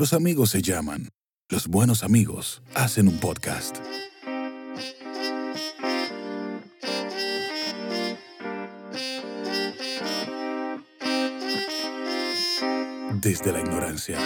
Los 0.00 0.14
amigos 0.14 0.48
se 0.48 0.62
llaman. 0.62 1.10
Los 1.50 1.68
buenos 1.68 2.02
amigos 2.02 2.62
hacen 2.74 3.06
un 3.06 3.18
podcast. 3.18 3.76
Desde 13.20 13.52
la 13.52 13.60
ignorancia. 13.60 14.16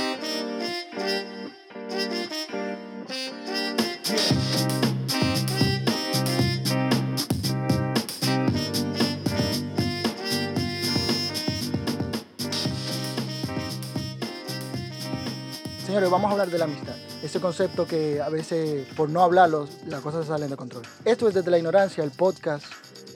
Vamos 16.14 16.28
a 16.28 16.32
hablar 16.32 16.48
de 16.48 16.58
la 16.58 16.66
amistad. 16.66 16.94
Ese 17.24 17.40
concepto 17.40 17.86
que 17.86 18.22
a 18.22 18.28
veces, 18.28 18.86
por 18.96 19.10
no 19.10 19.22
hablarlo, 19.22 19.68
las 19.88 20.00
cosas 20.00 20.26
salen 20.26 20.48
de 20.48 20.56
control. 20.56 20.84
Esto 21.04 21.26
es 21.26 21.34
desde 21.34 21.50
la 21.50 21.58
ignorancia, 21.58 22.04
el 22.04 22.12
podcast 22.12 22.64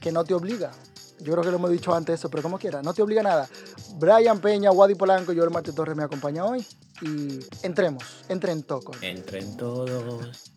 que 0.00 0.10
no 0.10 0.24
te 0.24 0.34
obliga. 0.34 0.72
Yo 1.20 1.32
creo 1.32 1.44
que 1.44 1.50
lo 1.50 1.58
hemos 1.58 1.70
dicho 1.70 1.94
antes 1.94 2.18
eso, 2.18 2.28
pero 2.28 2.42
como 2.42 2.58
quiera, 2.58 2.82
no 2.82 2.92
te 2.92 3.02
obliga 3.02 3.20
a 3.20 3.24
nada. 3.24 3.48
Brian 3.94 4.40
Peña, 4.40 4.72
Wadi 4.72 4.96
Polanco 4.96 5.32
y 5.32 5.36
yo, 5.36 5.44
el 5.44 5.50
Martín 5.50 5.76
Torres, 5.76 5.96
me 5.96 6.02
acompaña 6.02 6.44
hoy. 6.44 6.66
Y 7.00 7.38
entremos, 7.62 8.02
entren 8.28 8.64
toco. 8.64 8.92
Entren 9.00 9.56
todos, 9.56 10.52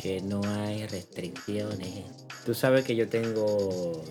que 0.00 0.20
no 0.20 0.40
hay 0.44 0.86
restricciones. 0.86 2.04
Tú 2.44 2.54
sabes 2.54 2.84
que 2.84 2.94
yo 2.94 3.08
tengo 3.08 4.04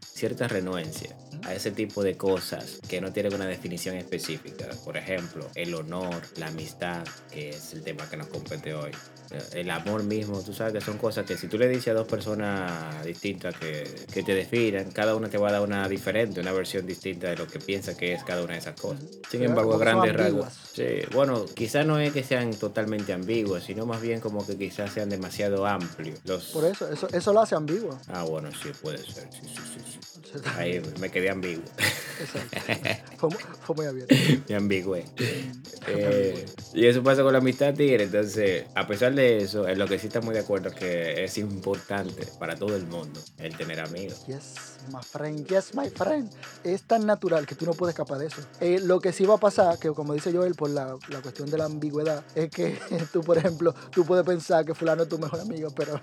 cierta 0.00 0.48
renuencia 0.48 1.14
a 1.44 1.54
ese 1.54 1.70
tipo 1.70 2.02
de 2.02 2.16
cosas 2.16 2.80
que 2.88 3.00
no 3.00 3.12
tienen 3.12 3.34
una 3.34 3.46
definición 3.46 3.96
específica. 3.96 4.66
Por 4.84 4.96
ejemplo, 4.96 5.46
el 5.54 5.74
honor, 5.74 6.22
la 6.36 6.48
amistad, 6.48 7.04
que 7.30 7.50
es 7.50 7.72
el 7.72 7.82
tema 7.82 8.08
que 8.08 8.16
nos 8.16 8.28
compete 8.28 8.74
hoy. 8.74 8.90
El 9.52 9.70
amor 9.70 10.04
mismo, 10.04 10.40
tú 10.42 10.52
sabes 10.52 10.74
que 10.74 10.80
son 10.80 10.98
cosas 10.98 11.26
que 11.26 11.36
si 11.36 11.48
tú 11.48 11.58
le 11.58 11.66
dices 11.68 11.88
a 11.88 11.94
dos 11.94 12.06
personas 12.06 13.04
distintas 13.04 13.56
que, 13.56 13.88
que 14.12 14.22
te 14.22 14.34
definan, 14.34 14.90
cada 14.92 15.16
una 15.16 15.28
te 15.28 15.38
va 15.38 15.48
a 15.48 15.52
dar 15.52 15.62
una 15.62 15.88
diferente, 15.88 16.40
una 16.40 16.52
versión 16.52 16.86
distinta 16.86 17.28
de 17.28 17.36
lo 17.36 17.46
que 17.46 17.58
piensa 17.58 17.96
que 17.96 18.12
es 18.12 18.22
cada 18.22 18.42
una 18.42 18.52
de 18.52 18.60
esas 18.60 18.78
cosas. 18.78 19.02
Sin 19.30 19.42
embargo, 19.42 19.74
a 19.74 19.78
grandes 19.78 20.14
rasgos. 20.14 20.52
Sí, 20.72 21.00
bueno, 21.12 21.46
quizás 21.46 21.84
no 21.86 21.98
es 21.98 22.12
que 22.12 22.22
sean 22.22 22.54
totalmente 22.54 23.12
ambiguos, 23.12 23.64
sino 23.64 23.86
más 23.86 24.00
bien 24.00 24.20
como 24.20 24.46
que 24.46 24.56
quizás 24.56 24.92
sean 24.92 25.08
demasiado 25.08 25.66
amplios. 25.66 26.20
Los... 26.24 26.44
Por 26.46 26.64
eso, 26.66 26.88
eso, 26.90 27.08
eso 27.12 27.32
lo 27.32 27.40
hace 27.40 27.54
ambiguo. 27.54 27.98
Ah, 28.08 28.22
bueno, 28.22 28.50
sí, 28.52 28.70
puede 28.80 28.98
ser. 28.98 29.28
Sí, 29.32 29.40
sí, 29.42 29.54
sí, 29.54 29.80
sí. 29.92 30.40
Ahí 30.56 30.82
me 31.00 31.10
quedé 31.10 31.30
ambiguo. 31.34 31.64
Exacto. 32.20 33.16
Fue, 33.18 33.28
mu- 33.30 33.38
fue 33.62 33.76
muy 33.76 33.86
abierto. 33.86 34.14
Me 34.48 34.54
ambigüé. 34.56 35.04
Eh, 35.86 36.46
y 36.72 36.86
eso 36.86 37.02
pasa 37.02 37.22
con 37.22 37.32
la 37.32 37.38
amistad 37.38 37.74
tigre. 37.74 38.04
Entonces, 38.04 38.64
a 38.74 38.86
pesar 38.86 39.14
de 39.14 39.38
eso, 39.38 39.68
en 39.68 39.78
lo 39.78 39.86
que 39.86 39.98
sí 39.98 40.06
estamos 40.06 40.32
de 40.34 40.40
acuerdo 40.40 40.68
es 40.70 40.74
que 40.74 41.24
es 41.24 41.36
importante 41.38 42.26
para 42.38 42.56
todo 42.56 42.74
el 42.76 42.86
mundo 42.86 43.20
el 43.38 43.56
tener 43.56 43.80
amigos. 43.80 44.26
Yes, 44.26 44.54
my 44.92 45.00
friend, 45.02 45.46
yes, 45.46 45.74
my 45.74 45.90
friend. 45.90 46.30
Es 46.62 46.82
tan 46.84 47.06
natural 47.06 47.46
que 47.46 47.54
tú 47.54 47.66
no 47.66 47.72
puedes 47.74 47.94
escapar 47.94 48.18
de 48.18 48.26
eso. 48.26 48.40
Eh, 48.60 48.80
lo 48.82 49.00
que 49.00 49.12
sí 49.12 49.24
va 49.26 49.34
a 49.34 49.38
pasar, 49.38 49.78
que 49.78 49.88
como 49.90 50.14
dice 50.14 50.32
Joel, 50.32 50.54
por 50.54 50.70
la, 50.70 50.96
la 51.08 51.20
cuestión 51.20 51.50
de 51.50 51.58
la 51.58 51.66
ambigüedad, 51.66 52.24
es 52.34 52.50
que 52.50 52.78
tú, 53.12 53.20
por 53.22 53.38
ejemplo, 53.38 53.74
tú 53.90 54.04
puedes 54.04 54.24
pensar 54.24 54.64
que 54.64 54.74
fulano 54.74 55.02
es 55.02 55.08
tu 55.08 55.18
mejor 55.18 55.40
amigo, 55.40 55.70
pero 55.76 56.00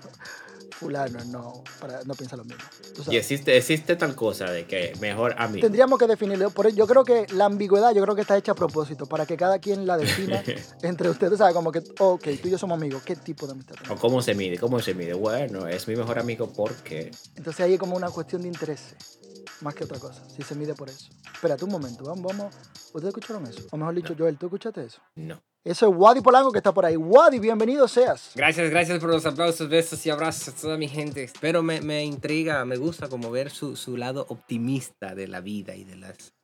fulano 0.82 1.24
no, 1.26 1.64
para, 1.80 2.02
no 2.04 2.14
piensa 2.14 2.36
lo 2.36 2.44
mismo. 2.44 2.62
Y 3.10 3.16
existe, 3.16 3.56
existe 3.56 3.96
tal 3.96 4.14
cosa 4.14 4.50
de 4.50 4.66
que 4.66 4.92
mejor 5.00 5.34
amigo. 5.38 5.62
Tendríamos 5.62 5.98
que 5.98 6.06
definirlo. 6.06 6.50
Por 6.50 6.72
yo 6.74 6.86
creo 6.86 7.04
que 7.04 7.26
la 7.32 7.46
ambigüedad, 7.46 7.94
yo 7.94 8.02
creo 8.02 8.14
que 8.14 8.22
está 8.22 8.36
hecha 8.36 8.52
a 8.52 8.54
propósito, 8.54 9.06
para 9.06 9.26
que 9.26 9.36
cada 9.36 9.58
quien 9.58 9.86
la 9.86 9.96
defina 9.96 10.42
entre 10.82 11.08
ustedes. 11.08 11.38
¿Sabes? 11.38 11.54
Como 11.54 11.72
que, 11.72 11.82
ok, 11.98 12.24
tú 12.40 12.48
y 12.48 12.50
yo 12.50 12.58
somos 12.58 12.76
amigos. 12.76 13.02
¿Qué 13.02 13.16
tipo 13.16 13.46
de 13.46 13.52
amistad 13.52 13.76
O 13.90 13.96
cómo 13.96 14.22
se 14.22 14.34
mide, 14.34 14.58
cómo 14.58 14.80
se 14.80 14.94
mide. 14.94 15.14
Bueno, 15.14 15.66
es 15.66 15.86
mi 15.88 15.96
mejor 15.96 16.18
amigo 16.18 16.52
porque. 16.52 17.10
Entonces 17.36 17.60
ahí 17.60 17.74
es 17.74 17.80
como 17.80 17.96
una 17.96 18.10
cuestión 18.10 18.42
de 18.42 18.48
interés, 18.48 18.94
más 19.60 19.74
que 19.74 19.84
otra 19.84 19.98
cosa, 19.98 20.22
si 20.28 20.42
se 20.42 20.54
mide 20.54 20.74
por 20.74 20.88
eso. 20.88 21.10
Espérate 21.32 21.64
un 21.64 21.70
momento, 21.70 22.04
vamos, 22.04 22.24
vamos. 22.24 22.54
¿Ustedes 22.92 23.08
escucharon 23.08 23.46
eso? 23.46 23.62
O 23.70 23.76
mejor 23.76 23.94
dicho, 23.94 24.14
Joel, 24.18 24.36
¿tú 24.36 24.46
escuchaste 24.46 24.84
eso? 24.84 25.00
No. 25.14 25.42
Eso 25.64 25.86
es 25.88 25.94
Wadi 25.96 26.20
Polanco 26.20 26.50
que 26.50 26.58
está 26.58 26.74
por 26.74 26.84
ahí. 26.84 26.96
Wadi, 26.96 27.38
bienvenido 27.38 27.86
seas. 27.86 28.32
Gracias, 28.34 28.68
gracias 28.68 28.98
por 28.98 29.10
los 29.10 29.24
aplausos, 29.26 29.68
besos 29.68 30.04
y 30.04 30.10
abrazos 30.10 30.48
a 30.48 30.60
toda 30.60 30.76
mi 30.76 30.88
gente. 30.88 31.30
Pero 31.40 31.62
me, 31.62 31.80
me 31.80 32.04
intriga, 32.04 32.64
me 32.64 32.76
gusta 32.76 33.08
como 33.08 33.30
ver 33.30 33.48
su, 33.48 33.76
su 33.76 33.96
lado 33.96 34.26
optimista 34.28 35.14
de 35.14 35.28
la 35.28 35.40
vida 35.40 35.76
y 35.76 35.84
de 35.84 35.94
las, 35.94 36.34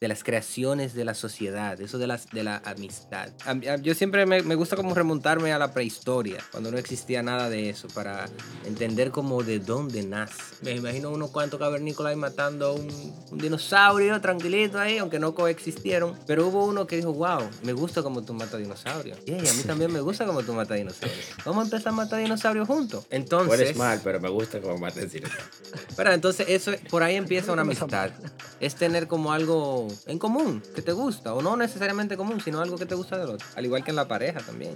de 0.00 0.08
las 0.08 0.24
creaciones 0.24 0.94
de 0.94 1.04
la 1.04 1.14
sociedad, 1.14 1.80
eso 1.80 1.98
de, 1.98 2.06
las, 2.06 2.30
de 2.30 2.42
la 2.44 2.62
amistad. 2.64 3.30
Yo 3.82 3.94
siempre 3.94 4.26
me, 4.26 4.42
me 4.42 4.54
gusta 4.54 4.76
como 4.76 4.94
remontarme 4.94 5.52
a 5.52 5.58
la 5.58 5.72
prehistoria, 5.72 6.42
cuando 6.50 6.70
no 6.70 6.78
existía 6.78 7.22
nada 7.22 7.48
de 7.48 7.70
eso, 7.70 7.88
para 7.88 8.26
entender 8.66 9.10
como 9.10 9.42
de 9.42 9.58
dónde 9.58 10.02
nace. 10.02 10.34
Me 10.62 10.72
imagino 10.72 11.10
unos 11.10 11.30
cuantos 11.30 11.58
cavernícolas 11.58 12.10
ahí 12.10 12.16
matando 12.16 12.74
un, 12.74 12.88
un 13.30 13.38
dinosaurio 13.38 14.20
tranquilito 14.20 14.78
ahí, 14.78 14.98
aunque 14.98 15.18
no 15.18 15.34
coexistieron. 15.34 16.18
Pero 16.26 16.48
hubo 16.48 16.64
uno 16.64 16.86
que 16.86 16.96
dijo, 16.96 17.12
wow, 17.12 17.40
me 17.62 17.72
gusta 17.72 18.02
como 18.02 18.22
tú 18.22 18.34
matas 18.34 18.60
dinosaurios. 18.60 19.18
Y 19.26 19.32
a 19.32 19.52
mí 19.54 19.62
también 19.66 19.92
me 19.92 20.00
gusta 20.00 20.26
como 20.26 20.42
tú 20.42 20.52
matas 20.52 20.76
dinosaurios. 20.76 21.26
Vamos 21.44 21.62
a 21.62 21.64
empezar 21.64 21.92
a 21.92 21.96
matar 21.96 22.20
dinosaurios 22.20 22.66
juntos. 22.66 23.06
Entonces, 23.10 23.48
Puedes 23.48 23.76
mal, 23.76 24.00
pero 24.02 24.20
me 24.20 24.28
gusta 24.28 24.60
como 24.60 24.84
decir 24.90 25.24
eso. 25.24 25.86
pero 25.96 26.12
entonces 26.12 26.46
eso, 26.48 26.72
por 26.90 27.02
ahí 27.02 27.16
empieza 27.16 27.52
una 27.52 27.62
amistad. 27.62 28.10
Es 28.60 28.74
tener 28.74 29.06
como 29.06 29.32
algo 29.32 29.83
en 30.06 30.18
común 30.18 30.62
que 30.74 30.82
te 30.82 30.92
gusta, 30.92 31.34
o 31.34 31.42
no 31.42 31.56
necesariamente 31.56 32.16
común, 32.16 32.40
sino 32.40 32.60
algo 32.60 32.76
que 32.76 32.86
te 32.86 32.94
gusta 32.94 33.18
del 33.18 33.30
otro. 33.30 33.46
Al 33.56 33.64
igual 33.64 33.84
que 33.84 33.90
en 33.90 33.96
la 33.96 34.08
pareja 34.08 34.40
también. 34.40 34.74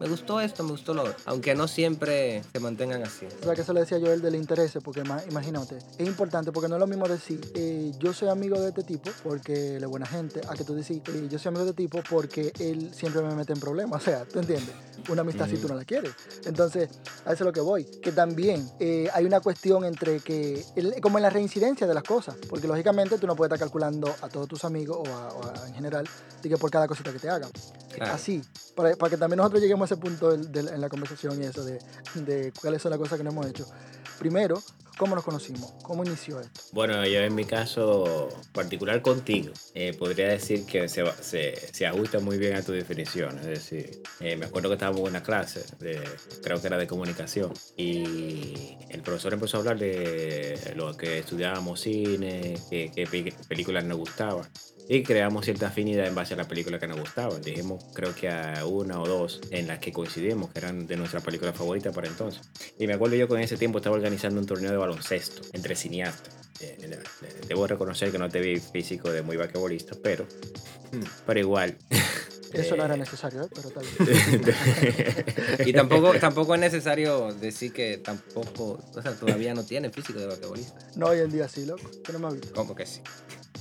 Me 0.00 0.08
gustó 0.08 0.40
esto, 0.40 0.64
me 0.64 0.70
gustó 0.70 0.94
lo 0.94 1.02
otro. 1.02 1.14
Aunque 1.26 1.54
no 1.54 1.68
siempre 1.68 2.42
se 2.52 2.58
mantengan 2.58 3.02
así. 3.02 3.26
O 3.40 3.44
sea, 3.44 3.54
que 3.54 3.60
eso 3.60 3.72
le 3.74 3.80
decía 3.80 3.98
Joel 4.00 4.22
del 4.22 4.34
interés, 4.34 4.72
porque 4.82 5.04
ma- 5.04 5.22
imagínate, 5.28 5.76
es 5.98 6.06
importante 6.06 6.52
porque 6.52 6.68
no 6.68 6.76
es 6.76 6.80
lo 6.80 6.86
mismo 6.86 7.06
decir, 7.06 7.40
eh, 7.54 7.92
yo 7.98 8.12
soy 8.14 8.28
amigo 8.28 8.58
de 8.60 8.70
este 8.70 8.82
tipo 8.82 9.10
porque 9.22 9.76
él 9.76 9.82
es 9.84 9.88
buena 9.90 10.06
gente, 10.06 10.40
a 10.48 10.54
que 10.54 10.64
tú 10.64 10.74
decís, 10.74 11.02
eh, 11.06 11.26
yo 11.30 11.38
soy 11.38 11.50
amigo 11.50 11.64
de 11.64 11.70
este 11.70 11.82
tipo 11.82 12.00
porque 12.08 12.52
él 12.58 12.92
siempre 12.94 13.20
me 13.22 13.34
mete 13.34 13.52
en 13.52 13.60
problemas. 13.60 14.00
O 14.00 14.02
sea, 14.02 14.24
¿tú 14.24 14.38
entiendes? 14.38 14.74
Una 15.10 15.20
amistad 15.20 15.46
si 15.48 15.56
tú 15.58 15.68
no 15.68 15.74
la 15.74 15.84
quieres. 15.84 16.12
Entonces, 16.46 16.88
a 17.26 17.32
eso 17.34 17.44
es 17.44 17.46
lo 17.46 17.52
que 17.52 17.60
voy. 17.60 17.84
Que 17.84 18.12
también 18.12 18.66
eh, 18.80 19.08
hay 19.12 19.24
una 19.26 19.40
cuestión 19.40 19.84
entre 19.84 20.20
que, 20.20 20.64
el- 20.76 20.94
como 21.02 21.18
en 21.18 21.22
la 21.22 21.30
reincidencia 21.30 21.86
de 21.86 21.92
las 21.94 22.02
cosas, 22.04 22.36
porque 22.48 22.66
lógicamente 22.66 23.18
tú 23.18 23.26
no 23.26 23.36
puedes 23.36 23.50
estar 23.52 23.58
calculando 23.58 24.14
a 24.22 24.28
todos 24.28 24.48
tus 24.48 24.64
amigos 24.64 24.96
o, 24.98 25.12
a- 25.14 25.28
o 25.34 25.44
a- 25.44 25.68
en 25.68 25.74
general, 25.74 26.08
de 26.42 26.48
que 26.48 26.56
por 26.56 26.70
cada 26.70 26.88
cosita 26.88 27.12
que 27.12 27.18
te 27.18 27.28
hagan. 27.28 27.50
Claro. 27.94 28.12
Así, 28.14 28.40
para, 28.74 28.94
para 28.96 29.10
que 29.10 29.16
también 29.18 29.36
nosotros 29.38 29.60
lleguemos 29.60 29.89
a 29.89 29.89
ese 29.90 30.00
punto 30.00 30.32
en 30.32 30.80
la 30.80 30.88
conversación 30.88 31.42
y 31.42 31.46
eso 31.46 31.64
de, 31.64 31.78
de 32.14 32.52
cuáles 32.60 32.80
son 32.80 32.90
las 32.90 32.98
cosas 32.98 33.18
que 33.18 33.24
no 33.24 33.30
hemos 33.30 33.46
hecho. 33.46 33.66
Primero, 34.20 34.62
¿cómo 34.98 35.14
nos 35.16 35.24
conocimos? 35.24 35.72
¿Cómo 35.82 36.04
inició 36.04 36.38
esto? 36.40 36.60
Bueno, 36.72 37.04
yo 37.06 37.20
en 37.20 37.34
mi 37.34 37.44
caso 37.44 38.28
particular 38.52 39.02
contigo, 39.02 39.52
eh, 39.74 39.94
podría 39.98 40.28
decir 40.28 40.64
que 40.66 40.88
se, 40.88 41.04
se, 41.22 41.56
se 41.72 41.86
ajusta 41.86 42.20
muy 42.20 42.38
bien 42.38 42.54
a 42.54 42.62
tu 42.62 42.70
definición. 42.72 43.36
Es 43.38 43.46
decir, 43.46 44.02
eh, 44.20 44.36
me 44.36 44.46
acuerdo 44.46 44.68
que 44.68 44.74
estábamos 44.74 45.00
en 45.02 45.08
una 45.08 45.22
clase, 45.22 45.64
de, 45.80 46.00
creo 46.42 46.60
que 46.60 46.66
era 46.68 46.76
de 46.76 46.86
comunicación, 46.86 47.52
y 47.76 48.76
el 48.90 49.02
profesor 49.02 49.32
empezó 49.32 49.56
a 49.56 49.60
hablar 49.60 49.78
de 49.78 50.72
lo 50.76 50.96
que 50.96 51.18
estudiábamos 51.18 51.80
cine, 51.80 52.58
qué, 52.68 52.92
qué 52.94 53.06
pe- 53.06 53.34
películas 53.48 53.84
nos 53.84 53.98
gustaban. 53.98 54.46
Y 54.88 55.02
creamos 55.02 55.44
cierta 55.44 55.68
afinidad 55.68 56.06
en 56.06 56.14
base 56.14 56.34
a 56.34 56.36
las 56.36 56.46
películas 56.46 56.80
que 56.80 56.88
nos 56.88 56.98
gustaban. 56.98 57.40
Dijimos, 57.42 57.84
creo 57.94 58.14
que 58.14 58.28
a 58.28 58.64
una 58.66 59.00
o 59.00 59.06
dos 59.06 59.40
en 59.50 59.68
las 59.68 59.78
que 59.78 59.92
coincidimos, 59.92 60.50
que 60.50 60.58
eran 60.58 60.86
de 60.86 60.96
nuestras 60.96 61.22
películas 61.22 61.56
favoritas 61.56 61.94
para 61.94 62.08
entonces. 62.08 62.42
Y 62.78 62.86
me 62.86 62.94
acuerdo 62.94 63.16
yo 63.16 63.28
que 63.28 63.34
en 63.34 63.40
ese 63.40 63.56
tiempo 63.56 63.78
estaba 63.78 63.96
organizando 63.96 64.40
un 64.40 64.46
torneo 64.46 64.70
de 64.70 64.76
baloncesto 64.76 65.42
entre 65.52 65.76
cineastas. 65.76 66.34
Eh, 66.60 66.76
eh, 66.82 66.98
eh, 67.22 67.40
Debo 67.48 67.66
reconocer 67.66 68.10
que 68.10 68.18
no 68.18 68.28
te 68.28 68.40
vi 68.40 68.58
físico 68.58 69.10
de 69.10 69.22
muy 69.22 69.36
basquetbolista, 69.36 69.96
pero, 70.02 70.26
pero 71.26 71.40
igual. 71.40 71.76
Eso 72.52 72.76
no 72.76 72.84
era 72.84 72.96
necesario, 72.96 73.44
¿eh? 73.44 73.48
pero 73.54 73.70
tal 73.70 73.84
vez. 74.00 75.66
Y 75.68 75.72
tampoco, 75.72 76.12
tampoco 76.18 76.54
es 76.54 76.60
necesario 76.60 77.32
decir 77.34 77.72
que 77.72 77.98
tampoco, 77.98 78.80
o 78.92 79.02
sea, 79.02 79.12
todavía 79.12 79.54
no 79.54 79.64
tiene 79.64 79.90
físico 79.90 80.18
de 80.18 80.26
basquetbolista. 80.26 80.78
No 80.96 81.06
hoy 81.06 81.20
en 81.20 81.30
día 81.30 81.48
sí, 81.48 81.64
loco. 81.64 81.88
¿Tú 82.02 82.12
no 82.12 82.18
me 82.18 82.26
has 82.26 82.34
visto? 82.34 82.52
¿Cómo 82.52 82.74
que 82.74 82.86
sí? 82.86 83.00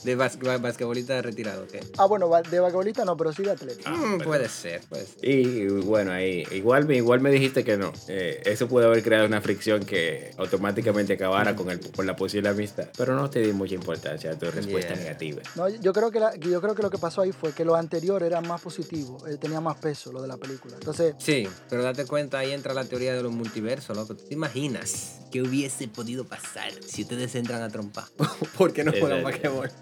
De 0.03 0.17
bas- 0.17 0.37
ba- 0.39 0.57
basquetbolista 0.57 1.21
retirado, 1.21 1.67
¿qué? 1.67 1.79
Ah, 1.97 2.05
bueno, 2.05 2.29
de 2.49 2.59
basquetbolista 2.59 3.05
no, 3.05 3.17
pero 3.17 3.33
sí 3.33 3.43
de 3.43 3.51
atleta. 3.51 3.89
Mm, 3.89 4.19
puede 4.21 4.47
ser, 4.49 4.81
puede 4.89 5.05
ser. 5.05 5.25
Y 5.27 5.67
bueno, 5.67 6.11
ahí 6.11 6.45
igual, 6.51 6.85
me- 6.85 6.95
igual 6.95 7.19
me 7.21 7.29
dijiste 7.31 7.63
que 7.63 7.77
no. 7.77 7.91
Eh, 8.07 8.41
eso 8.45 8.67
puede 8.67 8.85
haber 8.87 9.03
creado 9.03 9.25
una 9.25 9.41
fricción 9.41 9.85
que 9.85 10.31
automáticamente 10.37 11.13
acabara 11.13 11.55
con, 11.55 11.69
el, 11.69 11.79
con 11.91 12.05
la 12.07 12.15
posible 12.15 12.49
amistad. 12.49 12.87
Pero 12.97 13.15
no 13.15 13.29
te 13.29 13.39
di 13.41 13.51
mucha 13.53 13.75
importancia 13.75 14.31
a 14.31 14.37
tu 14.37 14.49
respuesta 14.49 14.93
Yeah. 14.93 15.03
negativa. 15.03 15.41
No, 15.55 15.67
yo 15.69 15.93
creo, 15.93 16.11
que 16.11 16.19
la- 16.19 16.35
yo 16.35 16.61
creo 16.61 16.75
que 16.75 16.81
lo 16.83 16.89
que 16.89 16.97
pasó 16.97 17.21
ahí 17.21 17.31
fue 17.31 17.51
que 17.53 17.65
lo 17.65 17.75
anterior 17.75 18.23
era 18.23 18.41
más 18.41 18.61
positivo, 18.61 19.17
eh, 19.27 19.37
tenía 19.37 19.59
más 19.61 19.77
peso 19.77 20.11
lo 20.11 20.21
de 20.21 20.27
la 20.27 20.37
película. 20.37 20.75
Entonces, 20.75 21.15
Sí, 21.19 21.47
pero 21.69 21.83
date 21.83 22.05
cuenta, 22.05 22.39
ahí 22.39 22.51
entra 22.51 22.73
la 22.73 22.85
teoría 22.85 23.13
de 23.13 23.21
los 23.23 23.31
multiversos, 23.31 23.95
loco. 23.95 24.15
¿Tú 24.15 24.23
te 24.27 24.33
imaginas 24.33 25.19
¿Qué 25.31 25.41
hubiese 25.41 25.87
podido 25.87 26.25
pasar 26.25 26.71
si 26.85 27.03
ustedes 27.03 27.35
entran 27.35 27.61
a 27.61 27.69
trompar? 27.69 28.05
¿Por 28.57 28.73
qué 28.73 28.83
no 28.83 28.91
juegan 28.91 29.19
Exacto. 29.19 29.59
basquetbol? 29.59 29.71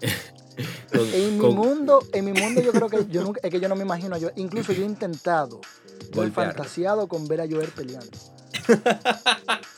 Con- 0.90 1.14
En 1.14 1.34
mi 1.38 1.38
con- 1.46 1.54
mundo, 1.54 2.04
en 2.12 2.24
mi 2.24 2.32
mundo 2.32 2.60
yo 2.62 2.72
creo 2.72 2.88
que 2.88 3.06
yo 3.10 3.22
nunca, 3.22 3.40
es 3.42 3.50
que 3.50 3.60
yo 3.60 3.68
no 3.68 3.76
me 3.76 3.82
imagino 3.84 4.14
a 4.16 4.18
yo, 4.18 4.30
incluso 4.36 4.72
yo 4.72 4.82
he 4.82 4.86
intentado, 4.86 5.60
yo 6.12 6.24
he 6.24 6.30
fantasiado 6.30 7.06
con 7.08 7.26
ver 7.28 7.40
a 7.42 7.46
Joel 7.48 7.68
peleando. 7.68 8.10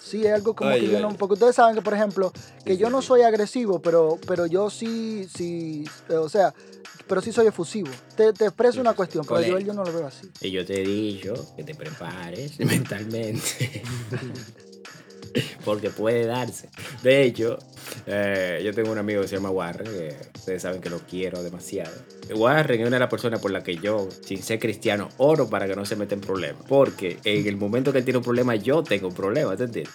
Sí, 0.03 0.25
es 0.27 0.33
algo 0.33 0.55
como 0.55 0.71
Ay, 0.71 0.81
que 0.81 0.89
yo 0.89 1.01
no, 1.01 1.13
porque 1.15 1.35
ustedes 1.35 1.55
saben 1.55 1.75
que 1.77 1.83
por 1.83 1.95
ejemplo, 1.95 2.33
que 2.65 2.77
yo 2.77 2.91
no 2.91 3.03
soy 3.03 3.23
agresivo, 3.23 3.81
pero, 3.81 4.19
pero 4.27 4.47
yo 4.47 4.71
sí, 4.71 5.29
sí, 5.33 5.85
eh, 6.09 6.15
o 6.15 6.29
sea, 6.29 6.53
pero 7.07 7.21
sí 7.21 7.33
soy 7.33 7.47
efusivo. 7.49 7.91
Te, 8.17 8.33
te 8.33 8.47
expreso 8.47 8.75
Sí, 8.75 8.81
una 8.81 8.95
cuestión, 8.95 9.25
pero 9.25 9.37
Colérico. 9.41 9.61
yo 9.61 9.73
no 9.75 9.85
lo 9.85 9.93
veo 9.93 10.07
así. 10.07 10.29
Y 10.41 10.51
yo 10.51 10.65
te 10.65 10.81
he 10.81 10.85
dicho 10.85 11.35
que 11.57 11.63
te 11.65 11.75
prepares 11.75 12.59
mentalmente. 12.59 13.83
Porque 15.65 15.91
puede 15.91 16.27
darse. 16.27 16.69
De 17.03 17.23
hecho, 17.23 17.59
eh, 18.07 18.61
yo 18.65 18.73
tengo 18.73 18.91
un 18.93 18.99
amigo 18.99 19.23
que 19.23 19.29
se 19.29 19.37
llama 19.37 19.51
Warren, 19.51 19.87
que 19.87 20.17
ustedes 20.35 20.63
saben 20.63 20.81
que 20.81 20.91
lo 20.91 20.99
quiero 21.01 21.43
demasiado. 21.43 21.93
Warren 22.35 22.81
es 22.81 22.87
una 22.87 22.97
de 22.97 23.01
las 23.01 23.11
personas 23.11 23.41
por 23.41 23.51
las 23.51 23.65
que 23.65 23.77
yo, 23.77 24.09
sin 24.25 24.43
ser 24.43 24.59
cristiano, 24.59 25.09
oro 25.19 25.49
para 25.49 25.67
que 25.67 25.77
no 25.77 25.85
se 25.85 25.97
meta 25.97 26.15
en 26.15 26.21
problemas. 26.21 26.63
Porque 26.69 27.19
en 27.25 27.47
el 27.47 27.57
momento 27.57 27.93
que 27.93 27.99
él 27.99 28.05
tiene 28.05 28.19
un 28.19 28.25
problema, 28.25 28.55
yo 28.57 28.83
tengo 28.83 29.09
un 29.09 29.15
problema, 29.15 29.57
¿te 29.57 29.65
entiendes? 29.65 29.95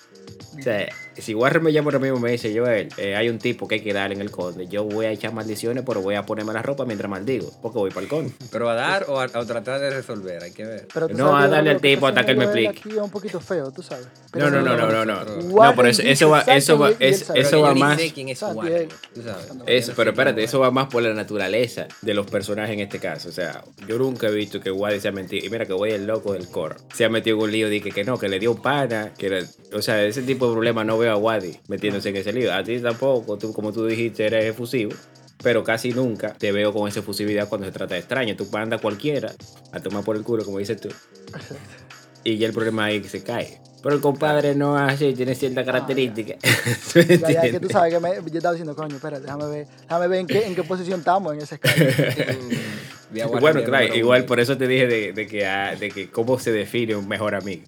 O 0.58 0.62
sea, 0.62 0.88
si 1.18 1.34
Warren 1.34 1.64
me 1.64 1.72
llama 1.74 1.88
ahora 1.88 2.00
mismo 2.00 2.18
y 2.18 2.22
me 2.22 2.32
dice, 2.32 2.58
Joel, 2.58 2.90
eh, 2.98 3.16
hay 3.16 3.30
un 3.30 3.40
tipo 3.40 3.68
que 3.68 3.76
hay 3.76 3.82
que 3.82 3.94
darle 3.94 4.16
en 4.16 4.22
el 4.22 4.32
conde, 4.32 4.68
yo 4.68 4.84
voy 4.84 5.06
a 5.06 5.12
echar 5.12 5.34
maldiciones, 5.34 5.84
pero 5.86 6.02
voy 6.02 6.16
a 6.16 6.26
ponerme 6.26 6.54
la 6.54 6.62
ropa 6.62 6.86
mientras 6.86 7.10
maldigo, 7.10 7.52
porque 7.62 7.78
voy 7.78 7.90
para 7.92 8.02
el 8.02 8.08
conde. 8.08 8.34
¿Pero 8.52 8.70
a 8.70 8.76
dar 8.76 9.06
o 9.08 9.20
a, 9.20 9.24
a 9.26 9.46
tratar 9.46 9.80
de 9.80 9.90
resolver? 9.92 10.44
Hay 10.44 10.52
que 10.52 10.66
ver. 10.66 10.88
Pero 10.94 11.08
No, 11.10 11.30
sabes 11.32 11.46
a 11.46 11.48
darle 11.50 11.70
al 11.72 11.82
tipo 11.82 12.08
hasta 12.08 12.26
que 12.26 12.32
él 12.32 12.38
me 12.38 12.44
explique. 12.46 12.70
Aquí 12.70 12.90
es 12.90 12.98
un 12.98 13.10
poquito 13.12 13.40
feo, 13.40 13.72
tú 13.72 13.82
sabes. 13.84 14.08
No, 14.34 14.50
no, 14.50 14.62
no, 14.62 14.76
no, 14.76 14.88
no, 14.92 15.06
no. 15.06 15.16
Nosotros- 15.24 15.46
No, 15.46 15.76
pero 15.76 15.88
eso, 15.88 16.02
eso 16.02 16.30
va, 16.30 16.42
eso 16.42 16.78
va, 16.78 16.90
Warren 16.90 16.98
es- 17.14 17.30
eso 17.34 17.62
va 17.62 17.74
más. 17.74 18.00
sé 18.00 18.12
quién 18.14 18.30
es 18.30 18.40
Santi, 18.40 18.58
Warren, 18.58 18.82
él. 18.84 18.90
tú 19.14 19.22
sabes. 19.24 19.46
Eso, 19.68 19.94
pero 19.96 20.12
espérate, 20.12 20.44
es 20.44 20.50
eso 20.50 20.60
va 20.60 20.72
más 20.72 20.88
por 20.88 21.02
la 21.04 21.14
naturaleza 21.14 21.88
de 22.02 22.14
los 22.14 22.26
personajes 22.28 22.74
en 22.74 22.80
este 22.82 23.00
caso. 23.00 23.30
O 23.30 23.32
sea, 23.32 23.64
yo 23.88 23.98
nunca 23.98 24.28
he 24.28 24.32
visto 24.32 24.60
que 24.60 24.72
se 25.00 25.08
ha 25.08 25.12
metido. 25.12 25.46
Y 25.46 25.50
mira 25.50 25.66
que 25.66 25.74
es 25.74 25.94
el 25.94 26.06
loco 26.08 26.34
del 26.34 26.48
coro. 26.48 26.76
Se 26.94 27.06
ha 27.06 27.10
metido 27.10 27.38
en 27.38 27.44
un 27.44 27.52
lío 27.52 27.70
de 27.70 27.82
que, 27.82 27.92
que 27.92 28.04
no, 28.04 28.18
que 28.18 28.30
le 28.30 28.40
dio 28.40 28.52
un 28.52 28.62
pana. 28.62 29.12
Que 29.18 29.44
o 29.74 29.82
sea, 29.82 30.04
ese 30.04 30.22
tipo 30.22 30.48
de 30.48 30.54
problemas 30.54 30.86
no 30.86 30.98
veo 30.98 31.05
a 31.10 31.18
Wadi 31.18 31.60
metiéndose 31.68 32.10
en 32.10 32.18
ese 32.18 32.34
lío. 32.34 32.54
A 32.54 32.64
ti 32.64 32.80
tampoco, 32.80 33.38
tú, 33.38 33.54
como 33.54 33.72
tú 33.72 33.86
dijiste, 33.86 34.26
eres 34.26 34.46
efusivo. 34.46 34.94
Pero 35.44 35.64
casi 35.64 35.92
nunca 35.92 36.34
te 36.34 36.52
veo 36.52 36.74
con 36.74 36.88
esa 36.88 37.02
efusividad 37.02 37.50
cuando 37.50 37.68
se 37.68 37.74
trata 37.74 37.94
de 37.94 38.00
extraño. 38.00 38.36
Tú 38.36 38.48
mandas 38.52 38.80
a 38.80 38.82
cualquiera 38.82 39.32
a 39.72 39.80
tomar 39.80 40.04
por 40.04 40.16
el 40.16 40.24
culo, 40.24 40.46
como 40.46 40.60
dices 40.60 40.80
tú. 40.80 40.90
Y 42.24 42.38
ya 42.38 42.48
el 42.48 42.54
problema 42.54 42.86
ahí 42.86 43.02
que 43.02 43.10
se 43.10 43.22
cae. 43.22 43.60
Pero 43.84 43.96
el 43.98 44.02
compadre 44.02 44.56
no 44.56 44.76
es 44.76 44.96
así, 44.96 45.14
tiene 45.14 45.36
cierta 45.36 45.64
característica. 45.64 46.34
¿Tú 46.92 47.00
Ya, 47.02 47.06
ya, 47.06 47.18
que 47.18 47.34
entiendes? 47.34 47.62
tú 47.62 47.70
sabes 47.70 47.94
que 47.94 48.00
me, 48.00 48.16
yo 48.16 48.38
estaba 48.38 48.54
diciendo, 48.54 48.76
coño, 48.76 48.96
espérate, 48.96 49.22
déjame 49.22 49.46
ver, 49.46 49.68
déjame 49.84 50.08
ver 50.08 50.20
en 50.22 50.28
qué, 50.28 50.48
en 50.48 50.56
qué 50.56 50.64
posición 50.64 51.00
estamos 51.02 51.34
en 51.34 51.42
ese 51.42 51.56
escala. 51.56 51.76
Bueno, 53.40 53.64
claro, 53.64 53.96
igual 53.96 54.26
por 54.26 54.40
eso 54.40 54.58
te 54.58 54.68
dije 54.68 54.88
de, 54.88 55.14
de 55.14 55.28
que, 55.28 55.46
ah, 55.46 55.76
de 55.76 55.90
que 55.90 56.10
cómo 56.10 56.40
se 56.40 56.52
define 56.52 56.96
un 56.96 57.08
mejor 57.08 57.36
amigo. 57.36 57.64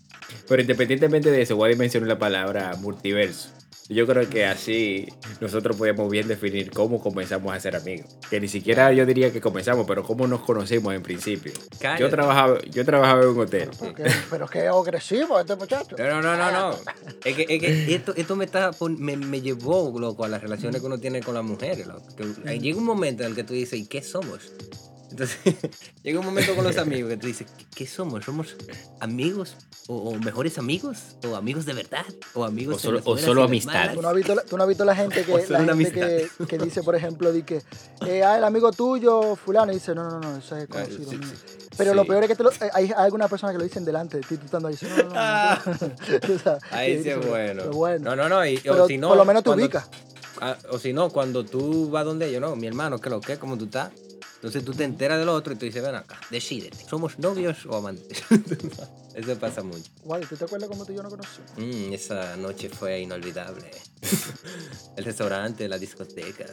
Pero 0.47 0.61
independientemente 0.61 1.31
de 1.31 1.41
eso, 1.41 1.55
Wadi 1.55 1.75
mencionó 1.75 2.05
la 2.07 2.19
palabra 2.19 2.75
multiverso. 2.79 3.49
Yo 3.89 4.05
creo 4.05 4.29
que 4.29 4.45
así 4.45 5.07
nosotros 5.39 5.77
podemos 5.77 6.11
bien 6.11 6.27
definir 6.27 6.71
cómo 6.71 6.99
comenzamos 6.99 7.55
a 7.55 7.59
ser 7.59 7.77
amigos. 7.77 8.17
Que 8.29 8.41
ni 8.41 8.49
siquiera 8.49 8.91
yo 8.91 9.05
diría 9.05 9.31
que 9.31 9.39
comenzamos, 9.39 9.87
pero 9.87 10.03
cómo 10.03 10.27
nos 10.27 10.41
conocimos 10.41 10.93
en 10.93 11.01
principio. 11.01 11.53
Cállate. 11.79 12.03
Yo 12.03 12.09
trabajaba, 12.09 12.59
yo 12.69 12.83
trabajaba 12.83 13.21
en 13.21 13.29
un 13.29 13.39
hotel. 13.39 13.69
Pero 13.79 13.93
qué, 13.93 14.03
pero 14.29 14.47
qué 14.47 14.67
agresivo 14.67 15.39
este 15.39 15.55
muchacho. 15.55 15.95
No, 15.97 16.21
no, 16.21 16.35
no, 16.35 16.51
no. 16.51 16.77
Es 17.23 17.35
que, 17.35 17.45
es 17.47 17.61
que 17.61 17.95
esto, 17.95 18.13
esto 18.17 18.35
me, 18.35 18.43
está, 18.43 18.71
me, 18.89 19.15
me 19.15 19.39
llevó, 19.39 19.97
loco, 19.97 20.25
a 20.25 20.27
las 20.27 20.41
relaciones 20.41 20.81
que 20.81 20.87
uno 20.87 20.99
tiene 20.99 21.21
con 21.21 21.35
las 21.35 21.45
mujeres, 21.45 21.87
loco. 21.87 22.03
Que 22.17 22.49
ahí 22.49 22.59
llega 22.59 22.77
un 22.77 22.85
momento 22.85 23.23
en 23.23 23.29
el 23.29 23.35
que 23.35 23.45
tú 23.45 23.53
dices, 23.53 23.79
¿y 23.79 23.85
qué 23.85 24.01
somos? 24.01 24.51
Entonces, 25.09 25.37
llega 26.03 26.19
un 26.19 26.25
momento 26.25 26.55
con 26.55 26.63
los 26.65 26.77
amigos 26.77 27.09
que 27.11 27.17
tú 27.17 27.27
dices, 27.27 27.47
¿qué, 27.57 27.65
qué 27.75 27.87
somos? 27.87 28.25
¿Somos 28.25 28.55
amigos? 28.99 29.55
O, 29.87 29.95
o 29.95 30.15
mejores 30.19 30.57
amigos? 30.57 30.97
¿O 31.25 31.35
amigos 31.35 31.65
de 31.65 31.73
verdad? 31.73 32.05
¿O 32.33 32.43
amigos 32.43 32.75
O 32.75 32.79
solo- 32.79 33.01
o 33.05 33.17
solo 33.17 33.43
amistad. 33.43 33.93
Tú 33.93 34.01
no 34.01 34.09
has 34.09 34.15
visto 34.15 34.35
la, 34.35 34.41
tú 34.43 34.57
no 34.57 34.63
has 34.63 34.69
visto 34.69 34.83
la 34.85 34.95
gente 34.95 35.23
que, 35.23 35.31
la 35.49 35.63
gente 35.63 35.91
que, 35.91 36.45
que 36.45 36.57
dice, 36.57 36.83
por 36.83 36.95
ejemplo, 36.95 37.31
di 37.31 37.43
que, 37.43 37.61
eh, 38.05 38.23
ah, 38.23 38.37
el 38.37 38.43
amigo 38.43 38.71
tuyo, 38.71 39.35
fulano, 39.37 39.71
y 39.71 39.75
dice, 39.75 39.95
no, 39.95 40.09
no, 40.09 40.19
no, 40.19 40.37
ese 40.37 40.63
es 40.63 40.67
conocido 40.67 41.09
sí, 41.09 41.19
sí. 41.23 41.35
Pero 41.77 41.93
lo 41.93 42.05
peor 42.05 42.23
es 42.23 42.29
que 42.29 42.35
te 42.35 42.43
lo- 42.43 42.51
eh, 42.51 42.69
hay, 42.73 42.85
hay 42.85 42.91
algunas 42.97 43.29
personas 43.29 43.53
que 43.53 43.59
lo 43.59 43.63
dicen 43.63 43.85
delante 43.85 44.17
de 44.17 44.23
ti, 44.23 44.35
tú 44.37 44.45
estando 44.45 44.67
ahí, 44.67 44.77
no, 44.81 44.97
no, 44.97 45.13
no, 45.13 46.39
sabes, 46.43 46.63
Ahí 46.71 47.01
sí 47.01 47.09
es 47.09 47.25
bueno. 47.25 47.63
No, 47.99 48.15
no, 48.15 48.27
no. 48.27 48.45
Y, 48.45 48.57
Pero 48.57 48.83
o 48.83 48.87
si 48.87 48.97
no, 48.97 49.07
por 49.09 49.17
lo 49.17 49.25
menos 49.25 49.43
te 49.43 49.47
cuando- 49.49 49.63
ubicas. 49.65 49.89
Ah, 50.41 50.55
o 50.69 50.77
si 50.77 50.91
no, 50.93 51.09
cuando 51.09 51.43
tú 51.45 51.89
vas 51.89 52.05
donde 52.05 52.27
ellos, 52.27 52.41
no, 52.41 52.55
mi 52.55 52.67
hermano, 52.67 52.99
¿qué 52.99 53.09
lo 53.09 53.19
que? 53.21 53.37
¿Cómo 53.37 53.57
tú 53.57 53.65
estás? 53.65 53.89
Entonces 54.37 54.63
tú 54.63 54.71
te 54.73 54.83
enteras 54.83 55.17
del 55.17 55.29
otro 55.29 55.53
y 55.53 55.55
tú 55.55 55.65
dices, 55.65 55.81
ven 55.81 55.95
acá, 55.95 56.19
decídete. 56.29 56.85
¿Somos 56.87 57.17
novios 57.17 57.65
o 57.65 57.75
amantes? 57.75 58.23
Eso 59.15 59.35
pasa 59.39 59.63
mucho. 59.63 59.89
Guay, 60.03 60.25
¿tú 60.25 60.37
te 60.37 60.45
acuerdas 60.45 60.67
cuando 60.67 60.85
tú 60.85 60.91
y 60.91 60.95
yo 60.95 61.01
no 61.01 61.09
conocimos? 61.09 61.51
Mm, 61.57 61.93
esa 61.93 62.37
noche 62.37 62.69
fue 62.69 62.99
inolvidable. 62.99 63.71
El 64.95 65.03
restaurante, 65.03 65.67
la 65.67 65.79
discoteca, 65.79 66.45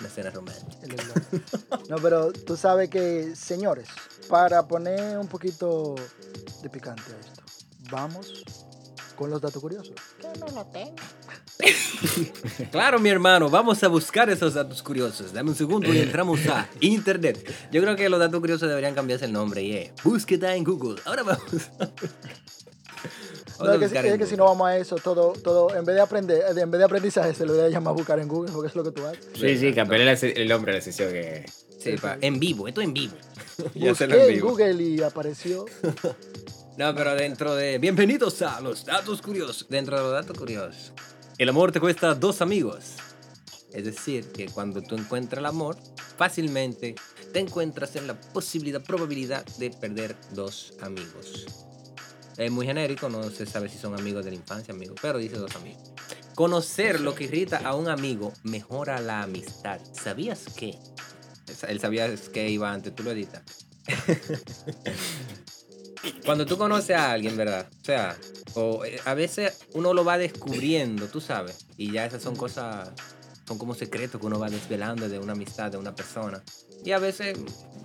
una 0.00 0.08
cena 0.08 0.30
romántica. 0.30 0.96
No, 1.90 1.96
pero 1.96 2.32
tú 2.32 2.56
sabes 2.56 2.88
que, 2.88 3.36
señores, 3.36 3.88
para 4.28 4.66
poner 4.66 5.18
un 5.18 5.28
poquito 5.28 5.94
de 6.62 6.70
picante 6.70 7.02
a 7.02 7.20
esto, 7.20 7.42
vamos 7.90 8.42
con 9.16 9.30
los 9.30 9.42
datos 9.42 9.60
curiosos. 9.60 9.94
Que 10.18 10.28
no 10.38 10.46
lo 10.46 10.64
tengo. 10.66 10.96
Claro, 12.72 12.98
mi 12.98 13.08
hermano, 13.08 13.48
vamos 13.48 13.82
a 13.84 13.88
buscar 13.88 14.28
esos 14.30 14.54
datos 14.54 14.82
curiosos. 14.82 15.32
Dame 15.32 15.50
un 15.50 15.56
segundo 15.56 15.92
y 15.92 15.98
entramos 15.98 16.40
a 16.46 16.68
internet. 16.80 17.38
Yo 17.70 17.80
creo 17.82 17.94
que 17.96 18.08
los 18.08 18.18
datos 18.18 18.40
curiosos 18.40 18.68
deberían 18.68 18.94
cambiarse 18.94 19.26
el 19.26 19.32
nombre 19.32 19.62
y 19.62 19.76
es 19.76 19.92
búsqueda 20.02 20.54
en 20.56 20.64
Google. 20.64 21.00
Ahora 21.04 21.22
vamos. 21.22 21.44
No, 23.60 23.68
a 23.70 23.74
es 23.76 23.92
que, 23.92 23.98
es 23.98 24.18
que 24.18 24.26
si 24.26 24.30
Google. 24.32 24.36
no 24.38 24.44
vamos 24.46 24.66
a 24.68 24.76
eso, 24.76 24.96
todo, 24.96 25.32
todo, 25.34 25.72
en 25.76 25.84
vez 25.84 25.94
de 25.94 26.00
aprender, 26.02 26.42
en 26.56 26.68
vez 26.70 26.78
de 26.78 26.84
aprendizaje, 26.84 27.32
se 27.32 27.46
lo 27.46 27.52
voy 27.54 27.62
a 27.62 27.68
llamar 27.68 27.94
buscar 27.94 28.18
en 28.18 28.26
Google, 28.26 28.50
porque 28.52 28.68
es 28.68 28.74
lo 28.74 28.82
que 28.82 28.90
tú 28.90 29.06
haces. 29.06 29.24
Sí, 29.38 29.56
sí, 29.56 29.72
cambiarle 29.72 30.04
la 30.06 30.16
se- 30.16 30.32
el 30.32 30.48
nombre 30.48 30.72
a 30.72 30.76
la 30.76 30.80
sesión. 30.80 31.12
Que... 31.12 31.44
Sí, 31.78 31.92
pa- 31.92 32.16
en 32.20 32.40
vivo, 32.40 32.66
esto 32.66 32.80
en 32.80 32.92
vivo. 32.92 33.14
Y 33.74 33.86
hacerlo 33.86 34.16
Busqué 34.16 34.24
en 34.24 34.30
en 34.30 34.34
vivo. 34.36 34.48
Google 34.50 34.82
y 34.82 35.02
apareció. 35.02 35.66
No, 36.76 36.94
pero 36.94 37.14
dentro 37.14 37.54
de. 37.54 37.78
Bienvenidos 37.78 38.42
a 38.42 38.60
los 38.60 38.84
datos 38.84 39.22
curiosos. 39.22 39.66
Dentro 39.68 39.96
de 39.96 40.02
los 40.02 40.12
datos 40.12 40.36
curiosos. 40.36 40.92
El 41.42 41.48
amor 41.48 41.72
te 41.72 41.80
cuesta 41.80 42.14
dos 42.14 42.40
amigos. 42.40 42.92
Es 43.72 43.84
decir, 43.84 44.30
que 44.30 44.46
cuando 44.46 44.80
tú 44.80 44.94
encuentras 44.94 45.40
el 45.40 45.46
amor, 45.46 45.76
fácilmente 46.16 46.94
te 47.32 47.40
encuentras 47.40 47.96
en 47.96 48.06
la 48.06 48.14
posibilidad, 48.14 48.80
probabilidad 48.80 49.44
de 49.58 49.70
perder 49.70 50.14
dos 50.34 50.74
amigos. 50.80 51.46
Es 52.36 52.48
muy 52.52 52.64
genérico, 52.64 53.08
no 53.08 53.28
se 53.28 53.44
sabe 53.44 53.68
si 53.68 53.76
son 53.76 53.98
amigos 53.98 54.24
de 54.24 54.30
la 54.30 54.36
infancia, 54.36 54.72
amigos, 54.72 54.96
pero 55.02 55.18
dice 55.18 55.34
dos 55.34 55.56
amigos. 55.56 55.82
Conocer 56.36 57.00
lo 57.00 57.12
que 57.16 57.24
irrita 57.24 57.58
a 57.58 57.74
un 57.74 57.88
amigo 57.88 58.32
mejora 58.44 59.00
la 59.00 59.24
amistad. 59.24 59.80
¿Sabías 60.00 60.44
que? 60.54 60.78
Él 61.66 61.80
sabía 61.80 62.14
que 62.32 62.50
iba 62.50 62.72
antes, 62.72 62.94
tú 62.94 63.02
lo 63.02 63.10
editas. 63.10 63.42
Cuando 66.24 66.46
tú 66.46 66.58
conoces 66.58 66.96
a 66.96 67.12
alguien, 67.12 67.36
¿verdad? 67.36 67.68
O 67.80 67.84
sea, 67.84 68.16
eh, 68.84 69.00
a 69.04 69.14
veces 69.14 69.58
uno 69.74 69.94
lo 69.94 70.04
va 70.04 70.18
descubriendo, 70.18 71.06
tú 71.06 71.20
sabes, 71.20 71.66
y 71.76 71.92
ya 71.92 72.04
esas 72.04 72.22
son 72.22 72.36
cosas, 72.36 72.90
son 73.46 73.58
como 73.58 73.74
secretos 73.74 74.20
que 74.20 74.26
uno 74.26 74.38
va 74.38 74.48
desvelando 74.48 75.08
de 75.08 75.18
una 75.18 75.32
amistad, 75.32 75.70
de 75.70 75.78
una 75.78 75.94
persona. 75.94 76.42
Y 76.84 76.92
a 76.92 76.98
veces 76.98 77.38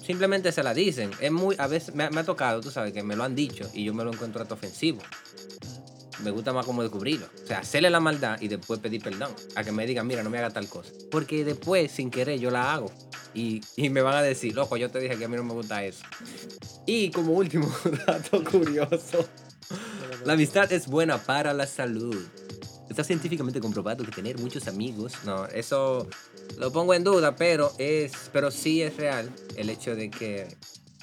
simplemente 0.03 0.51
se 0.51 0.63
la 0.63 0.73
dicen. 0.73 1.11
Es 1.19 1.31
muy, 1.31 1.55
a 1.59 1.67
veces 1.67 1.93
me, 1.93 2.09
me 2.09 2.21
ha 2.21 2.23
tocado, 2.23 2.61
tú 2.61 2.71
sabes, 2.71 2.93
que 2.93 3.03
me 3.03 3.15
lo 3.15 3.23
han 3.23 3.35
dicho 3.35 3.69
y 3.73 3.83
yo 3.83 3.93
me 3.93 4.03
lo 4.03 4.11
encuentro 4.11 4.41
hasta 4.41 4.55
ofensivo. 4.55 4.99
Me 6.23 6.31
gusta 6.31 6.53
más 6.53 6.65
como 6.65 6.81
descubrirlo. 6.81 7.27
O 7.43 7.47
sea, 7.47 7.59
hacerle 7.59 7.89
la 7.89 7.99
maldad 7.99 8.39
y 8.41 8.47
después 8.47 8.79
pedir 8.79 9.01
perdón. 9.01 9.31
A 9.55 9.63
que 9.63 9.71
me 9.71 9.85
digan, 9.85 10.07
mira, 10.07 10.23
no 10.23 10.29
me 10.29 10.37
haga 10.37 10.49
tal 10.49 10.67
cosa. 10.67 10.91
Porque 11.11 11.45
después, 11.45 11.91
sin 11.91 12.09
querer, 12.09 12.39
yo 12.39 12.49
la 12.49 12.73
hago. 12.73 12.91
Y, 13.33 13.61
y 13.75 13.89
me 13.89 14.01
van 14.01 14.15
a 14.15 14.21
decir, 14.21 14.55
loco, 14.55 14.77
yo 14.77 14.89
te 14.89 14.99
dije 14.99 15.17
que 15.17 15.25
a 15.25 15.27
mí 15.27 15.35
no 15.35 15.43
me 15.43 15.53
gusta 15.53 15.83
eso. 15.83 16.03
Y 16.85 17.11
como 17.11 17.33
último 17.33 17.71
dato 18.07 18.43
curioso, 18.43 19.27
la 20.25 20.33
amistad 20.33 20.71
es 20.71 20.87
buena 20.87 21.17
para 21.17 21.53
la 21.53 21.67
salud. 21.67 22.15
Está 22.89 23.03
científicamente 23.03 23.59
comprobado 23.59 24.05
que 24.05 24.11
tener 24.11 24.39
muchos 24.39 24.67
amigos, 24.67 25.13
no, 25.25 25.45
eso 25.47 26.07
lo 26.57 26.71
pongo 26.71 26.93
en 26.93 27.03
duda, 27.03 27.35
pero 27.35 27.73
es, 27.77 28.13
pero 28.31 28.49
sí 28.49 28.81
es 28.81 28.95
real 28.95 29.29
el 29.57 29.69
hecho 29.69 29.95
de 29.95 30.09
que 30.09 30.47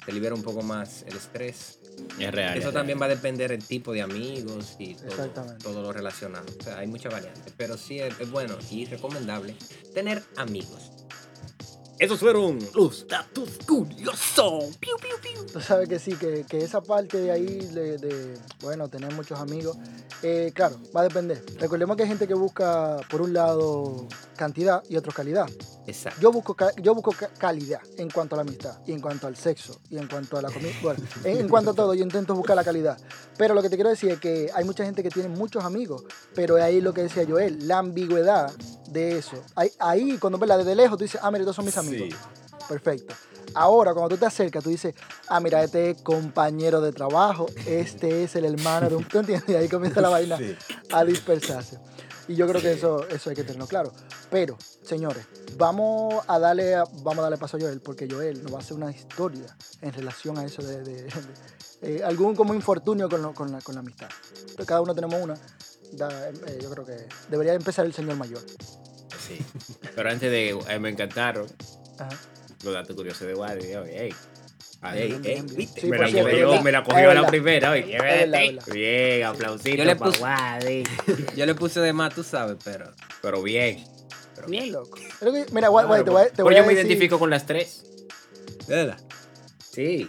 te 0.05 0.11
libera 0.11 0.33
un 0.33 0.43
poco 0.43 0.63
más 0.63 1.03
el 1.03 1.15
estrés. 1.15 1.79
Es 2.19 2.31
real. 2.31 2.57
Eso 2.57 2.69
es 2.69 2.73
también 2.73 2.97
real. 2.97 3.09
va 3.09 3.13
a 3.13 3.15
depender 3.15 3.51
del 3.51 3.63
tipo 3.63 3.91
de 3.93 4.01
amigos 4.01 4.75
y 4.79 4.95
todo, 4.95 5.55
todo 5.61 5.81
lo 5.81 5.93
relacionado. 5.93 6.45
O 6.59 6.63
sea, 6.63 6.79
hay 6.79 6.87
muchas 6.87 7.11
variantes, 7.11 7.53
pero 7.57 7.77
sí 7.77 7.99
es, 7.99 8.19
es 8.19 8.31
bueno 8.31 8.57
y 8.71 8.85
recomendable 8.85 9.55
tener 9.93 10.23
amigos. 10.37 10.91
Esos 11.97 12.19
fueron 12.19 12.59
los 12.73 13.07
datos 13.07 13.51
curiosos. 13.65 14.75
Piu, 14.77 14.97
piu, 14.97 15.15
piu. 15.21 15.45
Tú 15.45 15.61
sabes 15.61 15.87
que 15.87 15.97
sí, 15.97 16.13
que, 16.15 16.45
que 16.47 16.57
esa 16.57 16.81
parte 16.81 17.17
de 17.17 17.31
ahí, 17.31 17.45
de, 17.45 17.97
de, 17.97 18.37
bueno, 18.61 18.89
tener 18.89 19.13
muchos 19.13 19.39
amigos, 19.39 19.77
eh, 20.21 20.51
claro, 20.53 20.77
va 20.93 21.01
a 21.01 21.03
depender. 21.03 21.41
Recordemos 21.57 21.95
que 21.95 22.03
hay 22.03 22.09
gente 22.09 22.27
que 22.27 22.33
busca, 22.33 22.97
por 23.09 23.21
un 23.21 23.31
lado, 23.31 24.09
cantidad 24.35 24.83
y 24.89 24.97
otro 24.97 25.11
calidad. 25.11 25.47
Exacto. 25.87 26.19
Yo 26.21 26.31
busco, 26.31 26.55
yo 26.81 26.93
busco 26.95 27.11
ca- 27.11 27.29
calidad 27.37 27.79
en 27.97 28.09
cuanto 28.09 28.35
a 28.35 28.37
la 28.37 28.41
amistad, 28.43 28.77
y 28.85 28.91
en 28.91 28.99
cuanto 29.01 29.27
al 29.27 29.35
sexo, 29.35 29.79
y 29.89 29.97
en 29.97 30.07
cuanto 30.07 30.37
a 30.37 30.41
la 30.41 30.49
comida. 30.51 30.71
Bueno, 30.81 30.99
en, 31.23 31.37
en 31.41 31.49
cuanto 31.49 31.71
a 31.71 31.73
todo, 31.73 31.93
yo 31.93 32.03
intento 32.03 32.33
buscar 32.35 32.55
la 32.55 32.63
calidad. 32.63 32.97
Pero 33.37 33.53
lo 33.53 33.61
que 33.61 33.69
te 33.69 33.75
quiero 33.75 33.89
decir 33.89 34.11
es 34.11 34.19
que 34.19 34.49
hay 34.53 34.63
mucha 34.63 34.83
gente 34.85 35.03
que 35.03 35.09
tiene 35.09 35.29
muchos 35.29 35.63
amigos, 35.63 36.03
pero 36.33 36.55
ahí 36.61 36.81
lo 36.81 36.93
que 36.93 37.01
decía 37.03 37.25
Joel, 37.27 37.67
la 37.67 37.79
ambigüedad 37.79 38.51
de 38.89 39.17
eso. 39.17 39.43
Ahí, 39.55 39.71
ahí 39.79 40.17
cuando 40.17 40.37
ves 40.39 40.47
la 40.49 40.57
desde 40.57 40.75
lejos, 40.75 40.97
tú 40.97 41.03
dices, 41.03 41.19
ah, 41.23 41.29
mira, 41.31 41.41
estos 41.43 41.55
son 41.55 41.65
mis 41.65 41.77
amigos. 41.77 42.09
Perfecto. 42.67 43.13
Ahora, 43.55 43.93
cuando 43.93 44.09
tú 44.09 44.17
te 44.19 44.25
acercas, 44.25 44.63
tú 44.63 44.69
dices, 44.69 44.93
ah, 45.27 45.39
mira, 45.39 45.63
este 45.63 45.91
es 45.91 46.01
compañero 46.01 46.81
de 46.81 46.91
trabajo, 46.91 47.45
este 47.65 48.23
es 48.23 48.35
el 48.35 48.45
hermano 48.45 48.89
de 48.89 48.95
un... 48.95 49.05
¿Tú 49.05 49.19
entiendes? 49.19 49.49
Y 49.49 49.55
ahí 49.55 49.69
comienza 49.69 50.01
la 50.01 50.09
vaina 50.09 50.37
a 50.91 51.03
dispersarse. 51.05 51.79
Y 52.27 52.35
yo 52.35 52.47
creo 52.47 52.61
que 52.61 52.73
eso, 52.73 53.07
eso 53.07 53.29
hay 53.29 53.35
que 53.35 53.43
tenerlo 53.43 53.67
claro. 53.67 53.91
Pero, 54.31 54.57
señores, 54.83 55.25
vamos 55.57 56.23
a 56.27 56.39
darle, 56.39 56.75
a- 56.75 56.83
vamos 57.03 57.19
a 57.19 57.21
darle 57.23 57.37
paso 57.37 57.57
a 57.57 57.59
Joel, 57.59 57.81
porque 57.81 58.07
Joel 58.09 58.41
nos 58.43 58.51
va 58.53 58.57
a 58.57 58.61
hacer 58.61 58.75
una 58.75 58.91
historia 58.91 59.55
en 59.81 59.93
relación 59.93 60.37
a 60.39 60.43
eso 60.45 60.61
de, 60.63 60.83
de- 60.83 61.03
de- 61.03 61.11
eh, 61.81 62.01
algún 62.03 62.35
como 62.35 62.53
infortunio 62.55 63.07
con, 63.09 63.21
lo- 63.21 63.33
con 63.33 63.51
la, 63.51 63.61
con 63.61 63.75
la 63.75 63.81
amistad. 63.81 64.07
Pero 64.55 64.65
cada 64.65 64.81
uno 64.81 64.93
tenemos 64.95 65.21
una. 65.21 65.35
Da- 65.93 66.29
eh, 66.29 66.59
yo 66.61 66.69
creo 66.71 66.83
que 66.85 67.07
debería 67.29 67.53
empezar 67.53 67.85
el 67.85 67.93
señor 67.93 68.15
mayor. 68.17 68.41
Sí. 69.27 69.37
Pero 69.95 70.09
antes 70.09 70.31
de. 70.31 70.49
eh, 70.49 70.79
me 70.79 70.89
encantaron 70.89 71.47
Ajá. 71.99 72.09
Los 72.63 72.73
datos 72.73 72.95
curiosos 72.95 73.27
de 73.27 73.33
Wadi. 73.35 73.75
Oye, 73.75 74.05
ey. 74.05 74.13
Ahí, 74.81 75.01
Ey, 75.01 75.07
Bien, 75.07 75.13
ey, 75.25 75.31
bien, 75.33 75.45
bien. 75.47 75.57
¿viste? 75.57 75.81
Sí, 75.81 75.87
me, 75.87 75.97
la 75.97 76.07
cierto, 76.09 76.29
cogió, 76.29 76.61
me 76.61 76.71
la 76.71 76.83
cogió 76.83 77.09
a 77.09 77.13
la 77.15 77.27
primera. 77.27 77.71
Oye, 77.71 77.97
bien, 78.71 79.23
aplausito 79.23 79.77
Yo 79.77 79.83
le 79.85 79.95
para 79.95 80.11
puse- 80.11 80.21
Wadi. 80.21 80.83
Yo 81.35 81.45
le 81.45 81.55
puse 81.55 81.79
de 81.79 81.93
más, 81.93 82.13
tú 82.13 82.23
sabes, 82.23 82.57
pero. 82.63 82.91
Pero 83.21 83.41
bien. 83.41 83.83
Pero 84.35 84.47
Bien 84.47 84.71
loco. 84.71 84.97
Mira, 85.51 85.69
guay, 85.69 85.85
guay, 85.87 86.03
te 86.03 86.09
voy, 86.09 86.21
a- 86.23 86.25
te 86.25 86.31
Pero 86.35 86.43
voy 86.45 86.55
yo 86.55 86.61
a 86.63 86.65
me 86.65 86.73
decir- 86.73 86.85
identifico 86.87 87.17
con 87.17 87.29
las 87.29 87.45
tres. 87.45 87.83
¿Verdad? 88.67 88.97
Sí. 89.71 90.07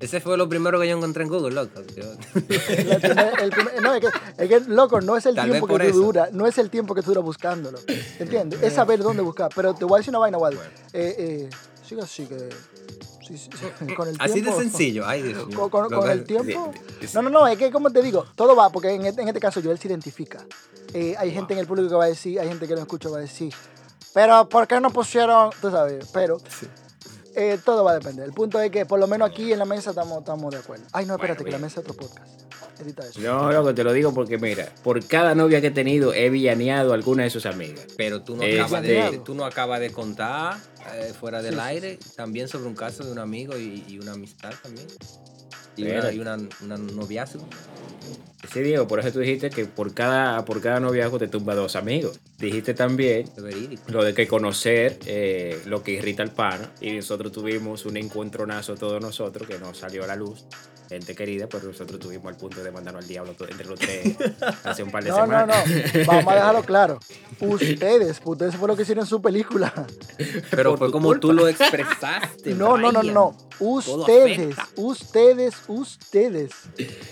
Ese 0.00 0.20
fue 0.20 0.36
lo 0.36 0.46
primero 0.48 0.78
que 0.80 0.88
yo 0.88 0.96
encontré 0.96 1.22
en 1.22 1.28
Google, 1.28 1.54
loco. 1.54 1.82
Yo- 1.94 2.16
primer- 2.46 3.40
el 3.42 3.50
primer- 3.50 3.80
no, 3.82 3.94
es 3.94 4.00
que, 4.00 4.08
es 4.42 4.48
que, 4.48 4.60
loco, 4.68 5.00
no 5.00 5.16
es 5.16 5.26
el 5.26 5.34
Tal 5.36 5.50
tiempo 5.50 5.66
que 5.78 5.90
tú 5.90 6.02
dura, 6.02 6.28
no 6.32 6.46
es 6.46 6.58
el 6.58 6.68
tiempo 6.70 6.94
que 6.94 7.02
tú 7.02 7.08
duras 7.10 7.24
buscándolo. 7.24 7.78
¿Entiendes? 8.18 8.62
Es 8.62 8.72
saber 8.74 8.98
dónde 9.00 9.22
buscar. 9.22 9.50
Pero 9.54 9.74
te 9.74 9.84
voy 9.84 9.96
a 9.96 9.98
decir 9.98 10.10
una 10.10 10.18
vaina, 10.18 10.38
Wadi. 10.38 10.56
Bueno. 10.56 10.70
Eh, 10.92 11.14
eh, 11.18 11.50
sigue 11.86 12.02
así 12.02 12.26
que. 12.26 12.38
sí, 13.26 13.38
sí, 13.38 13.50
sí, 13.50 13.94
con 13.96 14.08
el 14.08 14.16
Así 14.18 14.40
de 14.40 14.52
sencillo. 14.52 15.06
Ay, 15.06 15.22
Dios 15.22 15.46
mío. 15.46 15.70
Con, 15.70 16.10
el 16.10 16.24
tiempo. 16.24 16.72
sí, 17.00 17.06
sí. 17.06 17.14
No, 17.14 17.22
no, 17.22 17.30
no, 17.30 17.46
es 17.46 17.56
que 17.58 17.70
como 17.70 17.90
te 17.90 18.02
digo, 18.02 18.26
todo 18.34 18.54
va, 18.56 18.70
porque 18.70 18.90
en 18.90 19.06
este, 19.06 19.22
en 19.22 19.28
este 19.28 19.40
caso 19.40 19.60
Joel 19.62 19.78
se 19.78 19.88
identifica. 19.88 20.44
Eh, 20.94 21.14
hay 21.18 21.30
gente 21.30 21.54
en 21.54 21.60
el 21.60 21.66
público 21.66 21.88
que 21.88 21.94
va 21.94 22.04
a 22.04 22.08
decir, 22.08 22.38
hay 22.40 22.48
gente 22.48 22.66
que 22.66 22.74
lo 22.74 22.80
escucha 22.80 23.08
que 23.08 23.12
va 23.12 23.18
a 23.18 23.22
decir, 23.22 23.52
pero 24.14 24.48
¿por 24.48 24.66
qué 24.66 24.80
no 24.80 24.90
pusieron? 24.90 25.50
Tú 25.60 25.70
sabes, 25.70 26.06
pero 26.12 26.38
eh, 27.34 27.58
todo 27.62 27.84
va 27.84 27.90
a 27.90 27.94
depender. 27.94 28.24
El 28.24 28.32
punto 28.32 28.58
es 28.60 28.70
que 28.70 28.86
por 28.86 28.98
lo 28.98 29.06
menos 29.06 29.28
aquí 29.28 29.52
en 29.52 29.58
la 29.58 29.66
mesa 29.66 29.90
estamos, 29.90 30.20
estamos 30.20 30.50
de 30.50 30.58
acuerdo. 30.58 30.86
Ay, 30.92 31.04
no, 31.04 31.14
espérate, 31.14 31.44
que 31.44 31.50
la 31.50 31.58
mesa 31.58 31.80
es 31.80 31.86
otro 31.86 31.94
podcast. 31.94 32.46
Edita 32.80 33.06
eso. 33.06 33.20
No, 33.20 33.52
loco, 33.52 33.74
te 33.74 33.84
lo 33.84 33.92
digo 33.92 34.12
porque 34.14 34.38
mira, 34.38 34.68
por 34.82 35.04
cada 35.06 35.34
novia 35.34 35.60
que 35.60 35.68
he 35.68 35.70
tenido 35.70 36.14
he 36.14 36.30
villaneado 36.30 36.92
a 36.92 36.94
alguna 36.94 37.24
de 37.24 37.30
sus 37.30 37.44
amigas. 37.44 37.86
Pero 37.96 38.22
tú 38.22 38.36
no, 38.36 38.42
Este- 38.42 38.60
acabas 38.60 38.82
de, 38.82 39.20
tú 39.24 39.34
no 39.34 39.44
acabas 39.44 39.80
de 39.80 39.92
contar 39.92 40.56
eh, 40.94 41.12
fuera 41.12 41.42
del 41.42 41.58
aire 41.60 41.98
también 42.16 42.48
sobre 42.48 42.66
un 42.66 42.74
caso 42.74 43.04
de 43.04 43.12
un 43.12 43.18
amigo 43.18 43.56
y, 43.58 43.84
y 43.88 43.98
una 43.98 44.12
amistad 44.12 44.52
también. 44.62 44.86
Y 45.76 45.82
una, 45.82 45.90
Espérate. 45.90 46.16
y 46.16 46.20
una, 46.20 46.38
una 46.62 46.76
noviazgo. 46.78 47.46
Sí, 48.50 48.60
Diego, 48.60 48.86
por 48.86 49.00
eso 49.00 49.12
tú 49.12 49.18
dijiste 49.18 49.50
que 49.50 49.66
por 49.66 49.92
cada, 49.92 50.44
por 50.44 50.62
cada 50.62 50.80
noviazgo 50.80 51.18
te 51.18 51.28
tumba 51.28 51.54
dos 51.54 51.76
amigos. 51.76 52.18
Dijiste 52.38 52.72
también 52.74 53.28
lo 53.88 54.04
de 54.04 54.14
que 54.14 54.26
conocer 54.26 54.98
eh, 55.06 55.60
lo 55.66 55.82
que 55.82 55.92
irrita 55.92 56.22
al 56.22 56.32
pana. 56.32 56.72
Y 56.80 56.92
nosotros 56.92 57.32
tuvimos 57.32 57.84
un 57.84 57.96
encuentronazo 57.96 58.74
todos 58.76 59.02
nosotros 59.02 59.46
que 59.46 59.58
nos 59.58 59.78
salió 59.78 60.04
a 60.04 60.06
la 60.06 60.16
luz. 60.16 60.46
Gente 60.88 61.14
querida, 61.14 61.48
pero 61.48 61.64
nosotros 61.68 61.98
tuvimos 61.98 62.26
al 62.28 62.36
punto 62.36 62.62
de 62.62 62.70
mandarnos 62.70 63.02
al 63.02 63.08
diablo 63.08 63.34
entre 63.48 63.66
los 63.66 63.78
tres 63.78 64.16
hace 64.64 64.82
un 64.82 64.90
par 64.90 65.02
de 65.02 65.10
No, 65.10 65.18
no, 65.18 65.22
semanas. 65.24 65.64
no. 65.66 66.04
Vamos 66.06 66.32
a 66.32 66.34
dejarlo 66.36 66.62
claro. 66.62 66.98
Ustedes, 67.40 68.20
ustedes 68.24 68.56
fue 68.56 68.68
lo 68.68 68.76
que 68.76 68.82
hicieron 68.82 69.04
en 69.04 69.08
su 69.08 69.20
película. 69.20 69.72
Pero 70.50 70.70
Por 70.70 70.78
fue 70.78 70.92
como 70.92 71.08
culpa. 71.08 71.20
tú 71.20 71.32
lo 71.32 71.48
expresaste. 71.48 72.54
No, 72.54 72.76
no, 72.76 72.92
no, 72.92 73.00
Brian. 73.00 73.14
no. 73.14 73.36
Ustedes, 73.58 74.54
ustedes, 74.76 75.54
ustedes. 75.66 76.50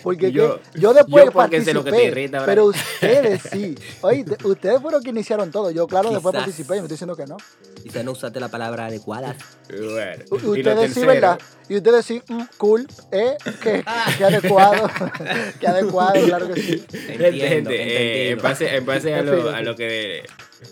Porque 0.03 0.31
Yo- 0.31 0.61
yo, 0.75 0.81
yo 0.81 0.95
después 0.95 1.25
yo 1.27 1.33
porque 1.33 1.63
sé 1.65 1.73
lo 1.75 1.83
que 1.83 1.91
te 1.91 1.97
participé, 1.97 2.21
irrita, 2.23 2.45
pero 2.47 2.67
Brian. 2.69 2.85
ustedes 2.95 3.43
sí. 3.51 3.75
Oye, 4.03 4.25
te- 4.25 4.47
ustedes 4.47 4.81
fueron 4.81 5.03
que 5.03 5.11
iniciaron 5.11 5.51
todo. 5.51 5.71
Yo, 5.71 5.87
claro, 5.87 6.11
después 6.11 6.33
Quizás. 6.33 6.45
participé. 6.45 6.75
y 6.77 6.81
me 6.81 6.83
estoy 6.87 6.95
diciendo 6.95 7.17
que 7.17 7.27
no. 7.27 7.37
Quizá 7.83 8.03
no 8.03 8.13
usaste 8.13 8.41
la 8.41 8.49
palabra 8.49 8.87
adecuada. 8.87 9.35
Bueno, 9.69 10.25
y 10.31 10.35
Ustedes 10.61 10.95
sí, 10.95 11.01
¿verdad? 11.05 11.39
Y 11.69 11.77
ustedes 11.77 12.05
sí, 12.05 12.23
mm, 12.29 12.43
cool, 12.59 12.87
eh, 13.11 13.37
que, 13.65 13.85
que 14.19 14.25
adecuado, 14.25 14.91
que 15.61 15.67
adecuado, 15.67 16.25
claro 16.25 16.49
que 16.53 16.61
sí. 16.61 16.85
Gente, 16.91 17.29
Entiendo, 17.29 17.71
gente, 17.71 17.83
eh, 17.83 18.31
en 18.31 18.39
base, 18.43 18.77
en 18.77 18.87
base 18.87 19.15
a, 19.15 19.19
En 19.19 19.27
lo, 19.27 19.49
en 19.49 19.55
a 19.55 19.63
lo 19.63 19.75
que 19.75 20.23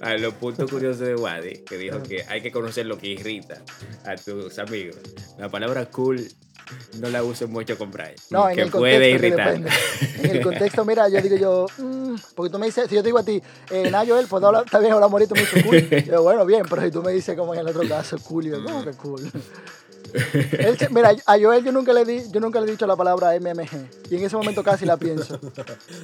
a 0.00 0.14
los 0.14 0.34
puntos 0.34 0.70
curiosos 0.70 1.06
de 1.06 1.14
Wadi, 1.14 1.64
que 1.64 1.76
dijo 1.76 2.02
que 2.02 2.25
hay 2.28 2.40
que 2.40 2.50
conocer 2.50 2.87
lo 2.87 2.99
que 2.99 3.08
irrita 3.08 3.62
a 4.04 4.16
tus 4.16 4.58
amigos. 4.58 4.96
La 5.38 5.49
palabra 5.49 5.87
cool 5.87 6.28
no 6.99 7.08
la 7.08 7.22
uso 7.22 7.49
mucho 7.49 7.76
con 7.76 7.90
Brian. 7.90 8.14
No, 8.30 8.49
en 8.49 8.56
que 8.56 8.62
el 8.62 8.70
puede 8.70 9.11
irritar. 9.11 9.54
En 9.54 10.30
el 10.30 10.40
contexto, 10.42 10.84
mira, 10.84 11.08
yo 11.08 11.20
digo 11.20 11.37
yo, 11.37 11.66
mm, 11.78 12.14
porque 12.34 12.50
tú 12.50 12.58
me 12.58 12.66
dices, 12.66 12.88
si 12.88 12.94
yo 12.94 13.02
te 13.02 13.08
digo 13.08 13.18
a 13.18 13.25
ti, 13.25 13.42
eh, 13.70 13.90
nada, 13.90 14.04
Joel, 14.06 14.26
pues 14.26 14.42
hablar, 14.42 14.64
está 14.64 14.78
bien, 14.78 14.92
hablar 14.92 15.11
morito, 15.11 15.34
me 15.34 15.42
dice 15.42 15.62
cool. 15.62 16.04
Yo, 16.06 16.22
bueno, 16.22 16.46
bien, 16.46 16.62
pero 16.68 16.82
si 16.82 16.90
tú 16.90 17.02
me 17.02 17.12
dices 17.12 17.37
como 17.37 17.54
en 17.54 17.61
el 17.61 17.68
otro 17.68 17.87
caso, 17.88 18.16
cool, 18.18 18.46
y 18.46 18.50
yo, 18.50 18.62
¿cómo 18.62 18.84
que 18.84 18.92
cool? 18.92 19.30
Él 20.59 20.76
mira, 20.90 21.14
a 21.26 21.38
Joel 21.38 21.64
yo 21.64 21.73
nunca, 21.73 21.92
le 21.92 22.04
di, 22.04 22.23
yo 22.31 22.40
nunca 22.40 22.61
le 22.61 22.69
he 22.69 22.71
dicho 22.71 22.87
la 22.87 22.97
palabra 22.97 23.38
MMG 23.38 24.11
y 24.11 24.16
en 24.16 24.25
ese 24.25 24.37
momento 24.37 24.62
casi 24.62 24.85
la 24.85 24.97
pienso. 24.97 25.38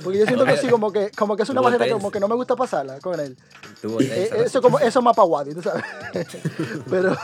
Porque 0.02 0.18
yo 0.18 0.26
siento 0.26 0.44
que 0.44 0.56
sí, 0.56 0.68
como 0.68 0.92
que, 0.92 1.10
como 1.10 1.36
que 1.36 1.42
es 1.42 1.48
una 1.50 1.60
barrera 1.60 1.84
tenso. 1.84 1.98
como 1.98 2.10
que 2.10 2.20
no 2.20 2.28
me 2.28 2.34
gusta 2.34 2.56
pasarla 2.56 2.98
con 3.00 3.18
él. 3.20 3.36
Eh, 4.00 4.28
tensa, 4.30 4.44
eso 4.44 4.62
como 4.62 4.78
eso 4.78 4.98
es 4.98 5.04
más 5.04 5.14
pa' 5.14 5.24
Wadi, 5.24 5.54
tú 5.54 5.62
sabes. 5.62 5.84
pero, 6.90 7.16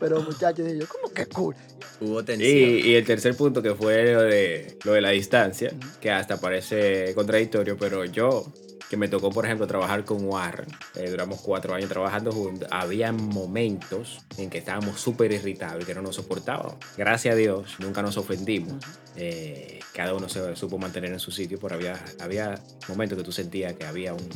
pero 0.00 0.20
muchachos, 0.22 0.66
y 0.68 0.78
yo, 0.78 0.86
¿cómo 0.88 1.12
que 1.12 1.26
cool? 1.26 1.54
Hubo 2.00 2.24
tensión. 2.24 2.50
Y, 2.50 2.88
y 2.88 2.94
el 2.94 3.04
tercer 3.04 3.36
punto 3.36 3.62
que 3.62 3.74
fue 3.74 4.12
lo 4.12 4.22
de, 4.22 4.78
lo 4.84 4.92
de 4.92 5.00
la 5.00 5.10
distancia, 5.10 5.72
que 6.00 6.10
hasta 6.10 6.38
parece 6.38 7.14
contradictorio, 7.14 7.76
pero 7.78 8.04
yo, 8.04 8.46
que 8.90 8.96
me 8.96 9.08
tocó, 9.08 9.30
por 9.30 9.44
ejemplo, 9.44 9.66
trabajar 9.66 10.04
con 10.04 10.24
Warren, 10.24 10.68
eh, 10.94 11.10
duramos 11.10 11.40
cuatro 11.40 11.74
años 11.74 11.88
trabajando 11.88 12.30
juntos, 12.32 12.68
había 12.70 13.12
momentos 13.12 14.20
en 14.38 14.48
que 14.50 14.58
estábamos 14.58 15.00
súper 15.00 15.32
irritados 15.32 15.82
y 15.82 15.86
que 15.86 15.94
no 15.94 16.02
nos 16.02 16.16
soportábamos. 16.16 16.76
Gracias 16.96 17.34
a 17.34 17.36
Dios, 17.36 17.74
nunca 17.80 18.02
nos 18.02 18.16
ofendimos. 18.16 18.84
Eh, 19.16 19.80
cada 19.94 20.14
uno 20.14 20.28
se 20.28 20.54
supo 20.56 20.78
mantener 20.78 21.12
en 21.12 21.20
su 21.20 21.30
sitio, 21.30 21.58
pero 21.60 21.74
había, 21.74 22.02
había 22.20 22.54
momentos 22.88 23.16
que 23.18 23.24
tú 23.24 23.32
sentías 23.32 23.74
que 23.74 23.86
había 23.86 24.12
un, 24.14 24.28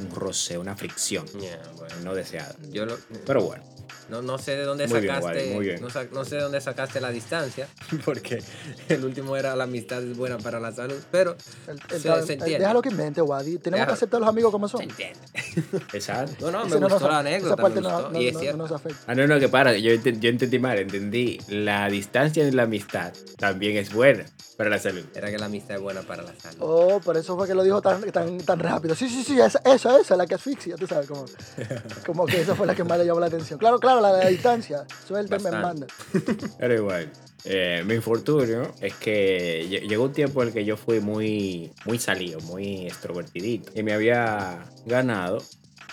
un 0.00 0.10
roce, 0.10 0.58
una 0.58 0.74
fricción 0.76 1.26
Yeah, 1.38 1.60
bueno. 1.76 1.94
no 2.02 2.14
deseada. 2.14 2.54
Yo 2.70 2.86
lo- 2.86 2.98
Pero 3.26 3.42
bueno, 3.42 3.62
no, 4.08 4.22
no 4.22 4.38
sé 4.38 4.56
de 4.56 4.64
dónde 4.64 4.86
Muy 4.86 5.00
bien, 5.00 5.14
sacaste 5.14 5.54
Wally, 5.54 5.58
bien. 5.60 5.80
No, 5.80 5.88
no 6.12 6.24
sé 6.24 6.36
de 6.36 6.42
dónde 6.42 6.60
sacaste 6.60 7.00
la 7.00 7.10
distancia 7.10 7.66
porque 8.04 8.42
el 8.88 9.04
último 9.04 9.36
era 9.36 9.54
la 9.56 9.64
amistad 9.64 10.02
es 10.02 10.16
buena 10.16 10.38
para 10.38 10.60
la 10.60 10.72
salud 10.72 10.96
pero 11.10 11.36
El- 11.66 11.80
el- 11.90 12.00
Se- 12.00 12.08
el- 12.08 12.26
se 12.26 12.32
entiende. 12.34 12.58
déjalo 12.58 12.82
que 12.82 12.88
invente, 12.90 13.22
Wadi. 13.22 13.58
Tenemos 13.58 13.64
Déjalo. 13.80 13.86
que 13.86 13.92
aceptar 13.94 14.18
a 14.18 14.20
los 14.20 14.28
amigos 14.28 14.52
como 14.52 14.68
son. 14.68 14.78
se 14.80 14.84
entiende 14.84 15.20
exacto. 15.92 16.50
no 16.50 16.58
no 16.60 16.66
Ese 16.66 16.74
me 16.74 16.80
no 16.80 16.88
gustó 16.88 17.00
nos- 17.04 17.12
la 17.12 17.18
anécdota 17.20 17.54
Esa 17.54 17.62
parte 17.62 17.80
me 17.80 17.88
no, 17.88 17.94
gustó, 17.94 18.10
no- 18.10 18.20
y 18.20 18.26
es 18.28 18.34
no- 18.34 18.40
cierto 18.40 18.56
no 18.58 18.62
nos 18.64 18.72
afecta. 18.72 18.98
Ah, 19.06 19.14
no, 19.14 19.26
no, 19.26 19.38
que 19.40 19.48
para, 19.48 19.76
yo, 19.76 19.90
ent- 19.92 20.18
yo 20.20 20.28
entendí 20.30 20.58
mal, 20.58 20.78
entendí. 20.78 21.38
La 21.48 21.88
distancia 21.88 22.46
en 22.46 22.56
la 22.56 22.64
amistad 22.64 23.12
también 23.38 23.76
es 23.76 23.92
buena 23.92 24.24
para 24.56 24.70
la 24.70 24.78
salud. 24.78 25.04
era 25.14 25.30
que 25.30 25.38
la 25.38 25.46
amistad 25.46 25.76
es 25.76 25.82
buena 25.82 26.02
para 26.02 26.22
la 26.22 26.32
salud 26.38 26.58
Oh, 26.60 27.00
por 27.00 27.16
eso 27.16 27.36
fue 27.36 27.46
que 27.48 27.54
lo 27.54 27.64
dijo 27.64 27.82
tan, 27.82 28.00
tan, 28.12 28.38
tan 28.38 28.58
rápido. 28.60 28.94
Sí, 28.94 29.08
sí, 29.08 29.24
sí, 29.24 29.40
esa, 29.40 29.60
esa, 29.64 29.98
esa, 29.98 30.16
la 30.16 30.26
que 30.26 30.36
asfixia, 30.36 30.76
tú 30.76 30.86
sabes, 30.86 31.08
como, 31.08 31.24
como 32.06 32.24
que 32.26 32.40
esa 32.40 32.54
fue 32.54 32.66
la 32.66 32.74
que 32.74 32.84
más 32.84 32.98
le 32.98 33.04
llamó 33.06 33.18
la 33.20 33.26
atención. 33.26 33.58
Claro, 33.58 33.78
claro, 33.80 33.93
la 34.00 34.12
de 34.12 34.24
la 34.24 34.30
distancia. 34.30 34.84
Suelta, 35.06 35.38
me 35.38 35.50
manda. 35.62 35.86
Pero 36.58 36.74
igual, 36.74 37.12
eh, 37.44 37.82
mi 37.86 37.94
infortunio 37.94 38.72
es 38.80 38.94
que 38.94 39.66
lle- 39.68 39.88
llegó 39.88 40.04
un 40.04 40.12
tiempo 40.12 40.42
en 40.42 40.48
el 40.48 40.54
que 40.54 40.64
yo 40.64 40.76
fui 40.76 41.00
muy, 41.00 41.72
muy 41.84 41.98
salido, 41.98 42.40
muy 42.40 42.86
extrovertidito. 42.86 43.72
Y 43.74 43.82
me 43.82 43.92
había 43.92 44.64
ganado 44.86 45.38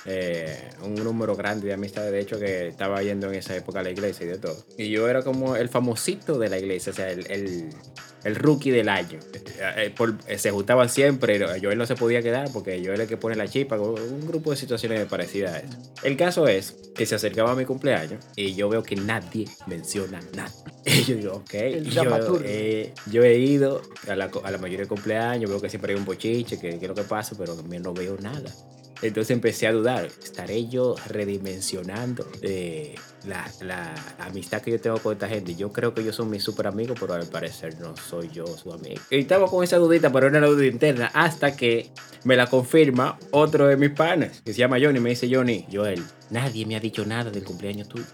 eh, 0.05 0.69
un 0.83 0.95
número 0.95 1.35
grande 1.35 1.67
de 1.67 1.73
amistades, 1.73 2.11
de 2.11 2.19
hecho, 2.19 2.39
que 2.39 2.67
estaba 2.69 3.01
yendo 3.03 3.27
en 3.29 3.35
esa 3.35 3.55
época 3.55 3.79
a 3.81 3.83
la 3.83 3.91
iglesia 3.91 4.25
y 4.25 4.29
de 4.29 4.37
todo. 4.37 4.57
Y 4.77 4.89
yo 4.89 5.07
era 5.07 5.21
como 5.23 5.55
el 5.55 5.69
famosito 5.69 6.39
de 6.39 6.49
la 6.49 6.57
iglesia, 6.57 6.91
o 6.91 6.95
sea, 6.95 7.11
el, 7.11 7.29
el, 7.31 7.69
el 8.23 8.35
rookie 8.35 8.71
del 8.71 8.89
año. 8.89 9.19
Eh, 9.33 9.73
eh, 9.85 9.93
por- 9.95 10.15
eh, 10.27 10.37
se 10.39 10.49
juntaban 10.51 10.89
siempre, 10.89 11.37
no, 11.37 11.47
Joel 11.61 11.77
no 11.77 11.85
se 11.85 11.95
podía 11.95 12.21
quedar 12.23 12.49
porque 12.51 12.79
Joel 12.83 12.95
es 12.95 12.99
el 13.01 13.07
que 13.07 13.17
pone 13.17 13.35
la 13.35 13.47
chipa, 13.47 13.79
un 13.79 14.25
grupo 14.27 14.51
de 14.51 14.57
situaciones 14.57 15.05
parecidas 15.05 15.53
a 15.53 15.59
eso. 15.59 15.77
El 16.03 16.17
caso 16.17 16.47
es 16.47 16.75
que 16.95 17.05
se 17.05 17.15
acercaba 17.15 17.51
a 17.51 17.55
mi 17.55 17.65
cumpleaños 17.65 18.23
y 18.35 18.55
yo 18.55 18.69
veo 18.69 18.81
que 18.83 18.95
nadie 18.95 19.47
menciona 19.67 20.19
nada. 20.35 20.51
Y 20.83 21.03
yo 21.03 21.15
digo, 21.15 21.33
ok, 21.33 21.53
El 21.53 21.87
y 21.87 21.91
yo, 21.91 22.01
eh, 22.43 22.93
yo 23.11 23.23
he 23.23 23.37
ido 23.37 23.83
a 24.07 24.15
la, 24.15 24.31
a 24.43 24.49
la 24.51 24.57
mayoría 24.57 24.85
de 24.85 24.87
cumpleaños, 24.87 25.47
veo 25.47 25.61
que 25.61 25.69
siempre 25.69 25.93
hay 25.93 25.99
un 25.99 26.05
bochiche, 26.05 26.57
que, 26.59 26.69
que 26.79 26.85
es 26.85 26.87
lo 26.87 26.95
que 26.95 27.03
pasa, 27.03 27.35
pero 27.37 27.53
también 27.55 27.83
no 27.83 27.93
veo 27.93 28.17
nada. 28.19 28.51
Entonces 29.01 29.31
empecé 29.31 29.67
a 29.67 29.71
dudar, 29.71 30.05
¿estaré 30.05 30.67
yo 30.67 30.95
redimensionando 31.07 32.27
eh, 32.41 32.95
la, 33.25 33.45
la 33.61 33.93
amistad 34.19 34.61
que 34.61 34.71
yo 34.71 34.79
tengo 34.81 34.97
con 34.99 35.13
esta 35.13 35.27
gente? 35.27 35.55
Yo 35.55 35.71
creo 35.71 35.93
que 35.93 36.01
ellos 36.01 36.15
son 36.15 36.29
mis 36.29 36.43
super 36.43 36.67
amigos, 36.67 36.97
pero 36.99 37.13
al 37.13 37.27
parecer 37.27 37.79
no 37.79 37.95
soy 37.97 38.29
yo 38.29 38.45
su 38.47 38.71
amigo. 38.73 39.01
Y 39.09 39.19
estaba 39.19 39.47
con 39.47 39.63
esa 39.63 39.77
dudita, 39.77 40.11
pero 40.11 40.27
era 40.27 40.37
una 40.39 40.47
duda 40.47 40.65
interna, 40.65 41.11
hasta 41.13 41.55
que 41.55 41.91
me 42.23 42.35
la 42.35 42.47
confirma 42.47 43.17
otro 43.31 43.67
de 43.67 43.77
mis 43.77 43.91
panas, 43.91 44.41
que 44.43 44.53
se 44.53 44.59
llama 44.59 44.77
Johnny, 44.81 44.99
me 44.99 45.09
dice 45.11 45.27
Johnny, 45.33 45.65
Joel, 45.71 46.03
nadie 46.29 46.65
me 46.65 46.75
ha 46.75 46.79
dicho 46.79 47.05
nada 47.05 47.31
del 47.31 47.43
cumpleaños 47.43 47.87
tuyo. 47.89 48.05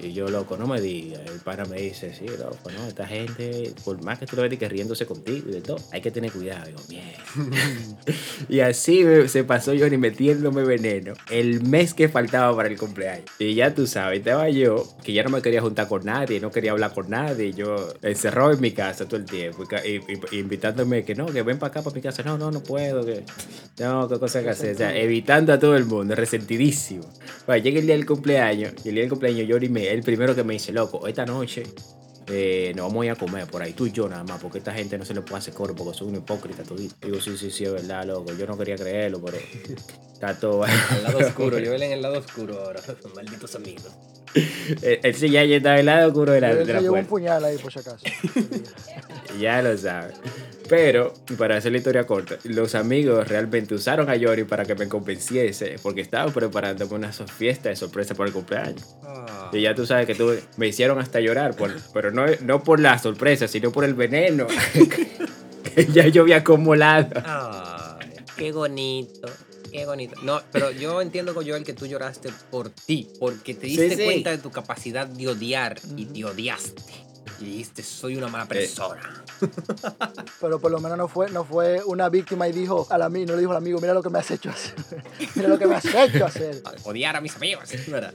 Y 0.00 0.12
yo, 0.12 0.28
loco, 0.28 0.56
no 0.56 0.66
me 0.66 0.80
digas. 0.80 1.20
El 1.26 1.40
pana 1.40 1.64
me 1.66 1.80
dice, 1.80 2.14
sí, 2.14 2.26
loco, 2.26 2.70
no, 2.70 2.86
esta 2.88 3.06
gente, 3.06 3.72
por 3.84 4.02
más 4.02 4.18
que 4.18 4.26
tú 4.26 4.36
lo 4.36 4.48
que 4.48 4.68
riéndose 4.68 5.06
contigo 5.06 5.48
y 5.50 5.52
de 5.52 5.60
todo, 5.60 5.76
hay 5.92 6.00
que 6.00 6.10
tener 6.10 6.32
cuidado. 6.32 6.66
Digo, 6.66 6.80
bien. 6.88 7.12
y 8.48 8.60
así 8.60 9.04
me- 9.04 9.28
se 9.28 9.44
pasó 9.44 9.72
Johnny 9.78 9.96
metiéndome 9.96 10.64
veneno 10.64 11.14
el 11.30 11.62
mes 11.62 11.94
que 11.94 12.08
faltaba 12.08 12.54
para 12.56 12.68
el 12.68 12.78
cumpleaños. 12.78 13.26
Y 13.38 13.54
ya 13.54 13.74
tú 13.74 13.86
sabes, 13.86 14.24
estaba 14.46 14.48
yo, 14.50 14.84
que 15.02 15.12
ya 15.12 15.22
no 15.22 15.30
me 15.30 15.42
quería 15.42 15.60
juntar 15.60 15.88
con 15.88 16.04
nadie, 16.04 16.40
no 16.40 16.50
quería 16.50 16.72
hablar 16.72 16.92
con 16.92 17.08
nadie. 17.10 17.52
Yo 17.52 17.88
encerrado 18.02 18.52
en 18.52 18.60
mi 18.60 18.72
casa 18.72 19.06
todo 19.06 19.16
el 19.18 19.24
tiempo, 19.26 19.64
y 19.84 19.96
y- 19.96 20.38
invitándome 20.38 21.04
que 21.04 21.14
no, 21.14 21.26
que 21.26 21.42
ven 21.42 21.58
para 21.58 21.70
acá, 21.70 21.82
para 21.82 21.94
mi 21.94 22.02
casa. 22.02 22.22
No, 22.22 22.36
no, 22.38 22.50
no 22.50 22.62
puedo, 22.62 23.04
que 23.04 23.22
no, 23.80 24.08
qué 24.08 24.18
cosa 24.18 24.42
que 24.42 24.50
hacer. 24.50 24.74
O 24.74 24.78
sea, 24.78 24.96
evitando 24.96 25.52
a 25.52 25.58
todo 25.58 25.76
el 25.76 25.84
mundo, 25.84 26.14
resentidísimo. 26.14 27.04
Bueno, 27.46 27.62
llega 27.62 27.78
el 27.80 27.86
día 27.86 27.94
del 27.96 28.06
cumpleaños, 28.06 28.72
y 28.84 28.88
el 28.88 28.94
día 28.94 29.02
del 29.02 29.10
cumpleaños 29.10 29.46
Johnny 29.50 29.68
me, 29.68 29.88
el 29.88 30.02
primero 30.02 30.34
que 30.34 30.44
me 30.44 30.54
dice, 30.54 30.72
loco, 30.72 31.06
esta 31.06 31.24
noche 31.24 31.62
eh, 32.28 32.72
nos 32.76 32.86
vamos 32.86 33.02
a 33.02 33.06
ir 33.06 33.10
a 33.12 33.16
comer 33.16 33.46
por 33.46 33.62
ahí, 33.62 33.72
tú 33.72 33.86
y 33.86 33.92
yo 33.92 34.08
nada 34.08 34.22
más, 34.24 34.40
porque 34.40 34.58
esta 34.58 34.72
gente 34.72 34.96
no 34.96 35.04
se 35.04 35.12
le 35.14 35.22
puede 35.22 35.38
hacer 35.38 35.54
coro 35.54 35.74
porque 35.74 35.96
son 35.98 36.08
un 36.08 36.16
hipócrita 36.16 36.62
todito. 36.62 36.94
Digo, 37.02 37.20
sí, 37.20 37.36
sí, 37.36 37.50
sí, 37.50 37.64
es 37.64 37.72
verdad, 37.72 38.04
loco. 38.06 38.32
Yo 38.38 38.46
no 38.46 38.56
quería 38.56 38.76
creerlo, 38.76 39.20
pero 39.20 39.38
está 40.12 40.38
todo. 40.38 40.62
Al 40.90 41.02
lado 41.02 41.18
oscuro, 41.26 41.58
yo 41.58 41.74
en 41.74 41.82
el 41.82 42.00
lado 42.00 42.18
oscuro 42.20 42.60
ahora. 42.64 42.80
Malditos 43.14 43.54
amigos. 43.56 43.90
Él 44.34 45.00
él 45.02 45.14
sí 45.14 45.28
ya 45.30 45.42
está 45.42 45.78
el 45.78 45.86
lado 45.86 46.08
oscuro 46.08 46.32
de 46.32 46.40
la, 46.40 46.54
de 46.54 46.64
la 46.72 46.80
llevó 46.80 46.94
un 46.96 47.04
puerta. 47.06 47.08
puñal 47.08 47.44
ahí, 47.44 47.58
por 47.58 47.72
si 47.72 47.78
acaso. 47.80 47.98
Ya 49.40 49.62
lo 49.62 49.76
sabes. 49.78 50.14
Pero, 50.68 51.14
para 51.38 51.56
hacer 51.56 51.72
la 51.72 51.78
historia 51.78 52.06
corta, 52.06 52.36
los 52.44 52.74
amigos 52.74 53.26
realmente 53.28 53.74
usaron 53.74 54.08
a 54.10 54.16
Yori 54.16 54.44
para 54.44 54.64
que 54.64 54.74
me 54.74 54.88
convenciese, 54.88 55.76
porque 55.82 56.00
estaban 56.02 56.32
preparándome 56.32 56.94
una 56.94 57.12
fiesta 57.12 57.68
de 57.70 57.76
sorpresa 57.76 58.14
por 58.14 58.26
el 58.26 58.32
cumpleaños. 58.32 58.94
Ah. 59.02 59.50
Y 59.52 59.62
ya 59.62 59.74
tú 59.74 59.86
sabes 59.86 60.06
que 60.06 60.14
tú, 60.14 60.32
me 60.56 60.68
hicieron 60.68 60.98
hasta 60.98 61.20
llorar, 61.20 61.56
por- 61.56 61.74
pero 61.94 62.10
no, 62.10 62.24
no 62.42 62.62
por 62.62 62.78
la 62.80 62.98
sorpresa, 62.98 63.48
sino 63.48 63.72
por 63.72 63.84
el 63.84 63.94
veneno 63.94 64.46
que 65.74 65.86
ya 65.86 66.06
yo 66.08 66.22
había 66.22 66.36
acumulado. 66.38 67.22
Ay, 67.24 68.08
qué 68.36 68.52
bonito. 68.52 69.28
Qué 69.72 69.86
bonito. 69.86 70.20
No, 70.22 70.42
pero 70.52 70.70
yo 70.70 71.00
entiendo 71.00 71.34
con 71.34 71.48
Joel 71.48 71.64
que 71.64 71.72
tú 71.72 71.86
lloraste 71.86 72.30
por 72.50 72.68
ti, 72.68 73.08
porque 73.18 73.54
te 73.54 73.66
diste 73.66 73.96
sí. 73.96 74.04
cuenta 74.04 74.30
de 74.30 74.38
tu 74.38 74.50
capacidad 74.50 75.06
de 75.06 75.28
odiar 75.28 75.80
y 75.96 76.04
te 76.04 76.24
odiaste. 76.24 76.82
Y 77.40 77.46
dijiste, 77.46 77.82
soy 77.82 78.16
una 78.16 78.28
mala 78.28 78.46
persona. 78.46 79.24
Pero 80.40 80.60
por 80.60 80.70
lo 80.70 80.78
menos 80.78 80.96
no 80.96 81.08
fue, 81.08 81.28
no 81.30 81.44
fue 81.44 81.82
una 81.84 82.08
víctima 82.08 82.46
y 82.46 82.52
dijo 82.52 82.86
al 82.90 83.02
amigo, 83.02 83.26
no 83.26 83.32
le 83.34 83.40
dijo 83.40 83.50
al 83.50 83.56
amigo, 83.56 83.80
mira 83.80 83.94
lo 83.94 84.02
que 84.02 84.10
me 84.10 84.18
has 84.20 84.30
hecho 84.30 84.50
hacer. 84.50 84.74
mira 85.34 85.48
lo 85.48 85.58
que 85.58 85.66
me 85.66 85.74
has 85.74 85.84
hecho 85.84 86.24
hacer. 86.24 86.62
Odiar 86.84 87.16
a 87.16 87.20
mis 87.20 87.34
amigos, 87.34 87.68
¿verdad? 87.88 88.14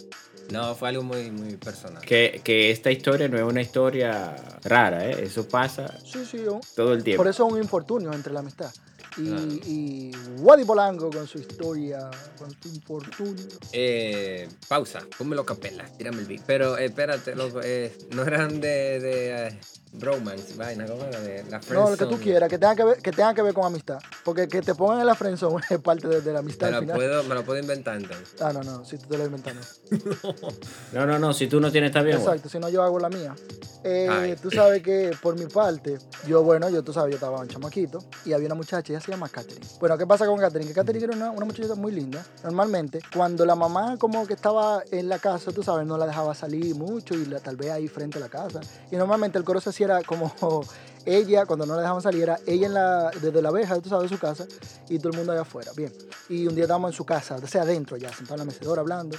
No, 0.52 0.76
fue 0.76 0.90
algo 0.90 1.04
muy, 1.04 1.30
muy 1.32 1.58
personal. 1.58 2.02
Que, 2.04 2.40
que 2.44 2.72
esta 2.72 2.90
historia 2.90 3.28
no 3.28 3.36
es 3.38 3.44
una 3.44 3.62
historia 3.62 4.34
rara, 4.64 5.10
¿eh? 5.10 5.24
Eso 5.24 5.46
pasa 5.46 5.94
Sí, 6.06 6.24
sí, 6.24 6.46
todo 6.76 6.94
el 6.94 7.04
tiempo. 7.04 7.24
por 7.24 7.30
eso 7.30 7.46
es 7.46 7.54
un 7.54 7.60
infortunio 7.62 8.14
entre 8.14 8.32
la 8.32 8.40
amistad. 8.40 8.72
Y, 9.18 9.24
Claro. 9.26 9.48
y 9.66 10.12
Wadi 10.40 10.64
Polanco 10.66 11.10
con 11.10 11.26
su 11.28 11.40
historia, 11.40 12.10
con 12.38 12.52
su 12.62 12.68
infortunio. 12.70 13.46
Eh, 13.72 14.48
pausa, 14.68 15.02
pónmelo 15.18 15.44
capela, 15.46 15.86
tírame 15.98 16.20
el 16.20 16.26
beat. 16.26 16.44
Pero 16.46 16.78
espérate, 16.78 17.36
loco, 17.36 17.60
eh, 17.64 17.98
no 18.12 18.24
eran 18.24 18.60
de, 18.62 19.00
de 19.00 19.48
eh, 19.48 19.60
bromance, 19.94 20.56
vaina, 20.56 20.86
¿cómo 20.86 21.04
era? 21.04 21.20
De 21.20 21.44
la 21.50 21.60
No, 21.74 21.90
lo 21.90 21.98
que 21.98 22.06
tú 22.06 22.20
quieras, 22.20 22.50
que 22.50 22.58
tenga 22.58 22.76
que 22.76 22.84
ver, 22.84 22.98
que 23.02 23.12
tenga 23.12 23.34
que 23.34 23.42
ver 23.42 23.54
con 23.54 23.66
amistad. 23.66 24.00
Porque 24.24 24.48
que 24.48 24.62
te 24.62 24.76
pongan 24.76 25.00
en 25.00 25.06
la 25.06 25.16
friendzone 25.16 25.64
es 25.70 25.80
parte 25.80 26.08
de, 26.08 26.22
de 26.22 26.34
la 26.34 26.40
amistad 26.40 26.70
Me 26.70 26.76
al 26.76 26.76
lo, 26.76 26.80
final. 26.82 26.96
puedo, 26.98 27.24
me 27.24 27.36
lo 27.36 27.44
puedo 27.44 27.60
inventar 27.60 27.98
entonces. 27.98 28.36
Ah, 28.42 28.52
no, 28.54 28.62
no, 28.64 28.86
si 28.86 28.98
tú 28.98 29.08
te 29.08 29.18
lo 29.18 29.26
inventas, 29.26 29.56
no. 29.92 29.98
No, 30.94 31.06
no, 31.06 31.20
no, 31.20 31.34
si 31.34 31.48
tú 31.48 31.60
no 31.60 31.72
tienes, 31.72 31.90
está 31.90 32.02
bien. 32.02 32.18
Exacto, 32.18 32.50
si 32.50 32.60
no 32.60 32.70
yo 32.70 32.84
hago 32.84 33.00
la 33.00 33.10
mía. 33.10 33.36
Eh, 33.84 34.36
tú 34.42 34.50
sabes 34.52 34.82
que 34.84 35.12
por 35.22 35.38
mi 35.40 35.46
parte, 35.46 35.98
yo, 36.28 36.44
bueno, 36.44 36.70
yo 36.70 36.84
tú 36.84 36.92
sabes, 36.92 37.12
yo 37.12 37.16
estaba 37.16 37.40
un 37.40 37.48
chamaquito 37.48 38.04
y 38.26 38.34
había 38.34 38.48
una 38.48 38.56
muchacha, 38.56 38.92
ella 38.92 39.00
se 39.00 39.12
llama 39.12 39.30
Katherine. 39.30 39.66
Bueno, 39.80 39.98
¿qué 39.98 40.06
pasa 40.06 40.26
con 40.26 40.40
Katherine? 40.40 40.68
Que 40.68 40.74
Katherine 40.74 41.06
era 41.06 41.16
una, 41.16 41.32
una 41.32 41.46
muchachita 41.46 41.76
muy 41.76 41.92
linda. 41.94 42.26
Normalmente, 42.44 43.00
cuando 43.16 43.46
la 43.46 43.56
mamá 43.56 43.96
como 43.98 44.26
que 44.28 44.34
estaba 44.34 44.84
en 44.92 45.08
la 45.08 45.20
casa, 45.20 45.52
tú 45.52 45.64
sabes, 45.64 45.86
no 45.88 45.98
la 45.98 46.06
dejaba 46.06 46.36
salir 46.36 46.76
mucho 46.76 47.14
y 47.14 47.26
la, 47.26 47.40
tal 47.40 47.56
vez 47.56 47.72
ahí 47.72 47.88
frente 47.88 48.18
a 48.18 48.22
la 48.22 48.30
casa. 48.30 48.60
Y 48.92 48.96
normalmente 48.98 49.38
el 49.38 49.44
coro 49.46 49.62
se 49.62 49.72
era 49.84 50.02
como 50.04 50.32
ella, 51.06 51.46
cuando 51.46 51.66
no 51.66 51.76
la 51.76 51.82
dejaban 51.82 52.02
salir, 52.02 52.24
era 52.24 52.40
ella 52.46 53.12
desde 53.22 53.42
la 53.42 53.50
abeja, 53.50 53.78
de 53.78 54.10
su 54.10 54.20
casa 54.20 54.46
y 54.90 55.00
todo 55.00 55.12
el 55.12 55.18
mundo 55.18 55.32
allá 55.32 55.42
afuera. 55.42 55.72
Bien. 55.76 55.92
Y 56.30 56.48
un 56.48 56.56
día 56.56 56.66
estábamos 56.66 56.92
en 56.92 56.98
su 56.98 57.06
casa, 57.06 57.36
o 57.36 57.48
sea, 57.48 57.62
adentro 57.62 57.98
ya, 57.98 58.10
sentado 58.10 58.36
en 58.36 58.40
la 58.40 58.46
mecedora 58.46 58.82
hablando. 58.82 59.18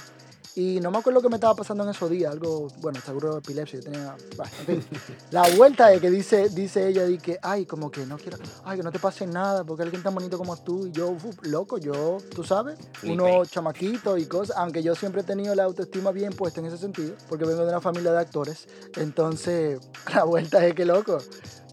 Y 0.55 0.79
no 0.79 0.91
me 0.91 0.97
acuerdo 0.97 1.21
qué 1.21 1.29
me 1.29 1.35
estaba 1.35 1.55
pasando 1.55 1.83
en 1.83 1.91
esos 1.91 2.09
días, 2.09 2.31
algo, 2.31 2.67
bueno, 2.81 2.99
seguro 3.05 3.33
de 3.33 3.39
epilepsia, 3.39 3.79
yo 3.79 3.85
tenía, 3.85 4.15
en 4.59 4.65
fin. 4.65 4.99
La 5.31 5.47
vuelta 5.55 5.93
es 5.93 6.01
que 6.01 6.09
dice, 6.09 6.49
dice 6.49 6.87
ella, 6.87 7.05
di 7.05 7.17
que, 7.17 7.37
ay, 7.41 7.65
como 7.65 7.91
que 7.91 8.05
no 8.05 8.17
quiero, 8.17 8.37
ay, 8.65 8.77
que 8.77 8.83
no 8.83 8.91
te 8.91 8.99
pase 8.99 9.27
nada, 9.27 9.63
porque 9.63 9.83
alguien 9.83 10.01
tan 10.01 10.13
bonito 10.13 10.37
como 10.37 10.57
tú, 10.57 10.87
y 10.87 10.91
yo, 10.91 11.11
uf, 11.11 11.37
loco, 11.43 11.77
yo, 11.77 12.17
tú 12.33 12.43
sabes, 12.43 12.79
uno 13.03 13.45
chamaquito 13.45 14.17
y 14.17 14.25
cosas, 14.25 14.57
aunque 14.57 14.81
yo 14.81 14.95
siempre 14.95 15.21
he 15.21 15.23
tenido 15.23 15.53
la 15.53 15.63
autoestima 15.63 16.11
bien 16.11 16.33
puesta 16.33 16.59
en 16.59 16.65
ese 16.65 16.77
sentido, 16.77 17.15
porque 17.29 17.45
vengo 17.45 17.61
de 17.61 17.69
una 17.69 17.81
familia 17.81 18.11
de 18.11 18.19
actores, 18.19 18.67
entonces, 18.97 19.79
la 20.13 20.23
vuelta 20.23 20.65
es 20.65 20.73
que, 20.73 20.83
loco, 20.83 21.19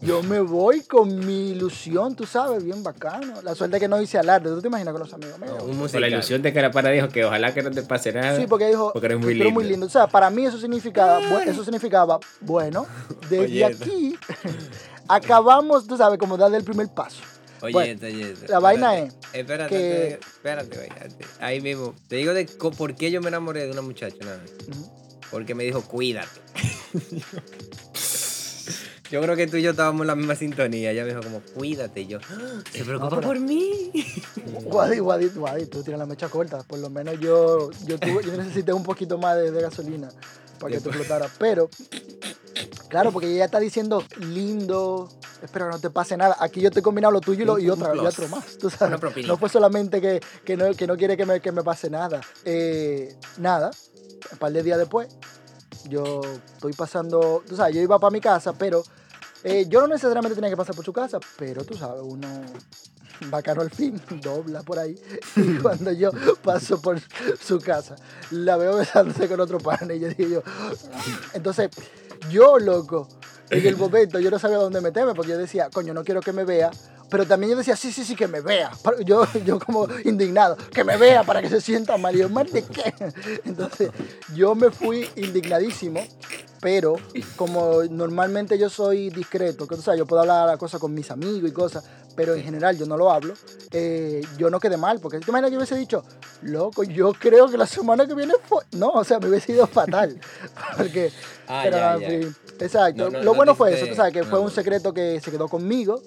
yo 0.01 0.21
me 0.23 0.39
voy 0.41 0.81
con 0.81 1.25
mi 1.25 1.49
ilusión, 1.51 2.15
tú 2.15 2.25
sabes, 2.25 2.63
bien 2.63 2.83
bacano. 2.83 3.41
La 3.41 3.55
suerte 3.55 3.77
es 3.77 3.81
que 3.81 3.87
no 3.87 3.99
hice 4.01 4.17
alarde, 4.17 4.49
¿tú 4.49 4.61
te 4.61 4.67
imaginas 4.67 4.91
con 4.93 5.01
los 5.01 5.13
amigos 5.13 5.39
míos? 5.39 5.53
No, 5.57 5.87
Con 5.91 6.01
la 6.01 6.07
ilusión 6.07 6.41
de 6.41 6.53
que 6.53 6.61
la 6.61 6.71
pana 6.71 6.89
dijo 6.91 7.09
que 7.09 7.25
ojalá 7.25 7.53
que 7.53 7.63
no 7.63 7.71
te 7.71 7.81
pase 7.83 8.11
nada. 8.13 8.37
Sí, 8.39 8.45
porque 8.47 8.67
dijo, 8.67 8.91
Porque 8.93 9.07
eres 9.07 9.19
muy 9.19 9.33
"Tú 9.35 9.41
eres 9.41 9.53
muy 9.53 9.63
lindo". 9.63 9.71
lindo. 9.73 9.85
O 9.87 9.89
sea, 9.89 10.07
para 10.07 10.29
mí 10.29 10.45
eso 10.45 10.59
significaba, 10.59 11.19
eso 11.43 11.63
significaba, 11.63 12.19
bueno, 12.41 12.85
desde 13.29 13.39
Oye, 13.45 13.65
aquí 13.65 14.17
acabamos, 15.07 15.87
tú 15.87 15.97
sabes, 15.97 16.19
como 16.19 16.37
darle 16.37 16.57
el 16.57 16.63
primer 16.63 16.87
paso. 16.89 17.21
Oye, 17.61 17.73
Bueno, 17.73 17.91
este, 17.93 18.05
oye, 18.07 18.35
la 18.49 18.59
vaina 18.59 18.95
espérate, 18.97 19.39
Espérate, 19.39 19.69
que- 19.75 20.19
espérate, 20.21 20.83
espérate. 20.85 21.25
Ahí 21.39 21.59
mismo. 21.59 21.95
Te 22.07 22.17
digo 22.17 22.35
de 22.35 22.45
co- 22.45 22.69
por 22.69 22.93
qué 22.95 23.09
yo 23.09 23.19
me 23.19 23.29
enamoré 23.29 23.65
de 23.65 23.71
una 23.71 23.81
muchacha 23.81 24.15
una 24.21 24.35
vez. 24.35 24.53
Porque 25.31 25.55
me 25.55 25.63
dijo, 25.63 25.81
cuídate. 25.81 26.39
yo 29.11 29.21
creo 29.21 29.35
que 29.35 29.47
tú 29.47 29.57
y 29.57 29.61
yo 29.61 29.71
estábamos 29.71 30.01
en 30.01 30.07
la 30.07 30.15
misma 30.15 30.35
sintonía. 30.35 30.91
Ella 30.91 31.03
me 31.03 31.09
dijo 31.09 31.21
como, 31.23 31.41
cuídate. 31.55 32.01
Y 32.01 32.07
yo, 32.07 32.19
"Ah, 32.29 32.61
¿se 32.71 32.83
preocupa 32.83 33.21
por 33.21 33.39
mí? 33.39 33.91
Guadi, 34.63 34.99
Guadi, 34.99 35.27
Guadi, 35.29 35.65
tú 35.65 35.83
tienes 35.83 35.99
la 35.99 36.05
mecha 36.05 36.29
corta. 36.29 36.63
Por 36.63 36.79
lo 36.79 36.89
menos 36.89 37.19
yo, 37.19 37.69
yo, 37.85 37.97
tuve- 37.99 38.23
yo 38.23 38.35
necesité 38.37 38.73
un 38.73 38.83
poquito 38.83 39.17
más 39.17 39.35
de, 39.37 39.51
de 39.51 39.61
gasolina 39.61 40.09
para 40.59 40.73
que 40.73 40.79
te 40.81 40.89
explotara. 40.89 41.29
Pero, 41.39 41.69
claro, 42.89 43.11
porque 43.11 43.31
ella 43.33 43.45
está 43.45 43.59
diciendo 43.59 44.03
lindo, 44.19 45.09
espero 45.43 45.65
que 45.67 45.71
no 45.73 45.79
te 45.79 45.89
pase 45.89 46.17
nada. 46.17 46.35
Aquí 46.39 46.61
yo 46.61 46.67
estoy 46.69 46.81
combinando 46.81 47.13
lo 47.13 47.21
tuyo 47.21 47.43
y, 47.43 47.45
lo- 47.45 47.59
y 47.59 47.69
otra, 47.69 47.95
y 47.95 47.99
otro 48.07 48.27
más. 48.29 48.57
Tú 48.57 48.69
sabes. 48.69 48.99
No 49.27 49.37
fue 49.37 49.49
solamente 49.49 50.01
que, 50.01 50.19
que, 50.43 50.57
no, 50.57 50.73
que 50.73 50.87
no 50.87 50.97
quiere 50.97 51.15
que 51.17 51.25
me, 51.25 51.39
que 51.39 51.51
me 51.51 51.63
pase 51.63 51.89
nada. 51.89 52.21
Eh, 52.45 53.15
nada, 53.37 53.71
un 54.31 54.37
par 54.37 54.51
de 54.51 54.63
días 54.63 54.77
después, 54.79 55.07
yo 55.87 56.21
estoy 56.53 56.73
pasando, 56.73 57.43
tú 57.47 57.55
sabes, 57.55 57.75
yo 57.75 57.81
iba 57.81 57.99
para 57.99 58.11
mi 58.11 58.21
casa, 58.21 58.53
pero 58.53 58.83
eh, 59.43 59.65
yo 59.67 59.81
no 59.81 59.87
necesariamente 59.87 60.35
tenía 60.35 60.49
que 60.49 60.57
pasar 60.57 60.75
por 60.75 60.85
su 60.85 60.93
casa, 60.93 61.19
pero 61.37 61.63
tú 61.63 61.75
sabes, 61.75 62.01
uno 62.03 62.27
bacano 63.29 63.61
al 63.61 63.69
fin, 63.69 64.01
dobla 64.21 64.63
por 64.63 64.79
ahí. 64.79 64.95
Y 65.35 65.57
cuando 65.57 65.91
yo 65.91 66.11
paso 66.43 66.81
por 66.81 66.99
su 67.39 67.59
casa, 67.59 67.95
la 68.31 68.57
veo 68.57 68.77
besándose 68.77 69.27
con 69.27 69.39
otro 69.39 69.59
pan 69.59 69.89
y 69.93 69.99
yo 69.99 70.09
digo 70.09 70.29
yo, 70.29 70.43
entonces 71.33 71.69
yo, 72.29 72.59
loco, 72.59 73.07
en 73.49 73.65
el 73.65 73.77
momento 73.77 74.19
yo 74.19 74.29
no 74.29 74.39
sabía 74.39 74.57
dónde 74.57 74.81
meterme 74.81 75.13
porque 75.13 75.31
yo 75.31 75.37
decía, 75.37 75.69
coño, 75.71 75.93
no 75.93 76.03
quiero 76.03 76.21
que 76.21 76.33
me 76.33 76.43
vea. 76.43 76.71
Pero 77.09 77.25
también 77.25 77.51
yo 77.51 77.57
decía, 77.57 77.75
sí, 77.75 77.91
sí, 77.91 78.03
sí, 78.03 78.15
que 78.15 78.27
me 78.27 78.41
vea. 78.41 78.71
Yo, 79.05 79.25
yo 79.45 79.59
como 79.59 79.87
indignado, 80.03 80.57
que 80.73 80.83
me 80.83 80.97
vea 80.97 81.23
para 81.23 81.41
que 81.41 81.49
se 81.49 81.61
sienta 81.61 81.97
mal. 81.97 82.15
Y 82.15 82.19
yo, 82.19 82.29
¿mal 82.29 82.49
de 82.51 82.63
qué? 82.63 82.93
Entonces, 83.45 83.91
yo 84.33 84.55
me 84.55 84.71
fui 84.71 85.09
indignadísimo 85.15 86.01
pero 86.61 86.95
como 87.35 87.83
normalmente 87.83 88.57
yo 88.57 88.69
soy 88.69 89.09
discreto, 89.09 89.67
que, 89.67 89.75
o 89.75 89.81
sea, 89.81 89.95
yo 89.95 90.05
puedo 90.05 90.21
hablar 90.21 90.47
la 90.47 90.57
cosa 90.57 90.79
con 90.79 90.93
mis 90.93 91.09
amigos 91.11 91.49
y 91.49 91.53
cosas, 91.53 91.83
pero 92.15 92.33
en 92.33 92.43
general 92.43 92.77
yo 92.77 92.85
no 92.85 92.97
lo 92.97 93.11
hablo, 93.11 93.33
eh, 93.71 94.21
yo 94.37 94.49
no 94.49 94.59
quedé 94.59 94.77
mal, 94.77 94.99
porque 94.99 95.17
imaginas 95.17 95.45
que 95.45 95.51
yo 95.51 95.57
hubiese 95.57 95.75
dicho, 95.75 96.03
loco, 96.41 96.83
yo 96.83 97.13
creo 97.13 97.49
que 97.49 97.57
la 97.57 97.67
semana 97.67 98.07
que 98.07 98.15
viene 98.15 98.33
fue... 98.43 98.63
No, 98.71 98.89
o 98.89 99.03
sea, 99.03 99.19
me 99.19 99.29
hubiese 99.29 99.53
ido 99.53 99.67
fatal, 99.67 100.19
porque... 100.77 101.11
Ah, 101.47 101.61
pero, 101.63 101.77
ya, 101.77 101.95
en 101.95 102.21
ya. 102.21 102.65
exacto, 102.65 103.05
No, 103.05 103.09
no, 103.11 103.17
lo 103.19 103.25
no 103.25 103.33
bueno 103.35 103.55
fue 103.55 103.73
eso, 103.73 103.87
tú 103.87 103.95
sabes, 103.95 104.13
que 104.13 104.23
fue 104.23 104.39
un 104.39 104.51
secreto 104.51 104.93
que 104.93 105.21
se 105.21 105.31
quedó 105.31 105.47
conmigo, 105.47 106.01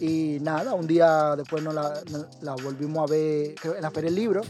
y 0.00 0.38
nada, 0.40 0.74
un 0.74 0.86
día 0.86 1.34
después 1.36 1.62
nos 1.62 1.74
la, 1.74 1.94
nos 2.10 2.26
la 2.42 2.54
volvimos 2.54 3.08
a 3.08 3.12
ver 3.12 3.54
en 3.64 3.82
la 3.82 3.90
Feria 3.90 4.10
del 4.10 4.14
Libro, 4.16 4.42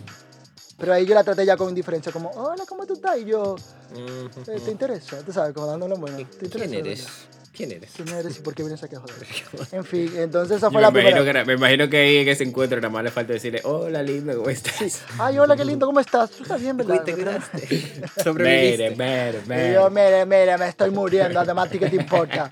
pero 0.78 0.92
ahí 0.94 1.06
yo 1.06 1.14
la 1.14 1.22
traté 1.24 1.44
ya 1.46 1.56
con 1.56 1.68
indiferencia, 1.68 2.10
como, 2.12 2.30
hola, 2.30 2.64
¿cómo 2.68 2.86
tú 2.86 2.94
estás? 2.94 3.18
Y 3.18 3.24
yo, 3.26 3.56
eh, 3.96 4.28
¿te 4.64 4.70
interesa? 4.70 5.18
Tú 5.18 5.32
sabes, 5.32 5.52
como 5.54 5.66
dándole 5.66 5.94
bueno, 5.96 6.16
¿te 6.16 6.22
interesa? 6.46 6.58
¿Quién 6.58 6.74
eres? 6.74 7.06
¿Quién 7.54 7.70
eres? 7.70 7.90
¿Quién 7.94 8.08
eres 8.08 8.38
y 8.38 8.40
por 8.40 8.54
qué 8.54 8.62
vienes 8.62 8.82
aquí 8.82 8.94
a 8.96 9.00
joder? 9.00 9.14
En 9.72 9.84
fin, 9.84 10.10
entonces 10.16 10.56
esa 10.56 10.70
fue 10.70 10.76
me, 10.80 10.82
la 10.82 10.88
imagino 10.88 11.22
primera. 11.22 11.40
que, 11.42 11.46
me 11.46 11.52
imagino 11.52 11.90
que 11.90 11.96
ahí 11.98 12.16
en 12.16 12.28
ese 12.28 12.44
encuentro 12.44 12.80
nada 12.80 12.88
más 12.90 13.04
le 13.04 13.10
falta 13.10 13.34
decirle, 13.34 13.60
hola 13.64 14.02
lindo, 14.02 14.34
¿cómo 14.38 14.48
estás? 14.48 15.02
Ay, 15.18 15.38
hola, 15.38 15.54
qué 15.54 15.64
lindo, 15.66 15.84
¿cómo 15.84 16.00
estás? 16.00 16.30
Tú 16.30 16.44
estás 16.44 16.58
bien, 16.58 16.78
¿verdad? 16.78 17.04
Te 17.04 17.12
Sobreviviste. 18.24 18.96
mere, 18.96 19.40
Y 19.44 19.48
mere. 19.48 19.74
yo, 19.74 19.90
mire, 19.90 20.24
mire, 20.24 20.56
me 20.56 20.68
estoy 20.68 20.90
muriendo, 20.90 21.40
además, 21.40 21.66
¿a 21.66 21.70
ti 21.70 21.78
qué 21.78 21.90
te 21.90 21.96
importa? 21.96 22.48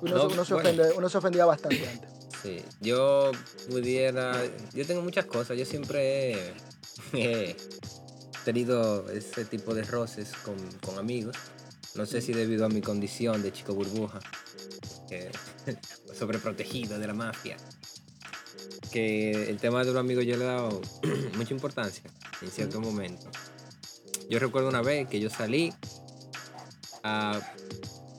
Uno, 0.00 0.14
No, 0.14 0.20
se- 0.28 0.34
uno 0.34 0.44
se 0.44 0.54
bueno. 0.54 0.68
ofende- 0.70 0.92
uno 0.96 1.08
se 1.08 1.18
ofendía 1.18 1.44
bastante 1.46 1.88
antes. 1.88 2.10
Sí, 2.42 2.62
yo 2.80 3.32
pudiera. 3.68 4.32
Yo 4.72 4.86
tengo 4.86 5.02
muchas 5.02 5.26
cosas. 5.26 5.58
Yo 5.58 5.64
siempre 5.64 6.32
he, 6.32 6.54
he 7.12 7.56
tenido 8.44 9.08
ese 9.10 9.44
tipo 9.44 9.74
de 9.74 9.82
roces 9.82 10.32
con, 10.44 10.56
con 10.84 10.98
amigos. 10.98 11.36
No 11.94 12.06
sé 12.06 12.20
si 12.20 12.32
debido 12.32 12.64
a 12.64 12.68
mi 12.68 12.80
condición 12.80 13.42
de 13.42 13.52
chico 13.52 13.74
burbuja, 13.74 14.20
que 15.08 15.30
sobreprotegido 16.18 16.98
de 16.98 17.06
la 17.06 17.14
mafia. 17.14 17.56
Que 18.92 19.50
el 19.50 19.58
tema 19.58 19.80
de 19.80 19.86
los 19.86 19.96
amigos 19.96 20.24
yo 20.24 20.36
le 20.36 20.44
he 20.44 20.46
dado 20.46 20.80
mucha 21.36 21.52
importancia 21.52 22.04
en 22.40 22.50
cierto 22.50 22.80
momento. 22.80 23.28
Yo 24.30 24.38
recuerdo 24.38 24.68
una 24.68 24.82
vez 24.82 25.08
que 25.08 25.18
yo 25.20 25.28
salí 25.30 25.72
a, 27.02 27.40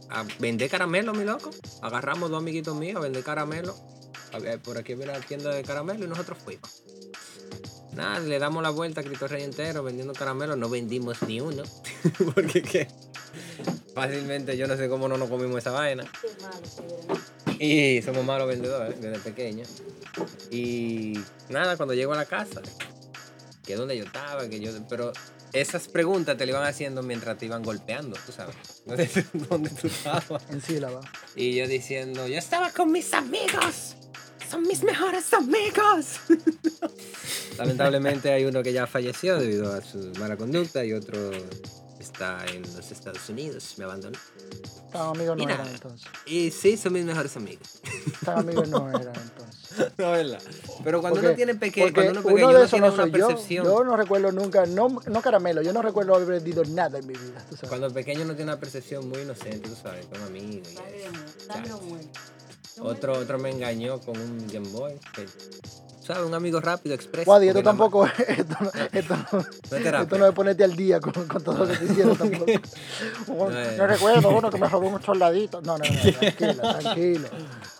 a 0.10 0.26
vender 0.40 0.70
caramelo, 0.70 1.14
mi 1.14 1.24
loco. 1.24 1.52
Agarramos 1.82 2.30
dos 2.30 2.40
amiguitos 2.40 2.76
míos 2.76 2.98
a 2.98 3.00
vender 3.00 3.24
caramelo. 3.24 3.76
Por 4.64 4.78
aquí 4.78 4.94
había 4.94 5.08
la 5.08 5.20
tienda 5.20 5.54
de 5.54 5.64
caramelo 5.64 6.06
y 6.06 6.08
nosotros 6.08 6.38
fuimos. 6.44 6.84
Nada, 7.94 8.20
le 8.20 8.38
damos 8.40 8.62
la 8.62 8.70
vuelta 8.70 9.02
a 9.02 9.04
Cristo 9.04 9.28
Rey 9.28 9.44
entero 9.44 9.84
vendiendo 9.84 10.14
caramelo. 10.14 10.56
No 10.56 10.70
vendimos 10.70 11.22
ni 11.24 11.42
uno. 11.42 11.64
Porque 12.36 12.62
qué. 12.62 12.88
Fácilmente 13.94 14.56
yo 14.56 14.68
no 14.68 14.78
sé 14.78 14.88
cómo 14.88 15.08
no 15.08 15.18
nos 15.18 15.30
comimos 15.30 15.58
esa 15.58 15.72
vaina. 15.72 16.04
Y 17.60 18.02
somos 18.02 18.24
malos 18.24 18.48
vendedores 18.48 19.02
desde 19.02 19.20
pequeños. 19.20 19.70
Y 20.52 21.20
nada, 21.50 21.76
cuando 21.76 21.94
llego 21.94 22.14
a 22.14 22.18
la 22.18 22.26
casa, 22.26 22.62
que 23.66 23.74
es 23.74 23.80
donde 23.80 23.98
yo 23.98 24.06
estaba, 24.06 24.48
que 24.48 24.60
yo. 24.60 24.72
Pero 24.88 25.12
esas 25.54 25.88
preguntas 25.88 26.38
te 26.38 26.46
le 26.46 26.52
iban 26.52 26.66
haciendo 26.66 27.04
mientras 27.04 27.38
te 27.38 27.46
iban 27.46 27.64
golpeando, 27.64 28.18
tú 28.26 28.32
sabes. 28.32 28.56
¿Dónde 29.50 29.70
tú 29.70 29.88
estabas? 29.88 30.44
En 30.50 30.62
sílaba. 30.62 31.02
Y 31.36 31.56
yo 31.56 31.68
diciendo, 31.68 32.28
yo 32.28 32.38
estaba 32.38 32.72
con 32.72 32.92
mis 32.92 33.14
amigos. 33.14 33.96
Son 34.50 34.64
mis 34.64 34.84
mejores 34.84 35.32
amigos. 35.34 36.22
Lamentablemente 37.58 38.32
hay 38.32 38.46
uno 38.46 38.64
que 38.64 38.74
ya 38.74 38.88
falleció 38.88 39.38
debido 39.38 39.74
a 39.74 39.82
su 39.82 40.12
mala 40.18 40.38
conducta 40.38 40.84
y 40.84 40.94
otro 40.94 41.32
está 42.00 42.46
en 42.48 42.62
los 42.62 42.92
Estados 42.92 43.28
Unidos, 43.30 43.76
me 43.78 43.86
abandonó. 43.86 44.18
Tan 44.92 45.02
amigos 45.10 45.38
no 45.38 45.44
eran 45.50 45.68
entonces. 45.68 46.08
Y 46.26 46.52
sí, 46.52 46.78
son 46.78 46.94
mis 46.94 47.06
mejores 47.06 47.36
amigos. 47.38 47.68
Tan 48.26 48.40
amigos 48.40 48.68
no 48.70 48.90
eran 49.00 49.14
entonces. 49.16 49.92
No, 49.98 50.12
¿verdad? 50.12 50.42
Pero 50.84 51.02
cuando 51.02 51.16
Porque- 51.18 51.28
uno 51.28 51.36
tiene 51.36 51.56
pequeño, 51.56 51.94
cuando 51.94 52.12
uno 52.12 52.22
pequeño, 52.24 52.48
uno 52.48 52.54
de 52.54 52.60
uno 52.62 52.70
tiene 52.70 52.88
no 52.88 52.94
una 52.94 53.04
soy 53.04 53.12
yo. 53.12 53.28
percepción. 53.28 53.66
Yo 53.66 53.84
no 53.84 53.98
recuerdo 53.98 54.32
nunca, 54.32 54.66
no, 54.66 54.88
no 54.90 55.22
caramelo, 55.22 55.62
yo 55.62 55.74
no 55.74 55.82
recuerdo 55.82 56.16
haber 56.16 56.28
vendido 56.28 56.64
nada 56.66 57.00
en 57.00 57.08
mi 57.08 57.14
vida. 57.14 57.46
tú 57.50 57.56
sabes. 57.56 57.70
Cuando 57.70 57.92
pequeño 57.94 58.22
uno 58.24 58.36
tiene 58.36 58.52
una 58.52 58.60
percepción 58.60 59.08
muy 59.10 59.20
inocente, 59.22 59.70
tú 59.70 59.76
sabes, 59.82 60.06
con 60.08 60.22
amigos. 60.24 60.68
Dale 60.74 61.70
dale 61.70 61.82
muerte. 61.84 62.20
Otro, 62.82 63.14
otro 63.20 63.38
me 63.40 63.50
engañó 63.52 64.00
con 64.00 64.18
un 64.18 64.48
Game 64.48 64.70
Boy. 64.70 64.94
que, 65.14 65.26
¿Sabes? 66.10 66.24
Un 66.26 66.34
amigo 66.34 66.60
rápido, 66.60 66.96
expreso. 66.96 67.26
Guadi, 67.30 67.50
esto 67.50 67.62
tampoco, 67.62 68.04
esto 68.08 68.56
no, 68.62 68.72
esto 68.92 69.16
no, 69.16 69.28
No 69.32 69.40
es 69.42 69.70
terapia. 69.70 70.02
esto 70.02 70.18
no 70.18 70.26
es 70.26 70.34
ponerte 70.34 70.64
al 70.64 70.76
día 70.76 71.00
con, 71.00 71.14
con 71.28 71.44
todo 71.44 71.60
lo 71.60 71.68
que 71.68 71.78
te 71.78 71.86
hicieron 71.86 72.18
tampoco. 72.18 72.52
No, 73.28 73.50
No, 73.52 73.72
no 73.78 73.88
recuerdo 73.88 74.30
uno 74.30 74.50
que 74.50 74.58
me 74.58 74.68
robó 74.68 74.88
un 74.90 75.04
soldadito. 75.04 75.62
No, 75.62 75.78
no, 75.78 75.84
no, 75.86 76.12
tranquilo, 76.20 76.80
tranquilo. 76.80 77.28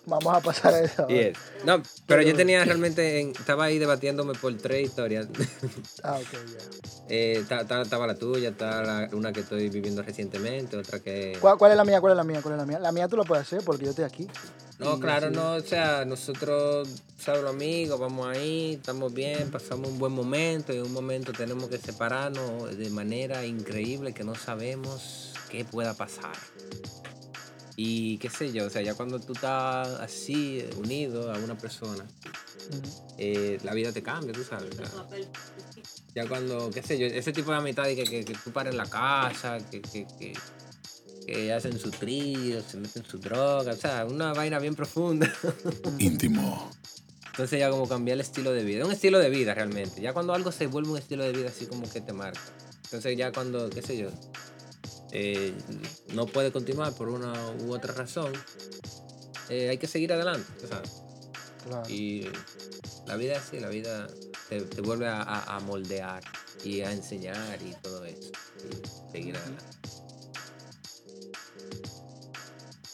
Vamos 0.10 0.36
a 0.36 0.42
pasar 0.42 0.74
a 0.74 0.80
eso. 0.82 1.08
Yes. 1.08 1.38
No, 1.66 1.82
pero 2.08 2.22
yo 2.22 2.36
tenía 2.36 2.64
realmente, 2.66 3.20
en- 3.20 3.30
estaba 3.32 3.66
ahí 3.66 3.78
debatiéndome 3.80 4.34
por 4.34 4.56
tres 4.58 4.86
historias. 4.88 5.28
Ah, 6.04 6.18
ok, 6.18 6.32
ya. 6.32 6.90
Eh, 7.10 7.44
ta- 7.48 7.66
ta- 7.66 7.82
estaba 7.82 8.08
la 8.08 8.16
tuya, 8.16 8.50
está 8.50 8.82
la- 8.84 9.10
una 9.14 9.32
que 9.34 9.42
estoy 9.42 9.70
viviendo 9.70 10.02
recientemente, 10.02 10.78
otra 10.78 11.00
que... 11.00 11.38
¿Cuál, 11.42 11.58
cuál 11.58 11.72
es 11.72 11.78
la 11.78 11.84
mía? 11.86 12.00
¿Cuál 12.00 12.12
es 12.14 12.18
la 12.18 12.24
mía? 12.24 12.40
¿Cuál 12.42 12.54
es 12.56 12.60
la 12.60 12.66
mía? 12.66 12.80
La 12.80 12.92
mía 12.92 13.08
tú 13.08 13.18
la 13.18 13.24
puedes 13.24 13.46
hacer 13.46 13.62
porque 13.64 13.84
yo 13.86 13.90
estoy 13.92 14.06
aquí. 14.06 14.28
No, 14.78 14.96
Y 14.96 15.00
claro, 15.02 15.28
así- 15.28 15.36
no, 15.36 15.54
o 15.56 15.62
sea, 15.62 16.06
nosotros, 16.06 16.88
¿sabes? 17.18 17.42
Los 17.42 17.52
amigos, 17.52 18.00
vamos 18.00 18.28
ahí, 18.28 18.76
estamos 18.76 19.14
bien, 19.14 19.52
pasamos 19.52 19.90
un 19.90 20.00
buen 20.00 20.14
momento 20.14 20.72
y 20.72 20.78
en 20.78 20.84
un 20.84 20.94
momento 20.94 21.34
tenemos 21.34 21.68
que 21.68 21.78
separarnos 21.78 22.78
de 22.78 22.90
manera 22.90 23.46
increíble 23.46 24.14
que 24.14 24.24
no 24.24 24.36
sabemos 24.36 25.34
qué 25.50 25.66
pueda 25.66 25.94
pasar. 25.96 26.32
Y 27.82 28.18
qué 28.18 28.30
sé 28.30 28.52
yo, 28.52 28.66
o 28.66 28.70
sea, 28.70 28.82
ya 28.82 28.94
cuando 28.94 29.22
tú 29.22 29.32
estás 29.32 29.88
así, 30.02 30.66
unido 30.76 31.34
a 31.34 31.38
una 31.38 31.58
persona, 31.58 32.06
eh, 33.18 33.58
la 33.64 33.74
vida 33.74 33.94
te 33.94 34.04
cambia, 34.04 34.34
tú 34.34 34.44
sabes. 34.44 34.76
ya 36.14 36.28
cuando, 36.28 36.70
qué 36.72 36.84
sé 36.84 37.00
yo, 37.00 37.06
ese 37.06 37.32
tipo 37.32 37.52
de 37.52 37.58
amistad 37.58 37.86
de 37.86 37.96
que, 37.96 38.04
que, 38.04 38.26
que 38.26 38.34
tú 38.34 38.52
pares 38.52 38.74
en 38.74 38.78
la 38.78 38.86
casa, 38.86 39.60
que, 39.72 39.82
que, 39.82 40.06
que, 40.20 40.34
que 41.26 41.54
hacen 41.54 41.80
su 41.80 41.90
trío, 41.90 42.62
se 42.62 42.76
meten 42.76 43.06
su 43.06 43.18
droga, 43.18 43.72
o 43.72 43.78
sea, 43.78 44.06
una 44.06 44.34
vaina 44.34 44.60
bien 44.60 44.76
profunda. 44.76 45.34
íntimo, 46.00 46.70
Entonces 47.28 47.62
ya 47.62 47.70
como 47.70 47.88
cambiar 47.88 48.16
el 48.16 48.22
estilo 48.22 48.52
de 48.52 48.66
vida. 48.66 48.80
Es 48.80 48.88
un 48.88 48.92
estilo 48.92 49.20
de 49.20 49.30
vida 49.30 49.54
realmente. 49.54 50.02
Ya 50.02 50.12
cuando 50.12 50.34
algo 50.34 50.52
se 50.52 50.68
vuelve 50.68 50.90
un 50.90 50.98
estilo 50.98 51.24
de 51.24 51.32
vida 51.32 51.48
así 51.48 51.66
como 51.66 51.90
que 51.90 52.02
te 52.02 52.12
marca. 52.12 52.42
Entonces 52.84 53.18
ya 53.18 53.32
cuando, 53.32 53.70
qué 53.70 53.82
sé 53.82 53.98
yo, 53.98 54.10
eh, 55.12 55.54
no 56.14 56.26
puede 56.26 56.52
continuar 56.52 56.94
por 56.94 57.10
una 57.10 57.34
u 57.62 57.74
otra 57.74 57.94
razón, 57.94 58.32
eh, 59.50 59.70
hay 59.70 59.78
que 59.78 59.88
seguir 59.88 60.14
adelante. 60.14 60.48
sabes. 60.68 61.02
Claro. 61.68 61.90
Y 61.90 62.28
la 63.08 63.16
vida 63.18 63.34
es 63.34 63.40
así, 63.40 63.60
la 63.60 63.70
vida 63.70 64.08
te, 64.48 64.62
te 64.62 64.82
vuelve 64.82 65.08
a, 65.08 65.22
a- 65.22 65.56
a 65.58 65.60
moldear 65.60 66.24
y 66.64 66.82
a 66.82 66.92
enseñar 66.92 67.60
y 67.62 67.74
todo 67.82 68.06
eso. 68.06 68.32
Y 69.10 69.12
seguir 69.12 69.38
adelante. 69.38 69.66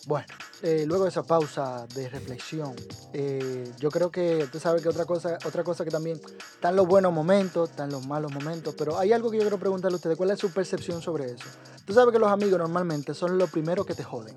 Bueno, 0.08 0.28
eh, 0.67 0.84
luego 0.88 1.04
de 1.04 1.12
esa 1.12 1.21
pausa 1.21 1.86
de 1.93 2.10
reflexión, 2.10 2.73
eh, 3.13 3.71
yo 3.78 3.91
creo 3.91 4.10
que 4.10 4.47
tú 4.51 4.60
sabes 4.60 4.82
que 4.82 4.89
otra 4.89 5.06
cosa, 5.06 5.38
otra 5.45 5.63
cosa 5.63 5.86
que 5.86 5.91
también 5.91 6.19
están 6.56 6.75
los 6.75 6.88
buenos 6.88 7.13
momentos, 7.13 7.69
están 7.69 7.91
los 7.91 8.08
malos 8.08 8.34
momentos, 8.34 8.73
pero 8.75 8.97
hay 8.97 9.13
algo 9.13 9.30
que 9.30 9.38
yo 9.38 9.43
quiero 9.43 9.60
preguntarle 9.60 9.93
a 9.93 9.97
ustedes, 9.97 10.17
¿cuál 10.17 10.32
es 10.32 10.39
su 10.39 10.51
percepción 10.51 11.04
sobre 11.04 11.25
eso? 11.25 11.45
Tú 11.86 11.93
sabes 11.93 12.12
que 12.12 12.17
los 12.17 12.32
amigos 12.32 12.58
normalmente 12.58 13.13
son 13.13 13.38
los 13.38 13.51
primeros 13.51 13.86
que 13.86 13.93
te 13.93 14.04
joden. 14.04 14.36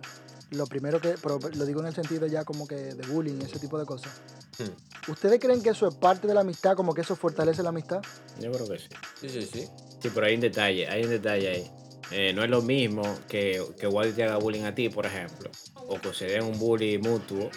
Lo 0.51 0.67
primero 0.67 1.01
que, 1.01 1.15
pero 1.23 1.39
lo 1.39 1.65
digo 1.65 1.81
en 1.81 1.87
el 1.87 1.95
sentido 1.95 2.27
ya 2.27 2.45
como 2.45 2.69
que 2.69 2.77
de 2.77 3.07
bullying 3.07 3.41
ese 3.41 3.59
tipo 3.59 3.79
de 3.79 3.87
cosas. 3.87 4.13
Hmm. 4.59 5.11
¿Ustedes 5.11 5.41
creen 5.41 5.63
que 5.63 5.71
eso 5.71 5.89
es 5.89 5.95
parte 5.95 6.27
de 6.27 6.35
la 6.35 6.41
amistad, 6.41 6.77
como 6.77 6.93
que 6.93 7.01
eso 7.01 7.17
fortalece 7.17 7.63
la 7.63 7.71
amistad? 7.71 8.03
Yo 8.39 8.53
creo 8.53 8.69
que 8.69 8.79
sí. 8.79 8.89
Sí, 9.19 9.29
sí, 9.31 9.49
sí. 9.51 9.69
Sí, 10.03 10.11
pero 10.15 10.27
hay 10.27 10.35
un 10.35 10.43
detalle, 10.43 10.87
hay 10.87 11.05
un 11.05 11.11
detalle 11.11 11.49
ahí. 11.49 11.71
Eh, 12.11 12.33
no 12.33 12.43
es 12.43 12.51
lo 12.51 12.63
mismo 12.63 13.03
que, 13.29 13.63
que 13.79 13.87
Wally 13.87 14.13
te 14.13 14.25
haga 14.25 14.39
bullying 14.39 14.65
a 14.65 14.75
ti, 14.75 14.89
por 14.89 15.05
ejemplo, 15.05 15.51
o 15.75 16.01
que 16.01 16.15
se 16.15 16.27
den 16.27 16.45
un 16.45 16.59
bullying 16.59 17.01
mutuo, 17.01 17.51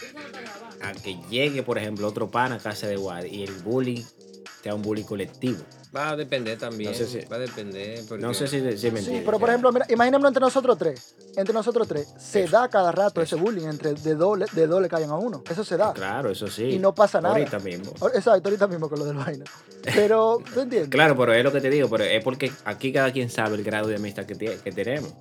a 0.81 0.93
que 0.93 1.17
llegue, 1.29 1.63
por 1.63 1.77
ejemplo, 1.77 2.07
otro 2.07 2.29
pan 2.29 2.51
a 2.51 2.59
casa 2.59 2.87
de 2.87 2.97
Wally 2.97 3.29
y 3.29 3.43
el 3.43 3.53
bullying 3.53 4.03
sea 4.63 4.75
un 4.75 4.81
bullying 4.81 5.03
colectivo. 5.03 5.59
Va 5.95 6.11
a 6.11 6.15
depender 6.15 6.57
también. 6.57 6.91
No 6.91 6.97
sé 6.97 7.05
si- 7.05 7.25
Va 7.27 7.35
a 7.35 7.39
depender. 7.39 7.99
Porque... 8.07 8.21
No 8.23 8.33
sé 8.33 8.47
si, 8.47 8.59
si 8.59 8.63
me 8.63 8.71
Sí, 8.71 8.87
entiendes, 8.87 9.23
pero 9.25 9.37
o 9.37 9.39
por 9.41 9.49
ejemplo, 9.49 9.71
mira, 9.73 9.85
imaginémonos 9.89 10.29
entre 10.29 10.39
nosotros 10.41 10.77
tres. 10.77 11.15
Entre 11.35 11.53
nosotros 11.53 11.87
tres, 11.87 12.07
se 12.17 12.47
da 12.47 12.69
cada 12.69 12.91
rato 12.91 13.21
ese 13.21 13.35
bullying, 13.35 13.67
entre 13.67 13.93
de 13.95 14.15
dos, 14.15 14.37
le- 14.39 14.45
de 14.53 14.67
dos 14.67 14.81
le 14.81 14.87
caen 14.87 15.09
a 15.09 15.15
uno. 15.17 15.43
Eso 15.49 15.65
se 15.65 15.75
da. 15.77 15.91
Claro, 15.93 16.29
eso 16.31 16.47
sí. 16.47 16.63
Y 16.63 16.79
no 16.79 16.95
pasa 16.95 17.19
nada. 17.19 17.35
Ahorita 17.35 17.59
mismo. 17.59 17.91
Exacto, 18.13 18.47
ahorita 18.49 18.67
mismo 18.67 18.87
con 18.89 18.99
lo 18.99 19.05
del 19.05 19.17
vaina. 19.17 19.43
Pero, 19.95 20.37
¿tú 20.53 20.61
entiendes? 20.61 20.89
Claro, 20.89 21.17
pero 21.17 21.33
es 21.33 21.43
lo 21.43 21.51
que 21.51 21.59
te 21.59 21.69
digo, 21.71 21.89
pero 21.89 22.03
es 22.03 22.23
porque 22.23 22.51
aquí 22.65 22.93
cada 22.93 23.11
quien 23.11 23.31
sabe 23.31 23.55
el 23.55 23.63
grado 23.63 23.87
de 23.87 23.95
amistad 23.95 24.25
que, 24.27 24.35
que 24.37 24.71
tenemos. 24.71 25.11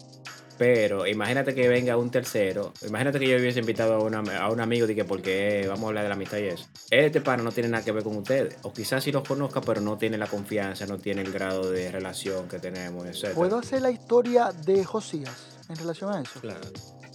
Pero 0.60 1.06
imagínate 1.06 1.54
que 1.54 1.66
venga 1.68 1.96
un 1.96 2.10
tercero, 2.10 2.74
imagínate 2.86 3.18
que 3.18 3.26
yo 3.26 3.38
hubiese 3.38 3.60
invitado 3.60 3.94
a, 3.94 3.98
una- 4.00 4.20
a 4.38 4.50
un 4.50 4.60
amigo 4.60 4.86
de 4.86 4.94
que 4.94 5.06
porque 5.06 5.64
vamos 5.66 5.84
a 5.84 5.88
hablar 5.88 6.02
de 6.02 6.10
la 6.10 6.16
amistad 6.16 6.36
y 6.36 6.48
eso. 6.48 6.66
Este 6.90 7.22
pana 7.22 7.42
no 7.42 7.50
tiene 7.50 7.70
nada 7.70 7.82
que 7.82 7.92
ver 7.92 8.02
con 8.04 8.14
ustedes. 8.18 8.56
O 8.60 8.70
quizás 8.70 9.02
sí 9.02 9.10
los 9.10 9.26
conozca, 9.26 9.62
pero 9.62 9.80
no 9.80 9.96
tiene 9.96 10.18
la 10.18 10.26
confianza, 10.26 10.84
no 10.84 10.98
tiene 10.98 11.22
el 11.22 11.32
grado 11.32 11.70
de 11.70 11.90
relación 11.90 12.46
que 12.46 12.58
tenemos, 12.58 13.06
etc. 13.06 13.32
¿Puedo 13.34 13.56
hacer 13.58 13.80
la 13.80 13.90
historia 13.90 14.52
de 14.66 14.84
Josías? 14.84 15.32
en 15.70 15.76
relación 15.76 16.12
a 16.12 16.20
eso. 16.20 16.40
Claro. 16.40 16.60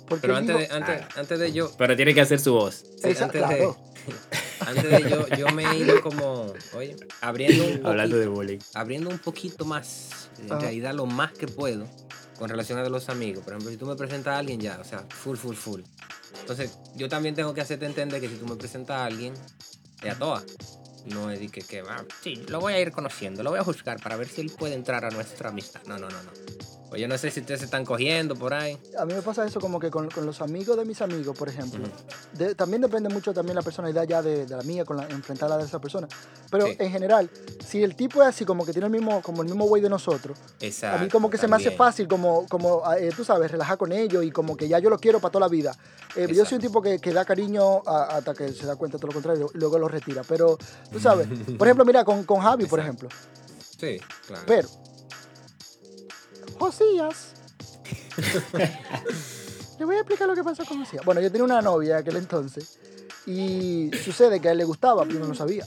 Porque 0.08 0.22
Pero 0.22 0.38
antes 0.38 0.58
de, 0.58 0.76
antes, 0.76 1.02
antes 1.16 1.38
de 1.40 1.52
yo, 1.52 1.70
Pero 1.78 1.96
tiene 1.96 2.16
que 2.16 2.22
hacer 2.22 2.40
su 2.40 2.52
voz. 2.54 2.84
sí, 3.00 3.10
Esa- 3.10 3.26
antes, 3.26 3.44
claro. 3.44 3.78
de, 4.08 4.14
antes 4.66 4.90
de 5.04 5.10
yo, 5.10 5.28
yo 5.38 5.50
me 5.50 5.66
he 5.66 5.78
ido 5.78 6.02
como, 6.02 6.52
oye, 6.74 6.96
abriendo 7.22 7.64
un 7.68 7.86
Hablando 7.86 8.16
de 8.18 8.26
poquito, 8.26 8.36
bullying. 8.42 8.60
abriendo 8.74 9.10
un 9.12 9.20
poquito 9.20 9.66
más, 9.66 10.30
en 10.42 10.60
realidad 10.60 10.96
lo 10.96 11.06
más 11.06 11.32
que 11.34 11.48
puedo, 11.48 11.86
con 12.38 12.50
relación 12.50 12.80
a 12.80 12.84
de 12.84 12.90
los 12.90 13.10
amigos. 13.10 13.44
Por 13.44 13.54
ejemplo, 13.54 13.72
si 13.72 13.78
tú 13.78 13.86
me 13.86 13.96
presentas 13.96 14.34
a 14.34 14.38
alguien 14.40 14.60
ya, 14.60 14.80
o 14.80 14.84
sea, 14.84 15.06
full, 15.10 15.38
full, 15.38 15.56
full. 15.56 15.82
Entonces, 16.40 16.78
yo 16.96 17.10
también 17.10 17.36
tengo 17.36 17.54
que 17.54 17.62
hacerte 17.62 17.86
entender 17.86 18.22
que 18.22 18.30
si 18.30 18.36
tú 18.36 18.46
me 18.46 18.56
presentas 18.56 18.98
a 18.98 19.06
alguien, 19.06 19.34
es 20.02 20.14
a 20.14 20.18
toa. 20.18 20.44
No 21.06 21.30
es 21.30 21.40
de 21.40 21.50
que, 21.50 21.62
que 21.62 21.82
ah, 21.82 22.04
sí, 22.22 22.36
lo 22.48 22.60
voy 22.60 22.74
a 22.74 22.80
ir 22.80 22.92
conociendo, 22.92 23.44
lo 23.44 23.52
voy 23.52 23.60
a 23.60 23.64
juzgar 23.64 24.02
para 24.02 24.16
ver 24.16 24.28
si 24.28 24.42
él 24.42 24.52
puede 24.58 24.74
entrar 24.74 25.06
a 25.06 25.12
nuestra 25.12 25.50
amistad. 25.50 25.82
No, 25.86 25.98
no, 25.98 26.10
no, 26.10 26.24
no. 26.24 26.32
Pues 26.96 27.02
yo 27.02 27.10
no 27.10 27.18
sé 27.18 27.30
si 27.30 27.42
ustedes 27.42 27.60
se 27.60 27.66
están 27.66 27.84
cogiendo 27.84 28.38
por 28.38 28.54
ahí. 28.54 28.78
A 28.98 29.04
mí 29.06 29.14
me 29.14 29.22
pasa 29.22 29.46
eso 29.46 29.60
como 29.60 29.82
que 29.82 29.92
con, 29.92 30.10
con 30.10 30.26
los 30.26 30.40
amigos 30.40 30.78
de 30.78 30.86
mis 30.86 31.02
amigos, 31.02 31.38
por 31.38 31.50
ejemplo. 31.50 31.84
Ujú. 31.84 31.92
De- 32.38 32.56
también 32.56 32.82
depende 32.82 33.10
mucho 33.10 33.34
también 33.34 33.54
la 33.54 33.62
personalidad 33.64 34.04
ya 34.08 34.22
de, 34.22 34.46
de 34.46 34.56
la 34.56 34.64
mía 34.64 34.86
con 34.86 34.96
la 34.96 35.04
enfrentada 35.10 35.58
de 35.58 35.66
esa 35.66 35.80
persona. 35.82 36.08
Pero 36.50 36.68
Sí. 36.68 36.78
en 36.80 36.90
general, 36.92 37.30
si 37.68 37.84
el 37.84 37.98
tipo 37.98 38.22
es 38.22 38.30
así 38.30 38.46
como 38.46 38.66
que 38.66 38.72
tiene 38.72 38.86
el 38.86 38.94
mismo 38.94 39.22
como 39.22 39.42
el 39.42 39.50
mismo 39.50 39.66
güey 39.66 39.82
de 39.82 39.90
nosotros, 39.90 40.38
Exacto. 40.62 40.98
a 40.98 41.02
mí 41.04 41.10
como 41.10 41.30
que 41.30 41.38
se 41.38 41.50
me 41.50 41.58
hace 41.58 41.66
también. 41.66 41.78
fácil 41.80 42.08
como 42.08 42.46
como 42.48 42.82
eh, 42.94 43.10
tú 43.14 43.26
sabes, 43.26 43.52
relajar 43.52 43.78
con 43.78 43.92
ellos 43.92 44.24
y 44.24 44.32
como 44.32 44.56
que 44.56 44.70
ya 44.70 44.80
yo 44.80 44.90
lo 44.90 44.98
quiero 44.98 45.20
para 45.20 45.34
toda 45.34 45.48
la 45.48 45.50
vida. 45.50 45.76
Eh, 46.16 46.30
yo 46.34 46.46
soy 46.46 46.56
un 46.56 46.62
tipo 46.62 46.82
que, 46.82 47.00
que 47.00 47.12
da 47.12 47.26
cariño 47.26 47.82
a- 47.86 48.04
hasta 48.16 48.34
que 48.34 48.54
se 48.54 48.66
da 48.66 48.78
cuenta 48.78 48.96
de 48.96 49.02
todo 49.02 49.08
lo 49.08 49.14
contrario 49.16 49.52
y 49.54 49.58
luego 49.58 49.78
lo 49.78 49.90
retira. 49.90 50.22
Pero 50.26 50.58
tú 50.94 51.02
sabes, 51.02 51.28
por 51.58 51.68
ejemplo, 51.68 51.84
mira 51.84 52.06
con, 52.06 52.24
con 52.24 52.40
Javi, 52.40 52.68
por 52.68 52.80
Exacto. 52.80 53.08
ejemplo. 53.08 53.36
Sí, 53.78 54.00
claro. 54.28 54.44
Pero 54.48 54.70
Josías. 56.60 57.34
Le 59.80 59.86
voy 59.86 59.96
a 59.96 60.00
explicar 60.00 60.28
lo 60.28 60.36
que 60.36 60.44
pasó 60.44 60.66
con 60.66 60.80
Josías. 60.84 61.04
Bueno, 61.06 61.22
yo 61.22 61.32
tenía 61.32 61.44
una 61.44 61.62
novia 61.62 61.96
en 61.96 62.02
aquel 62.02 62.16
entonces 62.16 62.80
y 63.26 63.92
sucede 64.04 64.40
que 64.40 64.50
a 64.50 64.52
él 64.52 64.58
le 64.58 64.64
gustaba, 64.64 65.04
pero 65.06 65.20
no 65.20 65.28
lo 65.28 65.36
sabía. 65.36 65.66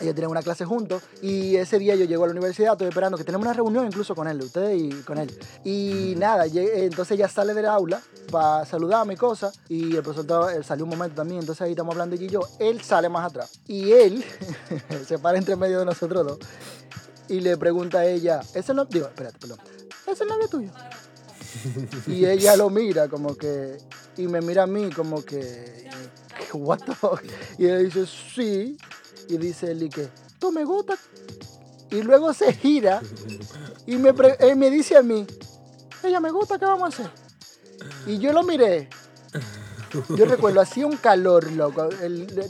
Ellos 0.00 0.14
tenían 0.14 0.30
una 0.30 0.42
clase 0.42 0.66
juntos 0.66 1.02
y 1.22 1.56
ese 1.56 1.78
día 1.78 1.94
yo 1.94 2.04
llego 2.04 2.24
a 2.24 2.26
la 2.26 2.32
universidad, 2.32 2.72
estoy 2.72 2.88
esperando 2.88 3.16
que 3.16 3.24
tenemos 3.24 3.46
una 3.46 3.54
reunión 3.54 3.86
incluso 3.86 4.14
con 4.14 4.28
él, 4.28 4.38
ustedes 4.42 4.78
y 4.78 4.90
con 5.02 5.16
él. 5.16 5.32
Y 5.64 6.14
nada, 6.18 6.44
entonces 6.46 7.12
ella 7.12 7.28
sale 7.28 7.54
del 7.54 7.64
aula 7.64 8.02
para 8.30 8.66
saludarme 8.66 9.14
y 9.14 9.16
cosas 9.16 9.58
y 9.70 9.96
el 9.96 10.02
profesor 10.02 10.52
él 10.52 10.64
salió 10.64 10.84
un 10.84 10.90
momento 10.90 11.16
también, 11.16 11.40
entonces 11.40 11.62
ahí 11.62 11.70
estamos 11.70 11.94
hablando 11.94 12.14
ella 12.14 12.26
y 12.26 12.28
yo, 12.28 12.40
él 12.58 12.82
sale 12.82 13.08
más 13.08 13.24
atrás 13.24 13.58
y 13.66 13.92
él 13.92 14.22
se 15.06 15.18
para 15.18 15.38
entre 15.38 15.56
medio 15.56 15.78
de 15.78 15.86
nosotros 15.86 16.26
dos 16.26 16.38
y 17.28 17.40
le 17.40 17.56
pregunta 17.56 18.00
a 18.00 18.06
ella, 18.06 18.40
¿es 18.54 18.68
el 18.68 18.76
novio? 18.76 18.90
Digo, 18.90 19.06
espérate, 19.06 19.38
perdón. 19.38 19.58
¿Es 20.06 20.20
el 20.20 20.28
novio 20.28 20.48
tuyo? 20.48 20.70
y 22.06 22.24
ella 22.26 22.56
lo 22.56 22.70
mira 22.70 23.08
como 23.08 23.36
que, 23.36 23.78
y 24.16 24.26
me 24.26 24.40
mira 24.40 24.64
a 24.64 24.66
mí 24.66 24.90
como 24.90 25.24
que, 25.24 25.88
what 26.52 26.78
the 26.84 26.94
fuck? 26.94 27.22
Y 27.58 27.66
ella 27.66 27.78
dice, 27.78 28.06
sí. 28.06 28.76
Y 29.28 29.38
dice 29.38 29.72
él, 29.72 29.82
y 29.82 29.88
que, 29.88 30.08
tú 30.38 30.52
me 30.52 30.64
gusta. 30.64 30.96
Y 31.90 32.02
luego 32.02 32.32
se 32.34 32.52
gira 32.52 33.00
y 33.86 33.96
me, 33.96 34.12
pre- 34.12 34.36
él 34.40 34.56
me 34.56 34.70
dice 34.70 34.96
a 34.96 35.02
mí, 35.02 35.26
ella 36.02 36.20
me 36.20 36.30
gusta, 36.30 36.58
¿qué 36.58 36.64
vamos 36.64 36.84
a 36.84 36.88
hacer? 36.88 37.10
Y 38.06 38.18
yo 38.18 38.32
lo 38.32 38.42
miré. 38.42 38.88
Yo 40.16 40.26
recuerdo, 40.26 40.60
hacía 40.60 40.86
un 40.86 40.96
calor, 40.96 41.50
loco. 41.52 41.88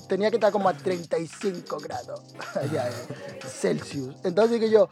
Tenía 0.08 0.30
que 0.30 0.36
estar 0.36 0.50
como 0.52 0.68
a 0.68 0.74
35 0.74 1.78
grados 1.78 2.20
allá, 2.54 2.88
eh, 2.88 3.38
Celsius. 3.46 4.16
Entonces 4.24 4.58
dije 4.58 4.70
yo, 4.70 4.88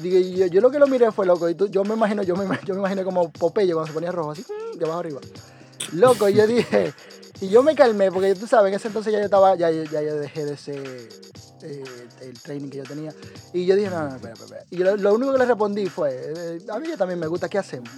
dije 0.00 0.30
yo, 0.32 0.46
yo 0.46 0.60
lo 0.60 0.70
que 0.70 0.78
lo 0.78 0.86
miré 0.86 1.10
fue 1.12 1.26
loco. 1.26 1.48
Y 1.48 1.54
tú- 1.54 1.68
yo 1.68 1.84
me 1.84 1.94
imagino, 1.94 2.22
yo 2.22 2.36
me, 2.36 2.44
yo 2.64 2.74
me 2.74 2.80
imagino 2.80 3.04
como 3.04 3.30
Popeye 3.30 3.72
cuando 3.72 3.86
se 3.88 3.92
ponía 3.92 4.12
rojo, 4.12 4.32
así, 4.32 4.42
mm, 4.42 4.78
de 4.78 4.84
abajo 4.84 5.00
arriba. 5.00 5.20
Loco, 5.94 6.28
y 6.28 6.34
yo 6.34 6.46
dije, 6.46 6.92
y 7.40 7.48
yo 7.48 7.62
me 7.62 7.74
calmé, 7.74 8.10
porque 8.12 8.34
tú 8.34 8.46
sabes, 8.46 8.70
en 8.70 8.76
ese 8.76 8.88
entonces 8.88 9.12
ya 9.12 9.18
yo 9.18 9.24
estaba, 9.24 9.54
ya, 9.56 9.70
ya 9.70 10.02
yo 10.02 10.16
dejé 10.16 10.44
de 10.44 10.52
ese, 10.54 10.74
eh, 11.62 11.84
el 12.22 12.40
training 12.40 12.68
que 12.70 12.78
yo 12.78 12.84
tenía. 12.84 13.12
Y 13.52 13.66
yo 13.66 13.74
dije, 13.76 13.90
no, 13.90 14.08
no, 14.08 14.14
espera, 14.16 14.34
espera. 14.34 14.60
espera. 14.60 14.64
Y 14.70 14.76
lo, 14.78 14.96
lo 14.96 15.14
único 15.14 15.32
que 15.32 15.38
le 15.38 15.46
respondí 15.46 15.86
fue, 15.86 16.10
eh, 16.14 16.58
a 16.70 16.78
mí 16.78 16.88
también 16.96 17.18
me 17.18 17.26
gusta, 17.26 17.48
¿qué 17.48 17.58
hacemos? 17.58 17.90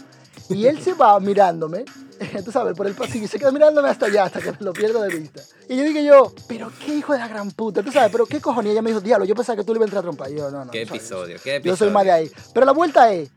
Y 0.55 0.67
él 0.67 0.83
se 0.83 0.95
va 0.95 1.19
mirándome, 1.21 1.85
tú 2.45 2.53
sabes, 2.53 2.77
por 2.77 2.87
el 2.87 2.95
pasillo, 2.95 3.25
y 3.25 3.29
se 3.29 3.38
queda 3.38 3.51
mirándome 3.51 3.88
hasta 3.88 4.07
allá, 4.07 4.25
hasta 4.25 4.41
que 4.41 4.53
lo 4.61 4.73
pierdo 4.73 5.03
de 5.03 5.09
vista. 5.17 5.43
Y 5.69 5.77
yo 5.77 5.85
dije 5.85 6.05
yo, 6.05 6.33
pero 6.49 6.71
qué 6.85 6.95
hijo 6.95 7.12
de 7.12 7.19
la 7.19 7.29
gran 7.29 7.51
puta, 7.51 7.83
tú 7.83 7.91
sabes, 7.93 8.11
pero 8.12 8.27
qué 8.27 8.41
cojones. 8.41 8.69
Y 8.71 8.73
ella 8.73 8.83
me 8.83 8.91
dijo, 8.91 9.01
diablo, 9.01 9.25
yo 9.25 9.35
pensaba 9.35 9.57
que 9.57 9.65
tú 9.65 9.73
le 9.73 9.79
ibas 9.79 9.87
a 9.87 9.88
entrar 9.88 10.01
a 10.01 10.03
trompar. 10.03 10.31
Y 10.31 10.37
yo, 10.37 10.51
no, 10.51 10.65
no. 10.65 10.71
¿Qué 10.71 10.87
soy- 10.87 10.99
episodio? 10.99 11.37
¿Qué 11.43 11.57
episodio? 11.57 11.73
Yo 11.73 11.77
soy 11.77 11.91
más 11.91 12.05
de 12.05 12.12
ahí. 12.12 12.31
Pero 12.53 12.67
la 12.67 12.73
vuelta 12.73 13.12
es 13.12 13.31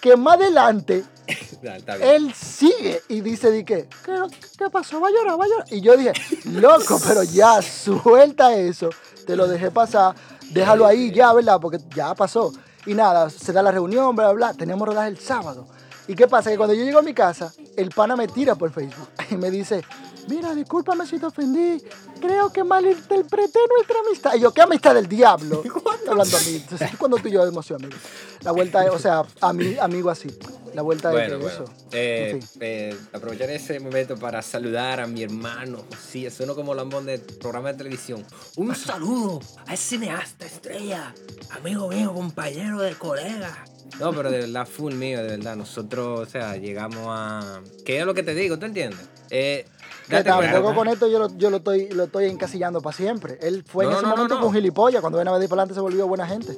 que 0.00 0.16
más 0.16 0.34
adelante 0.36 1.04
él 2.00 2.32
sigue 2.34 3.02
y 3.08 3.20
dice, 3.20 3.50
di 3.50 3.64
que, 3.64 3.88
¿qué, 4.04 4.12
qué 4.58 4.70
pasó? 4.70 5.00
Va 5.00 5.08
a 5.08 5.10
llorar, 5.10 5.40
va 5.40 5.44
a 5.44 5.48
llorar. 5.48 5.66
Y 5.72 5.80
yo 5.80 5.96
dije, 5.96 6.12
loco, 6.44 7.00
pero 7.06 7.22
ya, 7.22 7.60
suelta 7.62 8.54
eso. 8.54 8.90
Te 9.26 9.34
lo 9.36 9.48
dejé 9.48 9.70
pasar, 9.70 10.14
déjalo 10.50 10.86
ahí 10.86 11.12
ya, 11.12 11.32
¿verdad? 11.32 11.58
Porque 11.60 11.78
ya 11.94 12.14
pasó. 12.14 12.52
Y 12.86 12.94
nada, 12.94 13.28
se 13.30 13.52
da 13.52 13.62
la 13.62 13.72
reunión, 13.72 14.14
bla, 14.14 14.32
bla, 14.32 14.50
bla. 14.52 14.54
Teníamos 14.54 14.86
rodaje 14.86 15.08
el 15.08 15.18
sábado. 15.18 15.66
¿Y 16.08 16.14
qué 16.14 16.26
pasa? 16.28 16.50
Que 16.50 16.56
cuando 16.56 16.74
yo 16.74 16.84
llego 16.84 16.98
a 16.98 17.02
mi 17.02 17.14
casa, 17.14 17.52
el 17.76 17.90
pana 17.90 18.16
me 18.16 18.28
tira 18.28 18.54
por 18.54 18.70
Facebook 18.72 19.08
y 19.30 19.36
me 19.36 19.50
dice, 19.50 19.82
mira, 20.28 20.54
discúlpame 20.54 21.06
si 21.06 21.18
te 21.18 21.26
ofendí. 21.26 21.82
Creo 22.20 22.52
que 22.52 22.62
malinterpreté 22.64 23.58
nuestra 23.74 23.96
amistad. 24.06 24.34
Y 24.34 24.40
yo, 24.40 24.52
¿qué 24.52 24.62
amistad 24.62 24.94
del 24.94 25.06
diablo? 25.08 25.62
Está 25.98 26.12
hablando 26.12 26.36
a 26.36 26.40
mí. 26.40 26.56
Entonces, 26.56 26.90
cuando 26.98 27.16
tú 27.18 27.28
y 27.28 27.32
yo 27.32 27.44
hemos 27.44 27.66
sido 27.66 27.76
amigos. 27.76 27.98
La 28.42 28.52
vuelta 28.52 28.84
es, 28.84 28.90
o 28.90 28.98
sea, 28.98 29.22
ami- 29.40 29.78
amigo 29.80 30.08
así. 30.10 30.28
La 30.74 30.82
vuelta 30.82 31.10
Bueno, 31.10 31.36
es 31.36 31.42
bueno. 31.42 31.64
eso. 31.64 31.72
Eh, 31.90 32.30
En 32.34 32.42
fin. 32.42 32.50
eh, 32.60 32.96
aprovechar 33.12 33.50
ese 33.50 33.80
momento 33.80 34.16
para 34.16 34.42
saludar 34.42 35.00
a 35.00 35.06
mi 35.06 35.22
hermano. 35.22 35.78
Sí, 36.10 36.28
sueno 36.30 36.54
como 36.54 36.74
lambón 36.74 37.06
de 37.06 37.18
programa 37.18 37.72
de 37.72 37.78
televisión. 37.78 38.24
Un 38.56 38.74
saludo 38.76 39.40
a 39.66 39.72
ese 39.74 39.96
cineasta 39.96 40.44
estrella, 40.46 41.14
amigo 41.50 41.88
mío, 41.88 42.12
compañero 42.12 42.80
de 42.80 42.94
colega. 42.94 43.64
No, 44.00 44.12
pero 44.12 44.30
de 44.30 44.40
verdad, 44.40 44.66
full 44.66 44.94
mío, 44.94 45.22
de 45.22 45.36
verdad. 45.36 45.56
Nosotros, 45.56 46.20
o 46.20 46.26
sea, 46.30 46.56
llegamos 46.56 47.06
a. 47.08 47.60
¿Qué 47.84 48.00
es 48.00 48.06
lo 48.06 48.14
que 48.14 48.22
te 48.22 48.34
digo? 48.34 48.58
¿Tú 48.58 48.66
entiendes? 48.66 49.00
Eh, 49.30 49.64
Que 50.08 50.22
tampoco 50.22 50.74
con 50.74 50.88
esto 50.88 51.08
yo 51.08 51.18
lo, 51.18 51.36
yo 51.36 51.50
lo 51.50 51.56
estoy, 51.58 51.88
lo 51.90 52.04
estoy 52.04 52.26
encasillando 52.26 52.80
para 52.80 52.96
siempre. 52.96 53.38
Él 53.40 53.64
fue 53.66 53.84
en 53.86 53.92
ese 53.92 54.02
no, 54.02 54.08
momento 54.08 54.34
no. 54.36 54.40
con 54.42 54.52
gilipollas. 54.54 55.00
Cuando 55.00 55.18
ven 55.18 55.28
a 55.28 55.32
ver 55.32 55.48
para 55.48 55.62
adelante 55.62 55.74
se 55.74 55.80
volvió 55.80 56.06
buena 56.06 56.26
gente. 56.26 56.56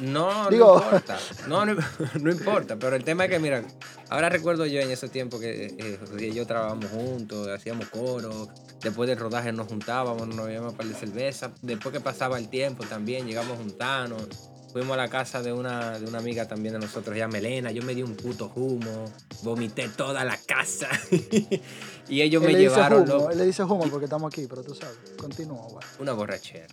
No, 0.00 0.48
Digo- 0.50 0.76
no 0.78 0.84
importa. 0.84 1.18
No, 1.48 1.66
no, 1.66 1.74
no 2.20 2.30
importa. 2.30 2.76
Pero 2.76 2.96
el 2.96 3.04
tema 3.04 3.24
es 3.24 3.30
que, 3.30 3.38
mira, 3.38 3.62
ahora 4.10 4.28
recuerdo 4.28 4.66
yo 4.66 4.80
en 4.80 4.90
ese 4.90 5.08
tiempo 5.08 5.40
que 5.40 5.66
eh, 5.78 5.98
José 5.98 6.26
y 6.28 6.34
yo 6.34 6.46
trabajábamos 6.46 6.90
juntos, 6.90 7.48
hacíamos 7.48 7.88
coro. 7.88 8.48
Después 8.82 9.08
del 9.08 9.18
rodaje 9.18 9.52
nos 9.52 9.66
juntábamos, 9.68 10.28
nos 10.28 10.46
bebíamos 10.46 10.72
un 10.72 10.76
par 10.78 10.86
de 10.86 10.94
cerveza. 10.94 11.50
Después 11.62 11.92
que 11.92 12.00
pasaba 12.00 12.38
el 12.38 12.48
tiempo 12.48 12.84
también, 12.84 13.26
llegamos 13.26 13.54
a 13.54 13.56
juntarnos. 13.56 14.50
Fuimos 14.76 14.92
a 14.92 14.98
la 14.98 15.08
casa 15.08 15.40
de 15.40 15.54
una, 15.54 15.98
de 15.98 16.04
una 16.04 16.18
amiga 16.18 16.46
también 16.46 16.74
de 16.74 16.80
nosotros, 16.80 17.16
ya 17.16 17.26
Melena. 17.28 17.70
Yo 17.70 17.82
me 17.82 17.94
di 17.94 18.02
un 18.02 18.14
puto 18.14 18.52
humo, 18.54 19.06
vomité 19.42 19.88
toda 19.88 20.22
la 20.22 20.36
casa. 20.36 20.86
y 22.10 22.20
ellos 22.20 22.42
él 22.42 22.48
me 22.48 22.52
le 22.52 22.58
dice 22.58 22.74
llevaron 22.74 23.04
humo, 23.04 23.12
loco. 23.14 23.30
él 23.30 23.38
le 23.38 23.46
dice 23.46 23.62
humo 23.62 23.88
porque 23.90 24.04
estamos 24.04 24.30
aquí, 24.30 24.46
pero 24.46 24.62
tú 24.62 24.74
sabes. 24.74 24.98
Continúa, 25.16 25.66
güey. 25.70 25.86
Una 25.98 26.12
borrachera. 26.12 26.66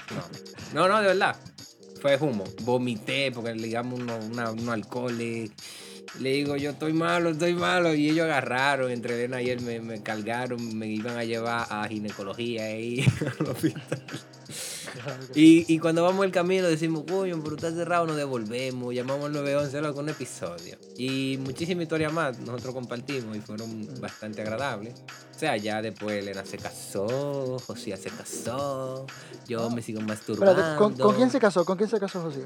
No. 0.73 0.81
no, 0.81 0.87
no, 0.89 0.99
de 0.99 1.07
verdad. 1.07 1.37
Fue 2.01 2.17
humo. 2.17 2.43
Vomité 2.63 3.31
porque 3.31 3.55
le 3.55 3.63
digamos 3.63 3.97
uno, 3.97 4.17
una, 4.17 4.51
uno 4.51 4.73
alcohol. 4.73 5.21
y 5.21 5.49
le 6.19 6.29
digo, 6.29 6.57
yo 6.57 6.71
estoy 6.71 6.91
malo, 6.91 7.29
estoy 7.29 7.53
malo. 7.53 7.93
Y 7.93 8.09
ellos 8.09 8.25
agarraron, 8.25 8.91
entre 8.91 9.15
Elena 9.15 9.41
y 9.41 9.49
él 9.49 9.61
me, 9.61 9.79
me 9.79 10.03
cargaron, 10.03 10.77
me 10.77 10.87
iban 10.87 11.15
a 11.15 11.23
llevar 11.23 11.67
a 11.69 11.87
ginecología 11.87 12.65
ahí 12.65 13.05
al 13.39 13.47
hospital. 13.47 14.03
Y, 15.35 15.65
y 15.73 15.79
cuando 15.79 16.03
vamos 16.03 16.25
el 16.25 16.31
camino 16.31 16.67
decimos, 16.67 17.03
coño, 17.07 17.39
pero 17.43 17.55
está 17.55 17.71
cerrado, 17.71 18.05
nos 18.05 18.15
devolvemos, 18.15 18.93
llamamos 18.93 19.25
al 19.25 19.33
911, 19.33 19.77
algo 19.77 19.93
con 19.93 20.03
un 20.05 20.09
episodio. 20.09 20.77
Y 20.97 21.37
muchísimas 21.43 21.83
historias 21.83 22.13
más 22.13 22.39
nosotros 22.39 22.73
compartimos 22.73 23.35
y 23.35 23.41
fueron 23.41 23.87
bastante 23.99 24.41
agradables. 24.41 24.93
O 25.35 25.39
sea, 25.39 25.57
ya 25.57 25.81
después 25.81 26.19
Elena 26.19 26.45
se 26.45 26.57
casó, 26.57 27.57
José 27.59 27.97
se 27.97 28.09
casó, 28.09 29.05
yo 29.47 29.69
me 29.69 29.81
sigo 29.81 30.01
masturbando. 30.01 30.51
Espérate, 30.51 30.77
¿con, 30.77 30.93
con 30.95 31.15
quién 31.15 31.29
se 31.29 31.39
casó? 31.39 31.65
¿Con 31.65 31.77
quién 31.77 31.89
se 31.89 31.99
casó 31.99 32.21
José? 32.21 32.43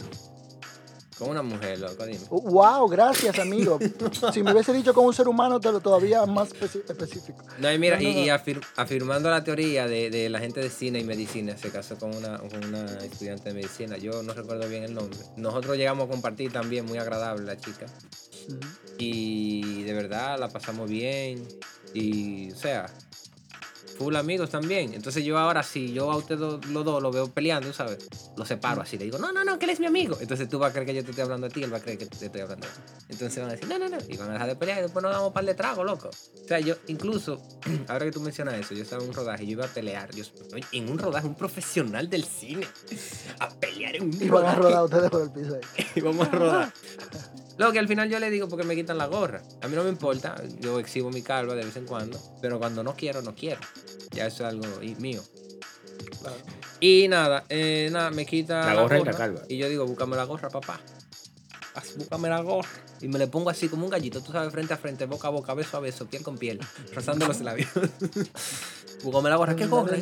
Con 1.17 1.29
una 1.29 1.41
mujer, 1.41 1.79
loco, 1.79 2.05
dime. 2.05 2.19
Uh, 2.29 2.49
Wow, 2.51 2.87
gracias, 2.87 3.39
amigo. 3.39 3.79
si 4.33 4.43
me 4.43 4.51
hubiese 4.53 4.71
dicho 4.73 4.93
con 4.93 5.05
un 5.05 5.13
ser 5.13 5.27
humano, 5.27 5.59
te 5.59 5.71
lo 5.71 5.79
todavía 5.79 6.25
más 6.27 6.49
específico. 6.51 7.43
No, 7.57 7.71
y 7.73 7.79
mira, 7.79 7.97
No, 7.99 8.03
no, 8.03 8.09
y, 8.09 8.27
afir- 8.29 8.61
afirmando 8.75 9.29
la 9.31 9.43
teoría 9.43 9.87
de, 9.87 10.09
de 10.11 10.29
la 10.29 10.39
gente 10.39 10.59
de 10.59 10.69
cine 10.69 10.99
y 10.99 11.03
medicina, 11.03 11.57
se 11.57 11.71
casó 11.71 11.97
con 11.97 12.15
una, 12.15 12.37
con 12.37 12.63
una 12.65 12.85
estudiante 13.03 13.49
de 13.49 13.55
medicina, 13.55 13.97
yo 13.97 14.21
no 14.21 14.33
recuerdo 14.33 14.67
bien 14.69 14.83
el 14.83 14.93
nombre. 14.93 15.17
Nosotros 15.37 15.75
llegamos 15.77 16.05
a 16.05 16.09
compartir 16.11 16.51
también, 16.51 16.85
muy 16.85 16.99
agradable 16.99 17.45
la 17.45 17.57
chica. 17.57 17.87
Y 18.97 19.83
de 19.83 19.93
verdad 19.93 20.39
la 20.39 20.49
pasamos 20.49 20.89
bien. 20.89 21.47
Y, 21.93 22.51
o 22.51 22.55
sea, 22.55 22.85
full 23.97 24.15
amigos 24.15 24.49
también. 24.49 24.93
Entonces 24.93 25.23
yo 25.23 25.37
ahora 25.37 25.63
si 25.63 25.91
yo 25.93 26.11
a 26.11 26.17
ustedes 26.17 26.39
los 26.39 26.85
dos 26.85 27.01
lo 27.01 27.11
veo 27.11 27.27
peleando, 27.29 27.71
¿sabes? 27.73 27.97
Lo 28.35 28.45
separo 28.45 28.81
así, 28.81 28.97
le 28.97 29.05
digo, 29.05 29.17
no, 29.17 29.31
no, 29.31 29.43
no, 29.43 29.57
que 29.59 29.65
él 29.65 29.71
es 29.71 29.79
mi 29.79 29.85
amigo. 29.87 30.17
Entonces 30.21 30.47
tú 30.47 30.59
vas 30.59 30.69
a 30.69 30.73
creer 30.73 30.87
que 30.87 30.93
yo 30.95 31.03
te 31.03 31.11
estoy 31.11 31.23
hablando 31.23 31.47
a 31.47 31.49
ti, 31.49 31.63
él 31.63 31.73
va 31.73 31.77
a 31.77 31.81
creer 31.81 31.97
que 31.97 32.05
te 32.05 32.25
estoy 32.25 32.41
hablando 32.41 32.67
a 32.67 32.69
ti. 32.69 32.79
Entonces 33.09 33.39
van 33.39 33.49
a 33.49 33.53
decir, 33.53 33.67
no, 33.67 33.79
no, 33.79 33.89
no, 33.89 33.97
y 34.07 34.17
van 34.17 34.29
a 34.29 34.33
dejar 34.33 34.47
de 34.47 34.55
pelear 34.55 34.79
y 34.79 34.81
después 34.83 35.03
nos 35.03 35.11
damos 35.11 35.27
un 35.27 35.33
par 35.33 35.45
de 35.45 35.53
tragos, 35.55 35.85
loco. 35.85 36.09
O 36.09 36.47
sea, 36.47 36.59
yo 36.59 36.75
incluso, 36.87 37.41
ahora 37.87 38.05
que 38.05 38.11
tú 38.11 38.21
mencionas 38.21 38.55
eso, 38.55 38.73
yo 38.73 38.83
estaba 38.83 39.01
en 39.03 39.09
un 39.09 39.15
rodaje, 39.15 39.45
yo 39.45 39.51
iba 39.53 39.65
a 39.65 39.69
pelear, 39.69 40.13
yo, 40.13 40.23
en 40.71 40.89
un 40.89 40.97
rodaje, 40.99 41.27
un 41.27 41.35
profesional 41.35 42.09
del 42.09 42.23
cine, 42.23 42.67
a 43.39 43.49
pelear 43.49 43.95
en 43.95 44.03
un 44.03 44.13
Y 44.23 44.29
van 44.29 44.45
a 44.45 44.55
rodaje. 44.55 44.61
rodar 44.61 44.83
ustedes 44.85 45.09
por 45.09 45.21
el 45.23 45.31
piso 45.31 45.55
ahí. 45.55 45.85
y 45.95 46.01
vamos 46.01 46.27
a 46.27 46.31
rodar. 46.31 46.73
Lo 47.57 47.71
que 47.71 47.79
al 47.79 47.87
final 47.87 48.09
yo 48.09 48.19
le 48.19 48.29
digo 48.29 48.47
porque 48.47 48.65
me 48.65 48.75
quitan 48.75 48.97
la 48.97 49.07
gorra. 49.07 49.41
A 49.61 49.67
mí 49.67 49.75
no 49.75 49.83
me 49.83 49.89
importa, 49.89 50.35
yo 50.59 50.79
exhibo 50.79 51.09
mi 51.09 51.21
calva 51.21 51.55
de 51.55 51.65
vez 51.65 51.75
en 51.75 51.85
cuando, 51.85 52.19
pero 52.41 52.59
cuando 52.59 52.83
no 52.83 52.93
quiero, 52.95 53.21
no 53.21 53.33
quiero. 53.33 53.61
Ya 54.11 54.27
eso 54.27 54.47
es 54.47 54.53
algo 54.53 54.65
mío. 54.99 55.23
Claro. 56.21 56.37
Y 56.79 57.07
nada, 57.07 57.45
eh, 57.49 57.89
nada, 57.91 58.11
me 58.11 58.25
quita 58.25 58.73
La 58.73 58.81
gorra 58.81 58.99
y 58.99 59.03
la 59.03 59.13
calva. 59.13 59.41
Y 59.47 59.57
yo 59.57 59.67
digo, 59.69 59.85
búscame 59.85 60.15
la 60.15 60.25
gorra, 60.25 60.49
papá. 60.49 60.79
Búscame 61.97 62.29
la 62.29 62.41
gorra. 62.41 62.69
Y 63.01 63.07
me 63.07 63.19
le 63.19 63.27
pongo 63.27 63.49
así 63.49 63.69
como 63.69 63.85
un 63.85 63.91
gallito, 63.91 64.21
tú 64.21 64.31
sabes, 64.31 64.51
frente 64.51 64.73
a 64.73 64.77
frente, 64.77 65.05
boca 65.05 65.27
a 65.27 65.31
boca, 65.31 65.53
beso 65.53 65.77
a 65.77 65.79
beso, 65.79 66.05
piel 66.07 66.23
con 66.23 66.37
piel, 66.37 66.59
rozando 66.93 67.27
los 67.27 67.41
labios. 67.41 67.69
búscame 69.03 69.29
la 69.29 69.35
gorra, 69.35 69.55
¿qué 69.55 69.65
gorra? 69.67 69.97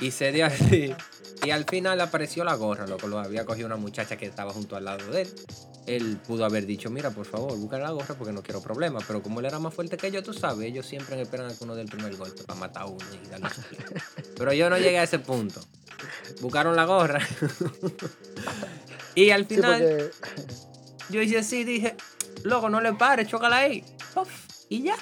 Y 0.00 0.10
se 0.10 0.32
dio 0.32 0.46
así. 0.46 0.94
Y 1.44 1.50
al 1.50 1.64
final 1.64 2.00
apareció 2.00 2.44
la 2.44 2.54
gorra, 2.54 2.86
loco. 2.86 3.06
Lo 3.06 3.18
había 3.18 3.44
cogido 3.44 3.66
una 3.66 3.76
muchacha 3.76 4.16
que 4.16 4.26
estaba 4.26 4.52
junto 4.52 4.76
al 4.76 4.84
lado 4.84 5.10
de 5.10 5.22
él. 5.22 5.28
Él 5.86 6.18
pudo 6.26 6.46
haber 6.46 6.64
dicho, 6.64 6.88
mira, 6.90 7.10
por 7.10 7.26
favor, 7.26 7.54
busca 7.58 7.78
la 7.78 7.90
gorra 7.90 8.14
porque 8.14 8.32
no 8.32 8.42
quiero 8.42 8.62
problemas. 8.62 9.04
Pero 9.06 9.22
como 9.22 9.40
él 9.40 9.46
era 9.46 9.58
más 9.58 9.74
fuerte 9.74 9.98
que 9.98 10.10
yo, 10.10 10.22
tú 10.22 10.32
sabes, 10.32 10.66
ellos 10.66 10.86
siempre 10.86 11.20
esperan 11.20 11.50
a 11.50 11.54
que 11.54 11.62
uno 11.64 11.74
dé 11.74 11.82
el 11.82 11.88
primer 11.88 12.16
golpe 12.16 12.42
para 12.44 12.58
matar 12.58 12.84
a 12.84 12.86
uno 12.86 13.04
y 13.22 13.28
darle. 13.28 13.48
Pero 14.36 14.52
yo 14.54 14.70
no 14.70 14.78
llegué 14.78 14.98
a 14.98 15.02
ese 15.02 15.18
punto. 15.18 15.60
Buscaron 16.40 16.76
la 16.76 16.86
gorra. 16.86 17.20
y 19.14 19.30
al 19.30 19.46
Sí, 19.48 19.54
final 19.56 19.80
porque 19.82 20.10
yo 21.10 21.22
hice 21.22 21.38
así, 21.38 21.64
dije, 21.64 21.94
loco, 22.42 22.68
no 22.68 22.80
le 22.80 22.92
pares, 22.94 23.28
chócala 23.28 23.56
ahí. 23.58 23.84
Puff, 24.14 24.28
y 24.68 24.82
ya. 24.82 24.96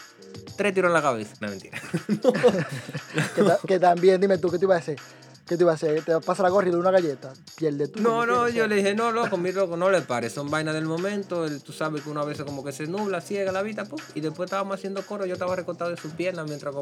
Tres 0.56 0.74
tiros 0.74 0.88
en 0.90 0.94
la 0.94 1.02
cabeza. 1.02 1.34
No, 1.40 1.48
mentira. 1.48 1.78
que, 3.34 3.42
ta- 3.42 3.58
que 3.66 3.78
también, 3.78 4.20
dime 4.20 4.38
tú, 4.38 4.50
¿qué 4.50 4.58
te 4.58 4.64
iba 4.64 4.74
a 4.74 4.78
hacer? 4.78 4.98
¿Qué 5.46 5.56
te 5.56 5.64
iba 5.64 5.72
a 5.72 5.74
hacer? 5.74 6.02
¿Te 6.04 6.18
pasa 6.20 6.42
la 6.44 6.50
doy 6.50 6.68
una 6.70 6.90
galleta? 6.90 7.32
Pierde 7.56 7.88
tú. 7.88 8.00
No, 8.00 8.24
no, 8.26 8.48
yo 8.48 8.66
le 8.68 8.76
dije, 8.76 8.94
no, 8.94 9.10
loco, 9.10 9.36
mi 9.36 9.50
loco, 9.52 9.76
no 9.76 9.90
le 9.90 10.00
pares, 10.02 10.32
son 10.32 10.50
vainas 10.50 10.72
del 10.74 10.84
momento, 10.84 11.44
el- 11.44 11.62
tú 11.62 11.72
sabes 11.72 12.02
que 12.02 12.10
una 12.10 12.24
vez 12.24 12.40
como 12.42 12.62
que 12.64 12.72
se 12.72 12.86
nubla, 12.86 13.20
ciega 13.20 13.50
la 13.50 13.62
vista, 13.62 13.84
puf, 13.84 14.02
y 14.14 14.20
después 14.20 14.46
estábamos 14.46 14.76
haciendo 14.76 15.04
coro, 15.04 15.26
yo 15.26 15.32
estaba 15.34 15.56
recortado 15.56 15.90
de 15.90 15.96
sus 15.96 16.12
piernas 16.12 16.46
mientras 16.46 16.74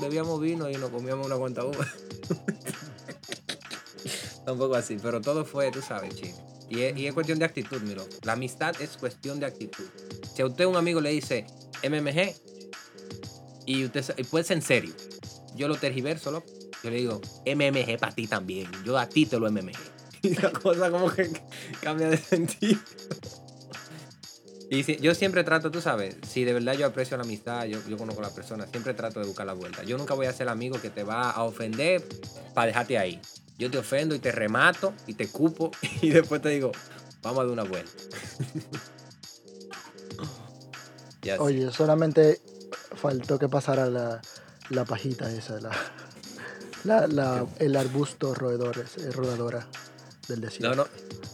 bebíamos 0.00 0.40
vino 0.40 0.68
y 0.68 0.74
nos 0.74 0.90
comíamos 0.90 1.26
una 1.26 1.36
cuanta 1.36 1.64
uva. 1.64 1.86
Tampoco 4.48 4.76
así, 4.76 4.96
pero 5.02 5.20
todo 5.20 5.44
fue, 5.44 5.70
tú 5.70 5.82
sabes, 5.82 6.14
chico. 6.16 6.38
Y 6.70 6.80
es, 6.80 6.96
y 6.96 7.06
es 7.06 7.12
cuestión 7.12 7.38
de 7.38 7.44
actitud, 7.44 7.82
mi 7.82 7.94
loco. 7.94 8.08
La 8.22 8.32
amistad 8.32 8.74
es 8.80 8.96
cuestión 8.96 9.38
de 9.38 9.44
actitud. 9.44 9.84
Si 10.34 10.40
a 10.40 10.46
usted 10.46 10.64
un 10.64 10.76
amigo 10.76 11.02
le 11.02 11.10
dice 11.10 11.44
MMG 11.82 12.34
y 13.66 13.84
usted 13.84 14.06
y 14.16 14.24
puede 14.24 14.44
ser 14.46 14.56
en 14.56 14.62
serio, 14.62 14.94
yo 15.54 15.68
lo 15.68 15.74
tergiverso, 15.76 16.30
loco. 16.30 16.46
Yo 16.82 16.88
le 16.88 16.96
digo, 16.96 17.20
MMG 17.44 17.98
para 17.98 18.14
ti 18.14 18.26
también. 18.26 18.70
Yo 18.86 18.96
a 18.96 19.06
ti 19.06 19.26
te 19.26 19.38
lo 19.38 19.46
MMG. 19.50 19.76
Y 20.22 20.34
la 20.36 20.50
cosa 20.50 20.90
como 20.90 21.10
que 21.12 21.30
cambia 21.82 22.08
de 22.08 22.16
sentido. 22.16 22.80
Y 24.70 24.82
si- 24.82 24.96
yo 24.96 25.14
siempre 25.14 25.44
trato, 25.44 25.70
tú 25.70 25.82
sabes, 25.82 26.16
si 26.26 26.44
de 26.44 26.54
verdad 26.54 26.72
yo 26.72 26.86
aprecio 26.86 27.18
la 27.18 27.24
amistad, 27.24 27.66
yo, 27.66 27.80
yo 27.86 27.98
conozco 27.98 28.22
a 28.22 28.28
la 28.28 28.34
persona, 28.34 28.66
siempre 28.66 28.94
trato 28.94 29.20
de 29.20 29.26
buscar 29.26 29.44
la 29.44 29.52
vuelta. 29.52 29.82
Yo 29.84 29.98
nunca 29.98 30.14
voy 30.14 30.24
a 30.24 30.32
ser 30.32 30.48
amigo 30.48 30.80
que 30.80 30.88
te 30.88 31.04
va 31.04 31.30
a 31.32 31.44
ofender 31.44 32.02
para 32.54 32.68
dejarte 32.68 32.96
ahí. 32.96 33.20
Yo 33.58 33.70
te 33.70 33.78
ofendo 33.78 34.14
y 34.14 34.18
te 34.20 34.30
remato 34.32 34.94
y 35.06 35.14
te 35.14 35.28
cupo 35.28 35.70
y 36.02 36.10
después 36.10 36.40
te 36.40 36.48
digo, 36.50 36.72
vamos 37.22 37.40
a 37.40 37.44
dar 37.44 37.52
una 37.52 37.64
vuelta. 37.64 37.90
Oye, 41.38 41.70
solamente 41.72 42.40
faltó 42.96 43.38
que 43.38 43.48
pasara 43.48 43.86
la, 43.86 44.20
la 44.70 44.84
pajita 44.84 45.30
esa, 45.30 45.60
la, 45.60 45.70
la, 46.84 47.06
la- 47.06 47.46
el 47.58 47.76
arbusto 47.76 48.34
roedor, 48.34 48.84
eh, 48.98 49.10
rodadora 49.10 49.66
del 50.28 50.40
desierto. 50.40 50.76
No, 50.76 50.84
no, 50.84 50.88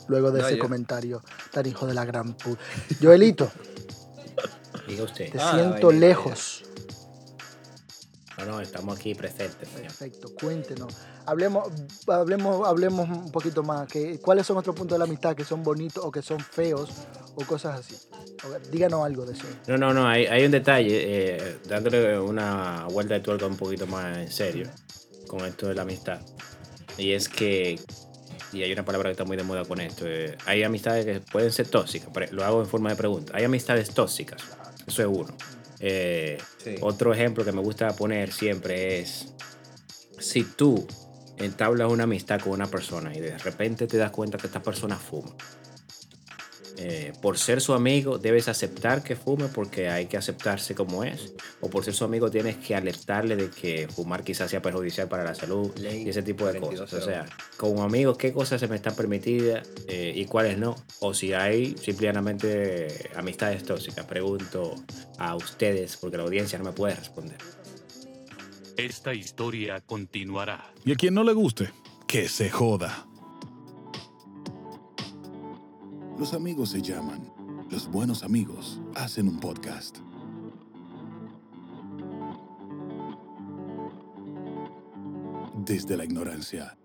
Luego 0.08 0.32
de 0.32 0.40
no, 0.40 0.46
ese 0.46 0.56
yo- 0.56 0.62
comentario 0.62 1.22
tan 1.52 1.66
hijo 1.66 1.86
de 1.86 1.94
la 1.94 2.04
gran 2.04 2.34
puta. 2.34 2.60
Joelito, 3.00 3.52
Diga 4.88 5.04
usted. 5.04 5.30
te 5.30 5.38
Ah, 5.38 5.52
siento 5.54 5.92
lejos. 5.92 6.63
No, 8.44 8.52
no, 8.52 8.60
estamos 8.60 8.98
aquí 8.98 9.14
presentes. 9.14 9.68
señor. 9.68 9.86
Perfecto, 9.86 10.32
cuéntenos. 10.40 10.94
Hablemos, 11.26 11.68
hablemos, 12.06 12.66
hablemos 12.66 13.08
un 13.08 13.30
poquito 13.30 13.62
más. 13.62 13.88
Que, 13.88 14.18
¿Cuáles 14.18 14.46
son 14.46 14.56
otros 14.56 14.74
puntos 14.74 14.96
de 14.96 14.98
la 14.98 15.04
amistad 15.04 15.34
que 15.34 15.44
son 15.44 15.62
bonitos 15.62 16.04
o 16.04 16.10
que 16.10 16.22
son 16.22 16.40
feos 16.40 16.90
o 17.34 17.44
cosas 17.44 17.80
así? 17.80 17.96
Díganos 18.70 19.04
algo 19.04 19.24
de 19.24 19.32
eso. 19.32 19.46
No, 19.66 19.78
no, 19.78 19.94
no, 19.94 20.06
hay, 20.06 20.26
hay 20.26 20.44
un 20.44 20.50
detalle, 20.50 21.36
eh, 21.36 21.58
dándole 21.66 22.18
una 22.18 22.86
vuelta 22.90 23.14
de 23.14 23.20
tuerca 23.20 23.46
un 23.46 23.56
poquito 23.56 23.86
más 23.86 24.18
en 24.18 24.30
serio 24.30 24.70
con 25.26 25.44
esto 25.44 25.66
de 25.66 25.74
la 25.74 25.82
amistad. 25.82 26.20
Y 26.98 27.12
es 27.12 27.28
que, 27.28 27.78
y 28.52 28.62
hay 28.62 28.72
una 28.72 28.84
palabra 28.84 29.08
que 29.08 29.12
está 29.12 29.24
muy 29.24 29.36
de 29.36 29.42
moda 29.42 29.64
con 29.64 29.80
esto, 29.80 30.04
eh, 30.06 30.36
hay 30.46 30.62
amistades 30.62 31.04
que 31.04 31.20
pueden 31.20 31.50
ser 31.50 31.68
tóxicas, 31.68 32.10
pero 32.12 32.32
lo 32.32 32.44
hago 32.44 32.60
en 32.60 32.68
forma 32.68 32.90
de 32.90 32.96
pregunta. 32.96 33.32
Hay 33.36 33.44
amistades 33.44 33.90
tóxicas, 33.90 34.42
eso 34.86 35.02
es 35.02 35.08
uno. 35.08 35.34
Eh, 35.80 36.38
Otro 36.80 37.12
ejemplo 37.12 37.44
que 37.44 37.52
me 37.52 37.60
gusta 37.60 37.94
poner 37.94 38.32
siempre 38.32 39.00
es, 39.00 39.34
si 40.18 40.44
tú 40.44 40.86
entablas 41.36 41.90
una 41.90 42.04
amistad 42.04 42.40
con 42.40 42.52
una 42.52 42.66
persona 42.66 43.14
y 43.14 43.20
de 43.20 43.36
repente 43.38 43.86
te 43.86 43.96
das 43.96 44.10
cuenta 44.10 44.38
que 44.38 44.46
esta 44.46 44.62
persona 44.62 44.96
fuma, 44.96 45.34
eh, 46.76 47.12
por 47.22 47.38
ser 47.38 47.60
su 47.60 47.72
amigo 47.72 48.18
debes 48.18 48.48
aceptar 48.48 49.02
que 49.04 49.14
fume 49.14 49.46
porque 49.46 49.88
hay 49.88 50.06
que 50.06 50.16
aceptarse 50.16 50.74
como 50.74 51.04
es. 51.04 51.34
O 51.60 51.70
por 51.70 51.84
ser 51.84 51.94
su 51.94 52.04
amigo 52.04 52.30
tienes 52.30 52.56
que 52.56 52.74
alertarle 52.74 53.36
de 53.36 53.50
que 53.50 53.88
fumar 53.88 54.24
quizás 54.24 54.50
sea 54.50 54.60
perjudicial 54.60 55.08
para 55.08 55.24
la 55.24 55.34
salud 55.34 55.72
Ley 55.78 56.02
y 56.02 56.08
ese 56.08 56.22
tipo 56.22 56.46
de 56.46 56.58
42 56.58 56.90
cosas. 56.90 57.02
O 57.02 57.06
sea, 57.06 57.26
como 57.56 57.82
amigo, 57.82 58.16
qué 58.16 58.32
cosas 58.32 58.60
se 58.60 58.68
me 58.68 58.76
están 58.76 58.96
permitidas 58.96 59.68
eh, 59.86 60.12
y 60.14 60.24
cuáles 60.24 60.58
no. 60.58 60.74
O 61.00 61.14
si 61.14 61.32
hay 61.32 61.76
simplemente 61.76 63.10
amistades 63.14 63.62
tóxicas. 63.64 64.04
Pregunto 64.06 64.74
a 65.18 65.36
ustedes 65.36 65.96
porque 65.96 66.16
la 66.16 66.24
audiencia 66.24 66.58
no 66.58 66.64
me 66.64 66.72
puede 66.72 66.96
responder. 66.96 67.38
Esta 68.76 69.14
historia 69.14 69.80
continuará. 69.80 70.72
Y 70.84 70.92
a 70.92 70.96
quien 70.96 71.14
no 71.14 71.22
le 71.22 71.32
guste, 71.32 71.70
que 72.08 72.28
se 72.28 72.50
joda. 72.50 73.06
Los 76.18 76.32
amigos 76.32 76.70
se 76.70 76.80
llaman. 76.80 77.32
Los 77.70 77.88
buenos 77.90 78.22
amigos 78.22 78.80
hacen 78.94 79.26
un 79.26 79.40
podcast. 79.40 79.98
Desde 85.64 85.96
la 85.96 86.04
ignorancia 86.04 86.78